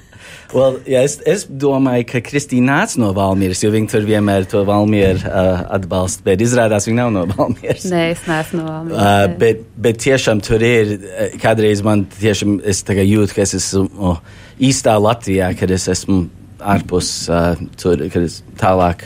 Well, 0.50 0.80
jā, 0.90 1.04
es, 1.06 1.20
es 1.30 1.44
domāju, 1.46 2.08
ka 2.10 2.22
Kristīna 2.26 2.80
nāca 2.80 2.98
no 3.02 3.12
Valmieras, 3.14 3.62
jo 3.62 3.70
viņa 3.74 3.92
tur 3.92 4.08
vienmēr 4.08 4.48
to 4.50 4.64
Valmieru 4.66 5.22
uh, 5.22 5.62
atbalsta. 5.78 6.26
Bet 6.26 6.42
izrādās, 6.42 6.88
viņa 6.90 6.98
nav 7.04 7.12
no 7.14 7.26
Valmieras. 7.30 7.86
Nē, 7.92 8.02
es 8.16 8.24
neesmu 8.26 8.64
no 8.64 8.66
Valmieras. 8.72 9.04
Uh, 9.04 9.38
bet, 9.44 9.62
bet 9.78 10.02
tiešām 10.02 10.42
tur 10.46 10.66
ir, 10.66 10.96
kādreiz 11.44 11.84
man 11.86 12.08
tiešām 12.18 12.58
es 12.66 12.82
jūtu, 12.82 13.36
ka 13.36 13.46
es 13.46 13.56
esmu 13.60 13.86
oh, 14.02 14.18
īstā 14.58 14.98
Latvijā, 14.98 15.54
kad 15.60 15.72
es 15.76 15.86
esmu 15.94 16.24
ārpus 16.60 17.14
uh, 17.30 17.54
tur, 17.80 18.02
kad 18.10 18.26
es 18.26 18.42
tālāk 18.60 19.06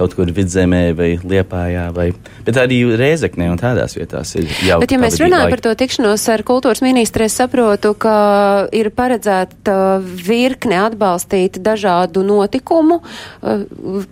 kaut 0.00 0.16
kur 0.16 0.32
vidzemē 0.34 0.82
vai 0.96 1.10
liepājā, 1.20 1.86
vai, 1.96 2.10
bet 2.46 2.58
arī 2.62 2.80
Rēzeknē 2.98 3.50
un 3.52 3.60
tādās 3.60 3.96
vietās 3.98 4.34
ir 4.40 4.48
jau. 4.66 4.80
Bet, 4.82 4.94
ja 4.94 5.00
mēs 5.02 5.20
runājam 5.20 5.52
par 5.52 5.64
to 5.68 5.76
tikšanos 5.84 6.26
ar 6.32 6.44
kultūras 6.48 6.82
ministru, 6.84 7.28
es 7.28 7.36
saprotu, 7.38 7.92
ka 8.00 8.16
ir 8.76 8.90
paredzēta 8.96 9.78
virkne 10.00 10.80
atbalstīt 10.86 11.60
dažādu 11.64 12.24
notikumu, 12.26 13.00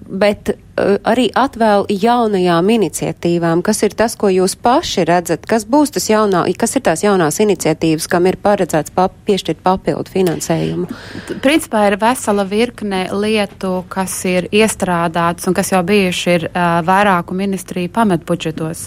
bet 0.08 0.52
Eh, 0.52 0.67
arī 1.08 1.28
atvēl 1.34 1.86
jaunajām 1.90 2.70
iniciatīvām? 2.74 3.62
Kas 3.66 3.82
ir 3.86 3.94
tas, 3.98 4.14
ko 4.18 4.30
jūs 4.32 4.54
paši 4.60 5.04
redzat? 5.08 5.46
Kas 5.48 5.66
būs 5.68 5.92
tas 5.96 6.08
jaunā, 6.10 6.44
kas 6.58 6.76
ir 6.78 6.84
tās 6.86 7.02
jaunās 7.04 7.40
iniciatīvas, 7.42 8.08
kam 8.10 8.28
ir 8.30 8.38
paredzēts 8.42 8.94
pap, 8.94 9.14
piešķirt 9.28 9.62
papildu 9.64 10.12
finansējumu? 10.14 10.88
Principā 11.44 11.86
ir 11.88 11.98
vesela 12.00 12.44
virkne 12.48 13.04
lietu, 13.12 13.82
kas 13.92 14.14
ir 14.28 14.48
iestrādāts 14.54 15.48
un 15.48 15.56
kas 15.56 15.72
jau 15.74 15.82
bijuši 15.86 16.34
ir 16.36 16.48
uh, 16.48 16.78
vairāku 16.86 17.36
ministriju 17.38 17.92
pamatbudžetos. 17.94 18.86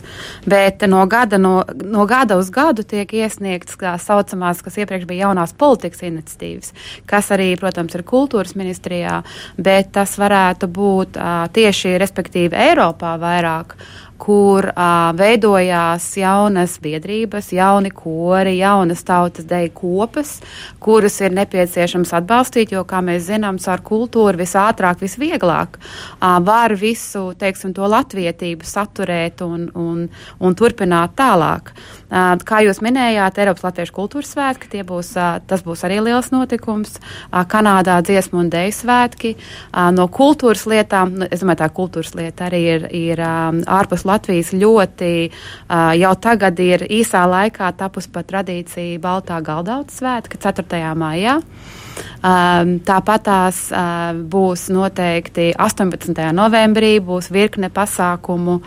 Bet 0.50 0.86
no 0.90 1.04
gada, 1.12 1.40
no, 1.42 1.62
no 1.84 2.08
gada 2.10 2.40
uz 2.40 2.52
gadu 2.54 2.86
tiek 2.88 3.12
iesniegts 3.22 3.80
tā 3.82 3.96
saucamās, 4.02 4.64
kas 4.64 4.80
iepriekš 4.82 5.08
bija 5.10 5.28
jaunās 5.28 5.56
politikas 5.58 6.06
iniciatīvas, 6.08 6.74
kas 7.10 7.32
arī, 7.36 7.52
protams, 7.60 7.96
ir 7.98 8.06
kultūras 8.08 8.56
ministrijā, 8.60 9.22
bet 9.58 9.92
tas 9.96 10.18
varētu 10.22 10.70
būt 10.72 11.20
uh, 11.20 11.46
tieši 11.54 11.81
tieši 11.82 11.98
respektīvi 12.02 12.58
Eiropā 12.58 13.16
vairāk 13.18 13.74
kur 14.22 14.68
uh, 14.70 15.10
veidojās 15.18 16.06
jaunas 16.20 16.76
biedrības, 16.82 17.50
jauni 17.56 17.90
kori, 17.96 18.54
jaunas 18.60 19.02
tautas 19.08 19.48
deju 19.50 19.72
kopas, 19.80 20.36
kuras 20.82 21.18
ir 21.24 21.34
nepieciešams 21.34 22.14
atbalstīt, 22.20 22.76
jo, 22.76 22.84
kā 22.86 23.02
mēs 23.06 23.26
zinām, 23.32 23.58
caur 23.62 23.82
kultūru 23.86 24.44
visātrāk, 24.44 25.02
visvieglāk 25.02 25.80
uh, 25.80 26.38
var 26.46 26.76
visu, 26.78 27.32
teiksim, 27.40 27.74
to 27.74 27.90
latvietību 27.90 28.68
saturēt 28.68 29.42
un, 29.46 29.66
un, 29.74 30.06
un 30.40 30.58
turpināt 30.60 31.18
tālāk. 31.18 31.74
Uh, 32.12 32.36
kā 32.46 32.62
jūs 32.66 32.84
minējāt, 32.86 33.42
Eiropas 33.42 33.66
Latviešu 33.66 33.96
kultūras 33.96 34.36
svētki, 34.36 34.84
būs, 34.86 35.16
uh, 35.18 35.40
tas 35.48 35.66
būs 35.66 35.86
arī 35.88 35.98
liels 36.06 36.30
notikums. 36.34 37.00
Uh, 37.32 37.42
Kanādā 37.50 37.98
dziesmu 38.06 38.44
un 38.44 38.54
deju 38.54 38.78
svētki. 38.84 39.34
Uh, 39.72 39.90
no 39.96 40.06
kultūras 40.12 40.68
lietām, 40.70 41.18
nu, 41.24 41.30
es 41.32 41.42
domāju, 41.42 41.64
tā 41.64 41.72
kultūras 41.74 42.14
lieta 42.20 42.50
arī 42.52 42.62
ir, 42.76 42.88
ir 42.94 43.26
um, 43.26 43.64
ārpus 43.66 44.06
Latvijas 44.12 44.52
ļoti 44.54 45.14
uh, 45.32 45.92
jau 45.98 46.14
tagad 46.22 46.60
ir 46.60 46.86
īsā 46.92 47.24
laikā 47.30 47.72
tapus 47.80 48.10
pat 48.12 48.28
tradīcija 48.32 49.00
Baltā 49.02 49.40
galdauta 49.46 49.96
svētka 49.96 50.40
4. 50.52 50.82
maijā. 51.00 51.40
Um, 52.22 52.78
Tāpat 52.86 53.26
tās 53.28 53.66
uh, 53.74 54.12
būs 54.16 54.68
noteikti 54.74 55.52
18. 55.58 56.14
novembrī, 56.36 56.96
būs 57.04 57.32
virkne 57.34 57.72
pasākumu. 57.74 58.62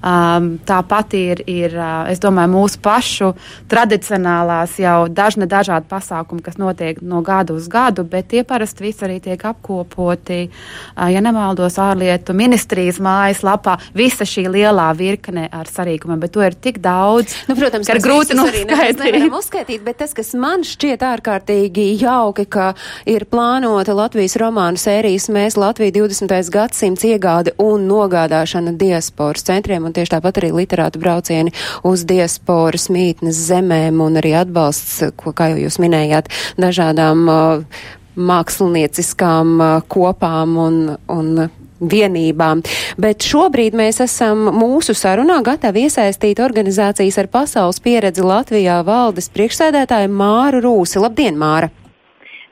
Um, 0.00 0.54
tāpat 0.66 1.14
ir, 1.18 1.42
ir 1.50 1.74
uh, 1.76 2.08
es 2.10 2.20
domāju, 2.22 2.52
mūsu 2.54 2.80
pašu 2.84 3.32
tradicionālās 3.70 4.76
jau 4.80 5.08
dažne 5.12 5.48
dažādi 5.50 5.88
pasākumi, 5.90 6.44
kas 6.44 6.58
notiek 6.60 7.00
no 7.02 7.22
gada 7.24 7.56
uz 7.56 7.68
gadu, 7.70 8.04
bet 8.08 8.30
tie 8.32 8.44
parasti 8.44 8.86
visi 8.86 9.04
arī 9.06 9.18
tiek 9.24 9.44
apkopoti, 9.50 10.40
uh, 10.50 11.08
ja 11.12 11.20
nemaldos, 11.24 11.78
ārlietu 11.80 12.36
ministrijas 12.36 13.00
mājaslapā. 13.02 13.78
Visa 13.96 14.28
šī 14.28 14.46
lielā 14.52 14.90
virkne 14.96 15.48
ar 15.52 15.68
sarīkumiem, 15.70 16.20
bet 16.22 16.34
to 16.36 16.44
ir 16.44 16.56
tik 16.56 16.80
daudz, 16.84 17.36
nu, 17.50 17.58
protams, 17.58 17.88
ka 17.88 17.98
ir 17.98 18.04
grūti 18.04 18.38
noskaidrot. 18.38 19.28
uzskaitīt, 19.40 19.84
bet 19.84 20.00
tas, 20.04 20.14
kas 20.16 20.32
man 20.38 20.64
šķiet 20.66 21.04
ārkārtīgi 21.10 21.90
jauki, 22.00 22.46
ka 22.50 22.72
ir 23.08 23.26
plānota 23.30 23.96
Latvijas 23.96 24.38
romānu 24.40 24.80
sērijas 24.80 25.30
Mēs 25.30 25.54
Latvija 25.60 25.92
20. 25.94 26.32
gadsimts 26.50 27.04
iegāde 27.06 27.52
un 27.62 27.84
nogādāšana 27.88 28.72
diasporas 28.80 29.44
centriem, 29.46 29.86
un 29.90 29.96
tieši 29.96 30.14
tāpat 30.16 30.40
arī 30.40 30.52
literātu 30.54 31.02
braucieni 31.02 31.54
uz 31.86 32.06
diasporas 32.08 32.88
mītnes 32.92 33.38
zemēm 33.50 34.00
un 34.04 34.20
arī 34.22 34.36
atbalsts, 34.38 35.10
ko, 35.18 35.34
kā 35.34 35.52
jau 35.52 35.64
jūs 35.66 35.80
minējāt, 35.82 36.30
dažādām 36.60 37.26
uh, 37.26 37.80
mākslinieciskām 38.14 39.56
uh, 39.58 39.72
kopām 39.90 40.56
un, 40.60 40.80
un 41.10 41.48
vienībām. 41.80 42.62
Bet 43.00 43.24
šobrīd 43.24 43.76
mēs 43.78 44.02
esam 44.04 44.50
mūsu 44.54 44.94
sarunā 44.96 45.40
gatavi 45.44 45.86
iesaistīt 45.88 46.42
organizācijas 46.44 47.18
ar 47.22 47.30
pasaules 47.32 47.80
pieredzi 47.82 48.24
Latvijā 48.26 48.80
valdes 48.86 49.30
priekšsēdētāju 49.34 50.12
Māru 50.12 50.60
Rūsi. 50.66 51.00
Labdien, 51.00 51.40
Māra! 51.40 51.72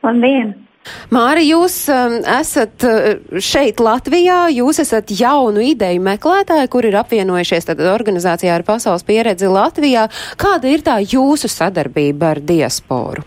Labdien! 0.07 0.67
Māri, 1.14 1.47
jūs 1.49 1.80
um, 1.93 2.18
esat 2.39 2.84
uh, 2.86 3.41
šeit 3.43 3.80
Latvijā, 3.82 4.47
jūs 4.55 4.82
esat 4.84 5.12
jaunu 5.14 5.62
ideju 5.70 6.03
meklētāji, 6.05 6.70
kur 6.72 6.89
ir 6.89 6.99
apvienojušies 7.01 7.70
tad 7.70 7.82
organizācijā 7.95 8.59
ar 8.59 8.66
pasaules 8.66 9.07
pieredzi 9.09 9.51
Latvijā. 9.51 10.07
Kāda 10.41 10.70
ir 10.70 10.84
tā 10.86 11.01
jūsu 11.05 11.51
sadarbība 11.53 12.34
ar 12.34 12.45
diasporu? 12.45 13.26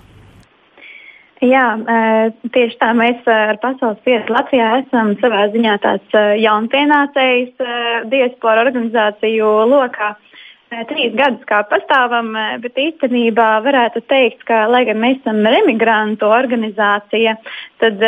Jā, 1.42 1.74
tieši 2.54 2.76
tā 2.78 2.92
mēs 2.94 3.26
ar 3.26 3.58
Pasaules 3.64 3.98
pieredzi 4.06 4.30
Latvijā 4.30 4.68
esam 4.84 5.16
savā 5.18 5.48
ziņā 5.50 5.78
tāds 5.82 6.18
jaunpienācējs 6.38 7.64
diaspora 8.12 8.62
organizāciju 8.68 9.50
lokā. 9.72 10.12
Trīs 10.72 11.12
gadus 11.20 11.42
kā 11.50 11.58
pastāvam, 11.68 12.30
bet 12.64 12.78
īstenībā 12.80 13.48
varētu 13.66 14.00
teikt, 14.08 14.46
ka, 14.48 14.62
lai 14.72 14.86
gan 14.88 15.02
mēs 15.04 15.18
esam 15.20 15.42
remigrantu 15.44 16.30
organizācija, 16.32 17.34
tad, 17.84 18.00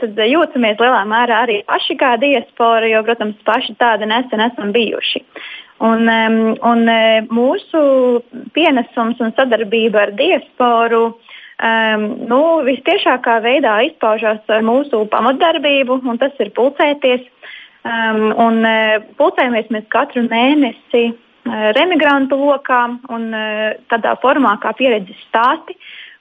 tad 0.00 0.18
jūtamies 0.26 0.82
lielā 0.82 1.04
mērā 1.06 1.44
arī 1.44 1.60
paši 1.68 1.94
kā 2.00 2.16
diaspora, 2.18 2.88
jo, 2.90 3.04
protams, 3.06 3.36
paši 3.46 3.76
tādi 3.78 4.08
nesen 4.10 4.42
esam 4.48 4.74
bijuši. 4.74 5.22
Un, 5.86 6.10
un 6.10 6.82
mūsu 7.30 7.84
pienesums 8.56 9.22
un 9.22 9.30
sadarbība 9.38 10.08
ar 10.08 10.14
diasporu 10.18 11.04
um, 11.12 12.08
nu, 12.32 12.40
vistiešākā 12.66 13.38
veidā 13.46 13.76
izpaužās 13.92 14.42
ar 14.50 14.66
mūsu 14.66 15.04
pamatdarbību, 15.14 16.00
un 16.02 16.18
tas 16.18 16.34
ir 16.42 16.50
pulcēties. 16.58 17.30
Um, 17.86 18.34
un, 18.42 18.60
pulcējamies 19.22 19.70
mēs 19.70 19.86
katru 19.94 20.26
mēnesi 20.26 21.06
remigrantu 21.46 22.38
lokā 22.40 22.82
un 23.14 23.30
uh, 23.32 23.72
tādā 23.92 24.16
formā 24.22 24.56
kā 24.62 24.74
pieredzes 24.78 25.18
stāsti, 25.28 25.76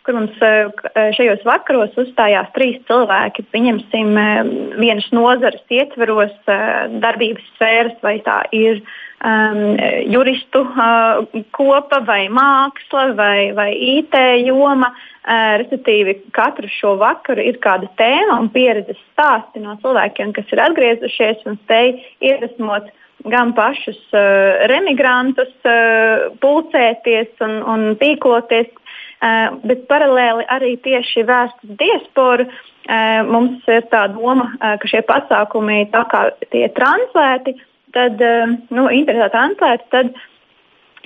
kur 0.07 0.15
mums 0.15 0.37
uh, 0.43 0.69
šajos 1.17 1.43
vakaros 1.47 1.97
uzstājās 1.99 2.53
trīs 2.55 2.79
cilvēki. 2.87 3.47
Pieņemsim, 3.51 4.13
uh, 4.13 4.53
vienas 4.79 5.09
nozares 5.15 5.63
ietveros 5.73 6.35
uh, 6.47 6.87
darbības 7.03 7.49
sfēras, 7.55 7.97
vai 8.05 8.17
tā 8.23 8.39
ir 8.55 8.79
um, 9.25 9.75
juristu 10.07 10.63
uh, 10.63 11.25
kopa, 11.57 11.99
vai 12.07 12.27
māksla, 12.31 13.11
vai, 13.19 13.51
vai 13.57 13.71
IT 13.97 14.17
joma. 14.47 14.93
Respektīvi, 15.27 16.13
katru 16.31 16.69
šo 16.71 16.93
vakaru 17.01 17.43
ir 17.43 17.57
kāda 17.59 17.89
tēma 17.99 18.37
un 18.39 18.45
pieredzes 18.47 18.95
stāsti 19.09 19.59
no 19.59 19.73
cilvēkiem, 19.81 20.31
kas 20.31 20.53
ir 20.55 20.61
atgriezušies 20.63 21.41
un 21.51 21.57
spēj 21.65 21.97
iedvesmot 22.23 22.87
gan 23.25 23.53
pašus 23.57 23.99
uh, 24.13 24.67
remigrantus, 24.69 25.53
uh, 25.65 26.27
pulcēties 26.43 27.41
un, 27.43 27.57
un 27.65 27.85
tīkloties, 28.01 28.69
uh, 28.69 29.57
bet 29.65 29.87
paralēli 29.89 30.45
arī 30.53 30.75
tieši 30.85 31.25
vērst 31.27 31.65
uz 31.65 31.75
diasporu. 31.81 32.47
Uh, 32.87 33.25
mums 33.27 33.65
ir 33.67 33.83
tā 33.91 34.05
doma, 34.13 34.51
uh, 34.53 34.77
ka 34.79 34.87
šie 34.87 35.03
pasākumi, 35.09 35.89
tā 35.91 36.05
kā 36.11 36.27
tie 36.53 36.67
translēti, 36.77 37.57
tad, 37.97 38.21
uh, 38.21 38.55
nu, 38.71 38.87
internetā 38.93 39.33
translēti, 39.33 39.89
tad 39.91 40.13
uh, 40.13 40.25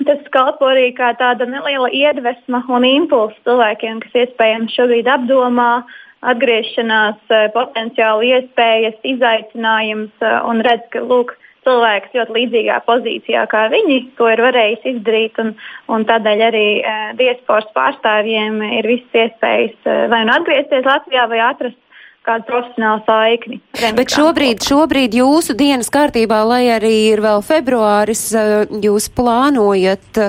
Tas 0.08 0.22
kalpo 0.34 0.70
arī 0.72 0.92
kā 0.98 1.12
tāda 1.20 1.46
neliela 1.46 1.90
iedvesma 1.94 2.64
un 2.74 2.86
impulss 2.88 3.38
cilvēkiem, 3.46 4.00
kas 4.02 4.16
iespējams 4.24 4.74
šobrīd 4.78 5.10
apdomā 5.12 5.84
atgriešanās, 6.32 7.20
potenciāli 7.54 8.32
iespējas, 8.38 8.98
izaicinājums 9.14 10.26
un 10.50 10.62
redz, 10.66 10.88
ka 10.94 11.04
lūk, 11.06 11.36
cilvēks 11.68 12.16
ļoti 12.18 12.36
līdzīgā 12.38 12.80
pozīcijā 12.88 13.46
kā 13.52 13.68
viņi 13.74 14.00
to 14.18 14.32
ir 14.32 14.42
varējis 14.48 14.90
izdarīt. 14.96 15.38
Un, 15.44 15.54
un 15.94 16.08
tādēļ 16.10 16.48
arī 16.48 16.66
uh, 16.82 17.06
diasporas 17.20 17.70
pārstāvjiem 17.78 18.62
ir 18.80 18.90
visas 18.90 19.24
iespējas 19.26 19.78
uh, 19.86 20.04
vai 20.12 20.26
nu 20.26 20.36
atgriezties 20.36 20.88
Latvijā, 20.88 21.28
vai 21.32 21.42
atrast 21.52 21.80
kādu 22.26 22.46
profesionālu 22.46 23.02
saikni. 23.08 23.58
Bet 23.98 24.14
šobrīd, 24.14 24.62
šobrīd 24.62 25.16
jūsu 25.18 25.56
dienas 25.58 25.90
kārtībā, 25.94 26.42
lai 26.46 26.62
arī 26.70 26.94
ir 27.10 27.22
vēl 27.24 27.42
februāris, 27.46 28.24
eh, 28.38 28.52
jūs 28.84 29.10
plānojat 29.18 30.20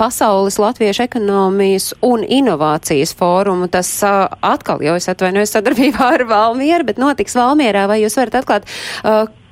Pasaules 0.00 0.56
Latviešu 0.60 1.04
ekonomijas 1.04 1.90
un 2.02 2.24
inovācijas 2.24 3.12
fórumu. 3.18 3.68
Tas 3.70 3.90
atkal, 4.04 4.80
jau 4.80 4.96
es 4.96 5.08
atvainojos 5.12 5.52
sadarbībā 5.52 6.14
ar 6.16 6.24
Valmieru, 6.24 6.88
bet 6.88 6.96
notiks 6.96 7.36
Valmierā. 7.36 7.86
Vai 7.88 8.00
jūs 8.00 8.16
varat 8.16 8.40
atklāt, 8.40 8.64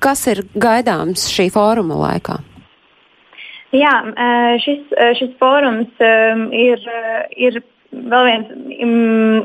kas 0.06 0.26
ir 0.30 0.44
gaidāms 0.54 1.26
šī 1.32 1.50
fóruma 1.54 1.98
laikā? 2.04 2.38
Jā, 3.74 3.94
šis, 4.62 4.84
šis 5.18 5.32
fórums 5.40 6.04
ir, 6.54 6.84
ir 7.34 7.58
vēl 7.92 8.28
viens 8.28 8.52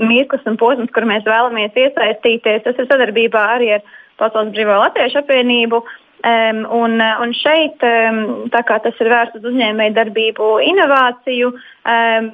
mirklis 0.05 0.45
un 0.49 0.59
posms, 0.62 0.91
kur 0.93 1.07
mēs 1.09 1.26
vēlamies 1.28 1.78
iesaistīties. 1.78 2.64
Tas 2.68 2.78
ir 2.78 2.88
sadarbībā 2.89 3.41
arī 3.57 3.74
ar 3.78 3.84
Pasaules 4.22 4.53
Brīvā 4.55 4.78
Latviešu 4.84 5.24
apvienību. 5.24 5.82
Um, 6.22 6.59
un, 6.78 6.99
un 7.01 7.32
šeit, 7.34 7.82
um, 7.82 8.19
tā 8.53 8.61
kā 8.67 8.76
tas 8.84 8.97
ir 9.01 9.09
vērsts 9.09 9.39
uz 9.39 9.47
uzņēmēju 9.49 9.95
darbību, 9.95 10.49
inovāciju, 10.69 11.49
um, 11.49 12.28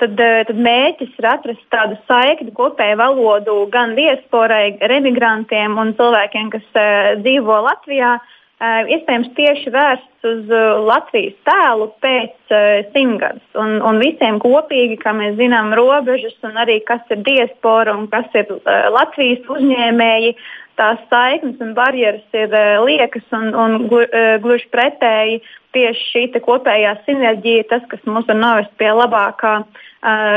tad, 0.00 0.22
tad 0.48 0.52
mērķis 0.56 1.18
ir 1.20 1.28
atrast 1.28 1.66
tādu 1.74 1.98
saikni, 2.08 2.54
kopēju 2.56 3.00
valodu 3.02 3.58
gan 3.74 3.92
diasporai, 3.98 4.78
remigrantiem 4.88 5.76
un 5.76 5.92
cilvēkiem, 5.98 6.48
kas 6.56 6.64
uh, 6.72 7.18
dzīvo 7.20 7.60
Latvijā. 7.68 8.14
Uh, 8.16 8.38
Eh, 8.62 8.90
iespējams 8.94 9.32
tieši 9.34 9.72
vērsts 9.74 10.11
uz 10.26 10.50
eh, 10.50 10.64
Latvijas 10.86 11.36
tēlu 11.46 11.88
pēc 12.02 12.54
uh, 12.54 12.80
simtgadus. 12.94 13.44
Un, 13.58 13.78
un 13.84 14.00
visiem 14.02 14.38
kopīgi, 14.42 14.98
kā 15.02 15.14
mēs 15.16 15.36
zinām, 15.40 15.72
robežas 15.78 16.36
un 16.46 16.58
arī 16.62 16.80
kas 16.86 17.02
ir 17.12 17.22
diaspora 17.26 17.96
un 17.98 18.08
kas 18.12 18.28
ir 18.38 18.50
uh, 18.54 18.90
Latvijas 18.94 19.46
uzņēmēji, 19.50 20.34
tās 20.80 21.00
saiknes 21.10 21.60
un 21.60 21.74
barjeras 21.76 22.36
ir 22.38 22.54
liekas 22.86 23.26
un, 23.36 23.50
un 23.52 23.74
glu, 23.90 24.06
gluži 24.40 24.70
pretēji 24.72 25.42
tieši 25.76 26.06
šī 26.08 26.40
kopējā 26.44 26.94
sinerģija, 27.04 27.66
tas, 27.68 27.84
kas 27.90 28.00
mūs 28.08 28.24
var 28.28 28.38
novest 28.40 28.72
pie 28.80 28.88
labākā 28.88 29.52
uh, 29.60 29.82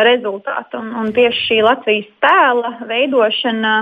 rezultātu. 0.06 0.78
Un, 0.78 0.92
un 1.00 1.12
tieši 1.16 1.42
šī 1.48 1.58
Latvijas 1.66 2.10
tēla 2.22 2.76
veidošana, 2.86 3.74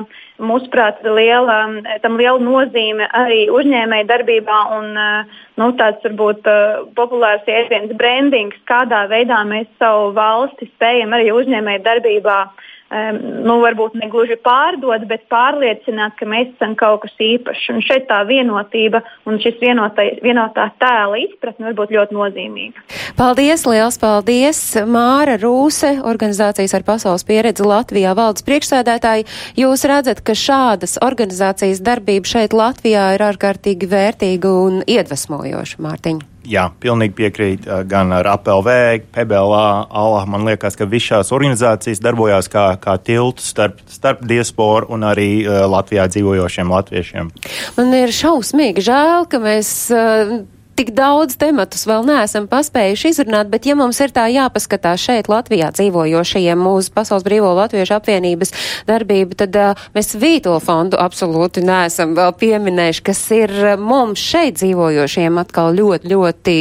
mūsuprāt, 0.43 1.03
liela, 1.03 1.57
tam 2.01 2.17
liela 2.17 2.39
nozīme 2.39 3.07
arī 3.11 3.47
uzņēmēju 3.51 4.07
darbībā 4.07 4.59
un 4.77 4.93
nu, 4.95 5.69
tāds 5.93 6.09
varbūt 6.09 6.51
populārs 6.97 7.47
jēdziens 7.47 7.93
brandings, 7.99 8.57
kādā 8.69 9.05
veidā 9.11 9.43
mēs 9.45 9.69
savu 9.79 10.11
valsti 10.17 10.67
spējam 10.73 11.13
arī 11.13 11.31
uzņēmēju 11.35 11.83
darbībā 11.85 12.37
uh, 12.43 12.69
um, 12.93 13.19
nu, 13.47 13.57
varbūt 13.63 13.97
ne 13.99 14.07
gluži 14.11 14.37
pārdot, 14.43 15.05
bet 15.09 15.25
pārliecināt, 15.33 16.15
ka 16.19 16.27
mēs 16.29 16.51
esam 16.53 16.75
kaut 16.79 17.03
kas 17.03 17.15
īpašs. 17.17 17.69
Un 17.73 17.81
šeit 17.85 18.07
tā 18.09 18.21
vienotība 18.29 19.03
un 19.29 19.39
šis 19.43 19.57
vienotai, 19.61 20.07
vienotā 20.23 20.69
tēla 20.81 21.21
izpratne 21.23 21.69
var 21.69 21.77
būt 21.81 21.95
ļoti 21.95 22.17
nozīmīga. 22.17 22.85
Paldies, 23.19 23.65
liels 23.69 23.99
paldies! 24.01 24.61
Māra 24.89 25.37
Rūse, 25.41 25.95
organizācijas 26.05 26.75
ar 26.77 26.85
pasaules 26.87 27.25
pieredzi 27.27 27.65
Latvijā 27.67 28.13
valdes 28.17 28.45
priekšsēdētāji. 28.47 29.27
Jūs 29.59 29.87
redzat, 29.89 30.23
ka 30.25 30.37
šādas 30.37 30.99
organizācijas 31.03 31.81
darbība 31.83 32.29
šeit 32.35 32.57
Latvijā 32.57 33.13
ir 33.17 33.25
ārkārtīgi 33.31 33.89
vērtīga 33.89 34.53
un 34.67 34.83
iedvesmojoša, 34.87 35.81
Mārtiņa. 35.83 36.32
Jā, 36.43 36.65
pilnīgi 36.83 37.15
piekrīt 37.15 37.67
gan 37.87 38.11
ar 38.11 38.27
APLV, 38.33 38.69
PBLA, 39.15 39.67
ALA. 39.87 40.23
Man 40.27 40.43
liekas, 40.47 40.75
ka 40.79 40.87
visas 40.89 41.03
šīs 41.13 41.31
organizācijas 41.35 42.01
darbojās 42.03 42.49
kā, 42.51 42.65
kā 42.83 42.97
tilts 42.99 43.47
starp, 43.53 43.79
starp 43.91 44.25
diasporu 44.27 44.91
un 44.93 45.05
arī 45.07 45.29
uh, 45.43 45.63
Latvijā 45.71 46.09
dzīvojošiem 46.11 46.73
latviešiem. 46.73 47.31
Man 47.77 47.95
ir 47.95 48.11
šausmīgi 48.15 48.83
žēl, 48.83 49.27
ka 49.31 49.39
mēs 49.43 49.71
uh, 49.95 50.35
tik 50.77 50.93
daudz 50.97 51.37
tematus 51.41 51.85
vēl 51.89 52.05
neesam 52.07 52.47
paspējuši 52.51 53.13
izrunāt, 53.13 53.49
bet 53.53 53.67
ja 53.69 53.75
mums 53.79 53.99
ir 54.03 54.13
tā 54.15 54.25
jāpaskatās 54.33 55.03
šeit 55.03 55.29
Latvijā 55.31 55.71
dzīvojošajiem 55.75 56.67
uz 56.69 56.89
Pasaules 56.93 57.25
Brīvo 57.25 57.53
Latviešu 57.57 57.97
apvienības 57.97 58.53
darbību, 58.89 59.37
tad 59.43 59.59
uh, 59.59 59.83
mēs 59.95 60.15
Vīto 60.19 60.55
fondu 60.63 60.99
absolūti 61.01 61.63
neesam 61.65 62.15
vēl 62.17 62.33
pieminējuši, 62.39 63.05
kas 63.09 63.25
ir 63.35 63.53
mums 63.81 64.23
šeit 64.23 64.61
dzīvojošiem 64.61 65.37
atkal 65.41 65.75
ļoti, 65.77 66.13
ļoti 66.13 66.57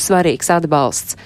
svarīgs 0.00 0.52
atbalsts. 0.54 1.18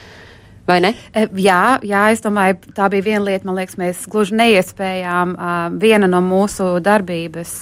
Vai 0.69 0.81
ne? 0.85 0.95
E, 1.13 1.29
Jā, 1.39 1.79
jā, 1.87 2.07
es 2.13 2.23
domāju, 2.25 2.59
tā 2.75 2.89
bija 2.93 3.07
viena 3.07 3.25
lieta, 3.29 3.47
man 3.49 3.59
liekas, 3.61 3.79
mēs 3.81 4.07
gluži 4.11 4.37
neiespējām 4.39 5.37
viena 5.81 6.09
no 6.11 6.23
mūsu 6.25 6.77
darbības 6.85 7.55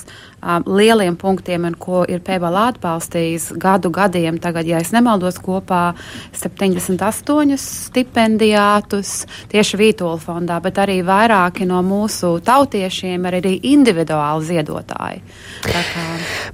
lieliem 0.67 1.17
punktiem, 1.17 1.65
un 1.65 1.75
ko 1.79 2.05
ir 2.09 2.21
PBL 2.25 2.59
atbalstījis 2.61 3.51
gadu 3.61 3.91
gadiem. 3.91 4.39
Tagad, 4.43 4.67
ja 4.69 4.79
es 4.83 4.93
nemaldos, 4.95 5.39
kopā 5.43 5.97
78 6.37 7.57
stipendijātus 7.61 9.25
tieši 9.51 9.81
Vītola 9.81 10.21
fondā, 10.23 10.61
bet 10.63 10.79
arī 10.83 11.01
vairāki 11.07 11.67
no 11.67 11.81
mūsu 11.87 12.37
tautiešiem 12.47 13.27
ir 13.27 13.39
arī 13.41 13.55
individuāli 13.73 14.47
ziedotāji. 14.53 15.23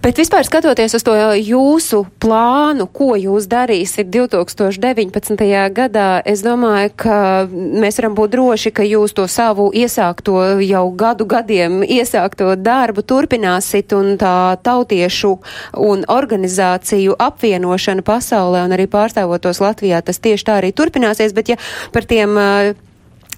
Bet 0.03 0.21
vispār 0.23 0.47
skatoties 0.49 0.97
uz 0.97 1.05
to 1.05 1.17
jūsu 1.37 2.05
plānu, 2.23 2.89
ko 2.93 3.13
jūs 3.19 3.51
darīsiet 3.51 4.09
2019. 4.15 5.45
gadā, 5.75 6.09
es 6.25 6.42
domāju, 6.45 6.93
ka 7.05 7.17
mēs 7.53 7.99
varam 8.01 8.17
būt 8.19 8.35
droši, 8.35 8.73
ka 8.75 8.87
jūs 8.87 9.15
to 9.17 9.27
savu 9.31 9.71
iesākto 9.75 10.61
jau 10.65 10.85
gadu 10.99 11.27
gadiem 11.31 11.81
iesākto 11.83 12.53
darbu 12.61 13.05
turpināsit 13.07 13.95
un 13.97 14.17
tā 14.21 14.59
tautiešu 14.63 15.35
un 15.81 16.07
organizāciju 16.11 17.17
apvienošana 17.19 18.07
pasaulē 18.07 18.67
un 18.67 18.77
arī 18.77 18.89
pārstāvotos 18.91 19.63
Latvijā, 19.63 20.03
tas 20.03 20.23
tieši 20.23 20.49
tā 20.49 20.61
arī 20.61 20.73
turpināsies, 20.77 21.35
bet 21.37 21.55
ja 21.55 21.61
par 21.93 22.09
tiem 22.09 22.39
uh, 22.39 22.73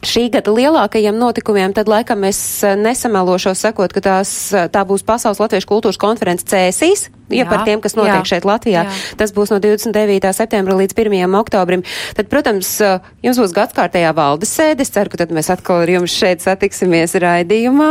šī 0.04 0.28
gada 0.32 0.52
lielākajiem 0.52 1.16
notikumiem, 1.18 1.74
tad 1.76 1.88
laikam 1.90 2.24
es 2.28 2.38
eh, 2.64 2.76
nesamelošos 2.78 3.64
sakot, 3.66 3.92
ka 3.94 4.02
tās, 4.04 4.30
eh, 4.52 4.68
tā 4.72 4.84
būs 4.86 5.04
Pasaules 5.06 5.40
Latviešu 5.40 5.70
kultūras 5.70 6.00
konferences 6.00 6.48
cēsīs. 6.50 7.08
Ja 7.32 7.44
Jā, 7.44 7.48
par 7.48 7.62
tiem, 7.64 7.80
kas 7.80 7.94
notiek 7.96 8.20
jā, 8.20 8.28
šeit 8.34 8.44
Latvijā, 8.44 8.82
jā. 8.84 8.96
tas 9.16 9.32
būs 9.32 9.48
no 9.52 9.56
29. 9.62 10.28
septembra 10.36 10.76
līdz 10.76 10.92
1. 10.92 11.36
oktobrim. 11.38 11.84
Tad, 12.16 12.28
protams, 12.28 12.68
eh, 12.84 12.98
jums 13.24 13.40
būs 13.40 13.54
gadskārtējā 13.56 14.10
valdes 14.16 14.52
sēde. 14.52 14.84
Es 14.84 14.92
ceru, 14.92 15.08
ka 15.12 15.22
tad 15.22 15.32
mēs 15.32 15.48
atkal 15.54 15.86
ar 15.86 15.92
jums 15.94 16.12
šeit 16.12 16.44
satiksimies 16.44 17.16
raidījumā. 17.24 17.90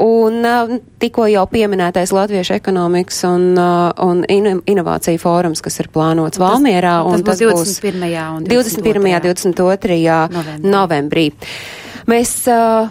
Un 0.00 0.40
eh, 0.48 0.78
tikko 1.02 1.28
jau 1.28 1.44
pieminētais 1.50 2.14
Latviešu 2.16 2.56
ekonomikas 2.56 3.20
un, 3.28 3.46
eh, 3.58 4.04
un 4.06 4.24
in, 4.32 4.62
inovāciju 4.64 5.20
fórums, 5.20 5.60
kas 5.60 5.76
ir 5.84 5.92
plānots 5.92 6.40
Valmierā. 6.40 7.04
tas 7.04 7.12
un 7.12 7.52
būs 7.52 7.76
21. 7.84 8.16
un 8.38 8.48
21. 8.48 9.20
22. 9.20 10.28
Novembrī. 10.32 10.70
novembrī. 10.72 11.28
Mēs 12.08 12.32
uh, 12.48 12.88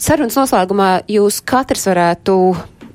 sarunas 0.00 0.36
noslēgumā 0.38 0.90
jūs 1.10 1.40
katrs 1.46 1.86
varētu 1.88 2.36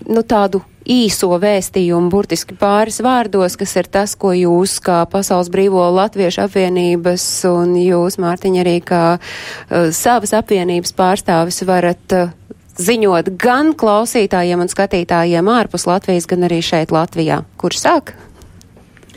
nu, 0.09 0.23
tādu 0.23 0.61
īso 0.89 1.29
vēstījumu, 1.41 2.09
burtiski 2.11 2.57
pāris 2.57 2.99
vārdos, 3.05 3.55
kas 3.59 3.75
ir 3.77 3.89
tas, 3.91 4.15
ko 4.19 4.33
jūs 4.35 4.79
kā 4.83 5.03
Pasaules 5.11 5.51
brīvo 5.53 5.85
latviešu 5.93 6.47
apvienības 6.47 7.25
un 7.51 7.75
jūs, 7.79 8.19
Mārtiņa, 8.21 8.63
arī 8.65 8.77
kā 8.85 9.03
uh, 9.19 9.89
savas 9.95 10.33
apvienības 10.37 10.95
pārstāvis 10.97 11.61
varat 11.69 12.17
uh, 12.17 12.33
ziņot 12.79 13.33
gan 13.39 13.73
klausītājiem 13.77 14.63
un 14.63 14.71
skatītājiem 14.71 15.51
ārpus 15.51 15.85
Latvijas, 15.89 16.27
gan 16.29 16.47
arī 16.47 16.61
šeit 16.65 16.93
Latvijā. 16.95 17.43
Kurš 17.59 17.83
sāk? 17.83 18.15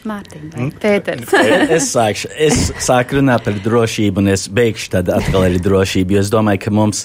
Mārtiņa, 0.08 0.68
Pēters. 0.82 1.32
es 1.76 1.88
sākšu, 1.94 2.30
es 2.34 2.60
sāku 2.82 3.20
runāt 3.20 3.44
par 3.46 3.58
drošību, 3.62 4.22
un 4.22 4.32
es 4.32 4.48
beigšu 4.50 4.90
tad 4.96 5.10
atkal 5.14 5.46
ar 5.46 5.58
drošību. 5.62 6.18
Es 6.18 6.30
domāju, 6.32 6.64
ka 6.64 6.74
mums, 6.74 7.04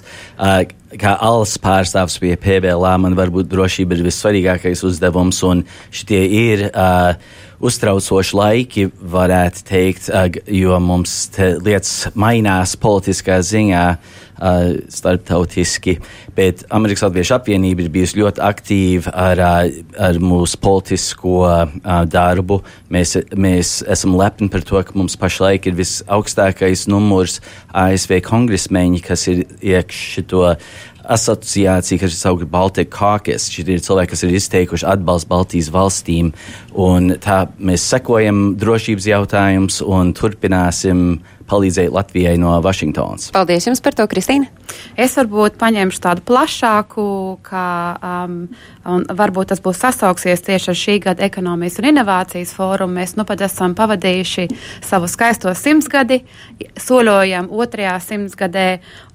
kā 0.97 1.15
alus 1.29 1.57
pārstāvs 1.61 2.17
pie 2.23 2.33
PBLā, 2.41 2.95
man 3.03 3.17
varbūt 3.17 3.51
drošība 3.51 3.97
ir 3.97 4.05
vissvarīgākais 4.07 4.81
uzdevums, 4.87 5.43
un 5.45 5.65
šitie 5.93 6.23
ir 6.39 6.67
uh, 6.71 7.13
uztraucoši 7.61 8.39
laiki, 8.41 8.87
varētu 9.17 9.65
teikt, 9.69 10.09
uh, 10.09 10.29
jo 10.49 10.79
mums 10.81 11.19
lietas 11.37 12.07
mainās 12.17 12.77
politiskā 12.81 13.43
ziņā. 13.45 13.89
Uh, 13.97 14.26
starptautiski, 14.37 15.97
bet 16.37 16.63
Amerikas 16.73 17.05
Latviešu 17.07 17.37
apvienība 17.37 17.85
ir 17.85 17.93
bijusi 17.93 18.19
ļoti 18.21 18.43
aktīva 18.45 19.13
ar, 19.13 19.41
uh, 19.41 19.79
ar 20.09 20.19
mūsu 20.21 20.59
politisko 20.61 21.37
uh, 21.45 21.77
darbu. 22.09 22.61
Mēs, 22.93 23.17
mēs 23.35 23.79
esam 23.89 24.17
lepni 24.19 24.51
par 24.53 24.65
to, 24.67 24.81
ka 24.83 24.97
mums 24.97 25.17
pašlaik 25.19 25.69
ir 25.69 25.77
visaugstākais 25.79 26.87
numurs 26.91 27.39
ASV 27.73 28.19
kongresmeņi, 28.27 29.01
kas 29.05 29.27
ir 29.31 29.47
iekšķi 29.61 30.27
to 30.31 30.45
asociācija, 31.07 32.01
kas 32.01 32.19
saukta 32.19 32.47
Baltic 32.51 32.91
Caucus. 32.93 33.47
Šie 33.51 33.63
ir 33.71 33.83
cilvēki, 33.83 34.11
kas 34.13 34.23
ir 34.25 34.35
izteikuši 34.37 34.87
atbalstu 34.91 35.31
Baltijas 35.31 35.71
valstīm. 35.73 36.33
Un 36.77 37.15
tā 37.17 37.47
mēs 37.57 37.81
sekojam 37.89 38.51
drošības 38.59 39.07
jautājumus 39.09 39.79
un 39.81 40.11
turpināsim 40.13 41.17
palīdzēt 41.49 41.93
Latvijai 41.95 42.35
no 42.37 42.51
Vašingtonas. 42.61 43.31
Paldies 43.33 43.65
jums 43.65 43.81
par 43.81 43.95
to, 43.97 44.05
Kristīna. 44.11 44.49
Es 44.99 45.15
varbūt 45.17 45.55
paņemšu 45.57 46.01
tādu 46.03 46.23
plašāku, 46.27 47.05
kā, 47.47 47.69
um, 47.97 48.35
un 48.93 49.05
varbūt 49.09 49.53
tas 49.53 49.63
būs 49.63 49.79
sasauksies 49.81 50.43
tieši 50.45 50.71
ar 50.73 50.79
šī 50.81 50.97
gada 51.07 51.25
ekonomijas 51.25 51.79
un 51.81 51.89
inovācijas 51.93 52.53
fórumu. 52.57 52.99
Mēs 52.99 53.15
nu 53.17 53.25
pat 53.25 53.41
esam 53.47 53.73
pavadījuši 53.77 54.49
savu 54.85 55.09
skaisto 55.09 55.53
simtsgadi, 55.57 56.19
soļojam 56.83 57.49
otrajā 57.53 57.95
simtsgadē, 58.03 58.67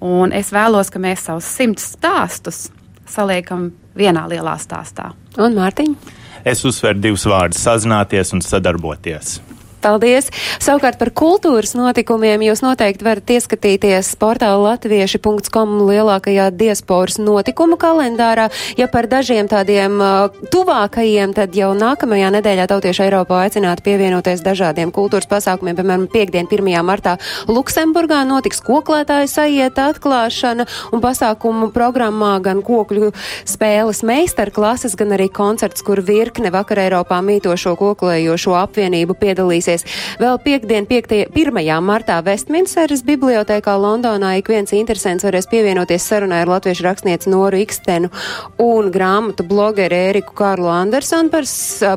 un 0.02 0.34
es 0.34 0.50
vēlos, 0.54 0.90
ka 0.90 1.02
mēs 1.02 1.28
savus 1.28 1.52
simts 1.60 1.92
stāstus 1.94 2.64
saliekam 3.12 3.70
vienā 3.98 4.26
lielā 4.32 4.56
stāstā. 4.58 5.12
Un 5.38 5.54
Mārtiņ? 5.60 6.21
Es 6.44 6.64
uzsveru 6.66 6.98
divus 6.98 7.22
vārdus- 7.30 7.60
sazināties 7.66 8.32
un 8.34 8.40
sadarboties. 8.42 9.36
Paldies! 9.82 10.28
Savukārt 10.62 10.94
par 11.00 11.10
kultūras 11.10 11.72
notikumiem 11.74 12.44
jūs 12.46 12.60
noteikti 12.62 13.02
varat 13.02 13.30
ieskatīties 13.34 14.12
portāla 14.20 14.60
latvieši.com 14.76 15.72
lielākajā 15.88 16.44
diasporas 16.54 17.18
notikumu 17.18 17.74
kalendārā. 17.80 18.44
Ja 18.78 18.86
par 18.92 19.08
dažiem 19.10 19.48
tādiem 19.50 19.98
uh, 19.98 20.36
tuvākajiem, 20.54 21.34
tad 21.34 21.58
jau 21.58 21.72
nākamajā 21.74 22.28
nedēļā 22.36 22.68
Tautieši 22.70 23.02
Eiropā 23.08 23.40
aicināti 23.48 23.82
pievienoties 23.88 24.44
dažādiem 24.46 24.92
kultūras 24.94 25.26
pasākumiem. 25.30 25.74
Piemēram, 25.80 26.06
piekdien 26.12 26.46
1. 26.46 26.70
martā 26.86 27.16
Luksemburgā 27.50 28.22
notiks 28.28 28.62
koklētāju 28.62 29.32
sajieta 29.34 29.88
atklāšana 29.90 30.68
un 30.94 31.02
pasākumu 31.02 31.72
programmā 31.74 32.36
gan 32.44 32.62
kokļu 32.62 33.10
spēles 33.50 34.04
meistarklases, 34.06 34.94
gan 34.94 35.18
arī 35.18 35.26
koncerts, 35.26 35.82
kur 35.82 36.04
virkne 36.06 36.54
vakar 36.54 36.84
Eiropā 36.86 37.18
mītošo 37.26 37.74
koklējošo 37.82 38.54
apvienību 38.62 39.18
piedalīsies 39.18 39.71
piedalīsies. 39.72 40.18
Vēl 40.20 40.38
piekdien, 40.42 40.86
5. 40.86 41.32
1. 41.34 41.80
martā 41.82 42.20
Westminsteras 42.24 43.02
bibliotekā 43.04 43.74
Londonā 43.78 44.36
ik 44.38 44.48
viens 44.48 44.72
interesants 44.72 45.24
varēs 45.24 45.48
pievienoties 45.50 46.04
sarunai 46.06 46.42
ar 46.42 46.48
latviešu 46.48 46.84
rakstnieci 46.84 47.30
Noru 47.30 47.62
Ikstenu 47.62 48.10
un 48.58 48.90
grāmatu 48.92 49.46
blogeru 49.46 49.94
Ēriku 49.94 50.34
Kārlu 50.36 50.70
Andersonu 50.72 51.30
par 51.32 51.46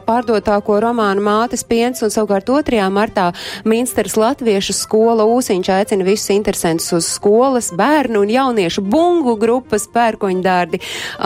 pārdotāko 0.06 0.80
romānu 0.82 1.24
Mātes 1.26 1.66
piens 1.68 2.02
un 2.04 2.14
savukārt 2.14 2.48
2. 2.48 2.82
martā 2.92 3.32
Minsteras 3.66 4.16
latviešu 4.18 4.76
skola 4.76 5.26
Ūsiņš 5.26 5.72
aicina 5.76 6.06
visus 6.08 6.32
interesantus 6.34 6.92
uz 6.96 7.10
skolas, 7.18 7.72
bērnu 7.76 8.24
un 8.26 8.32
jauniešu 8.34 8.84
bungu 8.86 9.36
grupas 9.40 9.88
pērkoņdārdi 9.94 10.82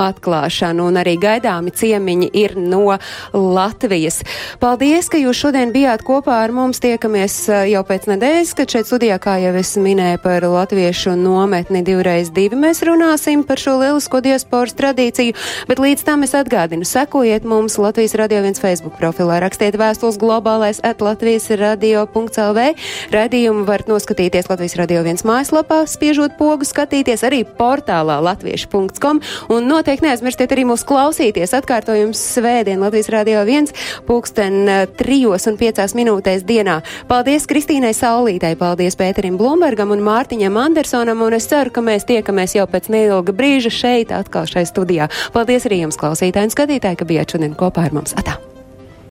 atklāšanu 0.07 0.89
un 0.89 0.99
arī 1.01 1.17
gaidāmi 1.21 1.73
ciemiņi 1.75 2.31
ir 2.33 2.57
no 2.59 2.97
Latvijas. 3.33 4.21
Paldies, 4.61 5.09
ka 5.11 5.19
jūs 5.19 5.39
šodien 5.43 5.73
bijāt 5.75 6.03
kopā 6.07 6.38
ar 6.39 6.51
mums 6.55 6.79
tiekamies 6.79 7.33
jau 7.67 7.81
pēc 7.83 8.05
nedēļas, 8.07 8.51
kad 8.55 8.71
šeit 8.71 8.87
studijā, 8.87 9.17
kā 9.19 9.35
jau 9.41 9.51
es 9.59 9.73
minēju 9.79 10.21
par 10.23 10.45
latviešu 10.47 11.11
nometni 11.19 11.81
divreiz 11.83 12.29
divi, 12.31 12.55
mēs 12.59 12.79
runāsim 12.87 13.41
par 13.47 13.59
šo 13.59 13.73
lielisko 13.81 14.21
diasporas 14.23 14.75
tradīciju, 14.79 15.35
bet 15.67 15.81
līdz 15.83 16.05
tam 16.07 16.23
es 16.23 16.35
atgādinu, 16.37 16.87
sekojiet 16.87 17.43
mums 17.43 17.75
Latvijas 17.81 18.15
Radio 18.19 18.39
1 18.39 18.61
Facebook 18.61 18.95
profilā, 19.01 19.41
rakstiet 19.43 19.75
vēstules 19.79 20.19
globālais 20.21 20.79
at 20.87 21.03
Latvijas 21.03 21.49
radio.lv. 21.59 22.67
Radījumu 23.11 23.65
varat 23.67 23.91
noskatīties 23.91 24.47
Latvijas 24.51 24.77
Radio 24.79 25.03
1 25.03 25.25
mājaslapā, 25.27 25.81
spiežot 25.91 26.39
pogu, 26.39 26.67
skatīties 26.67 27.25
arī 27.27 27.41
portālā 27.43 28.19
latviešu.com 28.29 29.19
un 29.51 29.69
noteikti 29.73 30.07
neaizmirstiet 30.07 30.55
arī 30.55 30.67
mūs 30.71 30.87
klausīties. 30.87 31.57
Atkārtojums 31.59 32.23
svētdien 32.37 32.79
Latvijas 32.79 33.11
Radio 33.11 33.43
1 33.43 33.73
pulksten 34.07 34.87
trijos 34.99 35.49
un 35.51 35.59
piecās 35.59 35.97
minūtēs 35.99 36.28
dienā. 36.47 36.80
Paldies 37.09 37.47
Kristīnai 37.49 37.95
Saulītei, 37.97 38.53
paldies 38.59 38.97
Pēterim 38.99 39.39
Blumbergam 39.39 39.95
un 39.95 40.03
Mārtiņam 40.05 40.59
Andersonam, 40.61 41.25
un 41.25 41.38
es 41.39 41.49
ceru, 41.49 41.73
ka 41.73 41.82
mēs 41.86 42.05
tiekamies 42.09 42.55
jau 42.59 42.67
pēc 42.69 42.91
neilga 42.93 43.34
brīža 43.34 43.73
šeit, 43.73 44.13
atkal 44.15 44.45
šai 44.49 44.67
studijā. 44.69 45.09
Paldies 45.34 45.65
arī 45.69 45.84
jums, 45.84 45.99
klausītāji 45.99 46.51
un 46.51 46.55
skatītāji, 46.55 47.01
ka 47.01 47.09
bijāt 47.09 47.36
šodien 47.36 47.57
kopā 47.57 47.89
ar 47.89 47.97
mums. 47.97 48.13
Atā! 48.19 48.38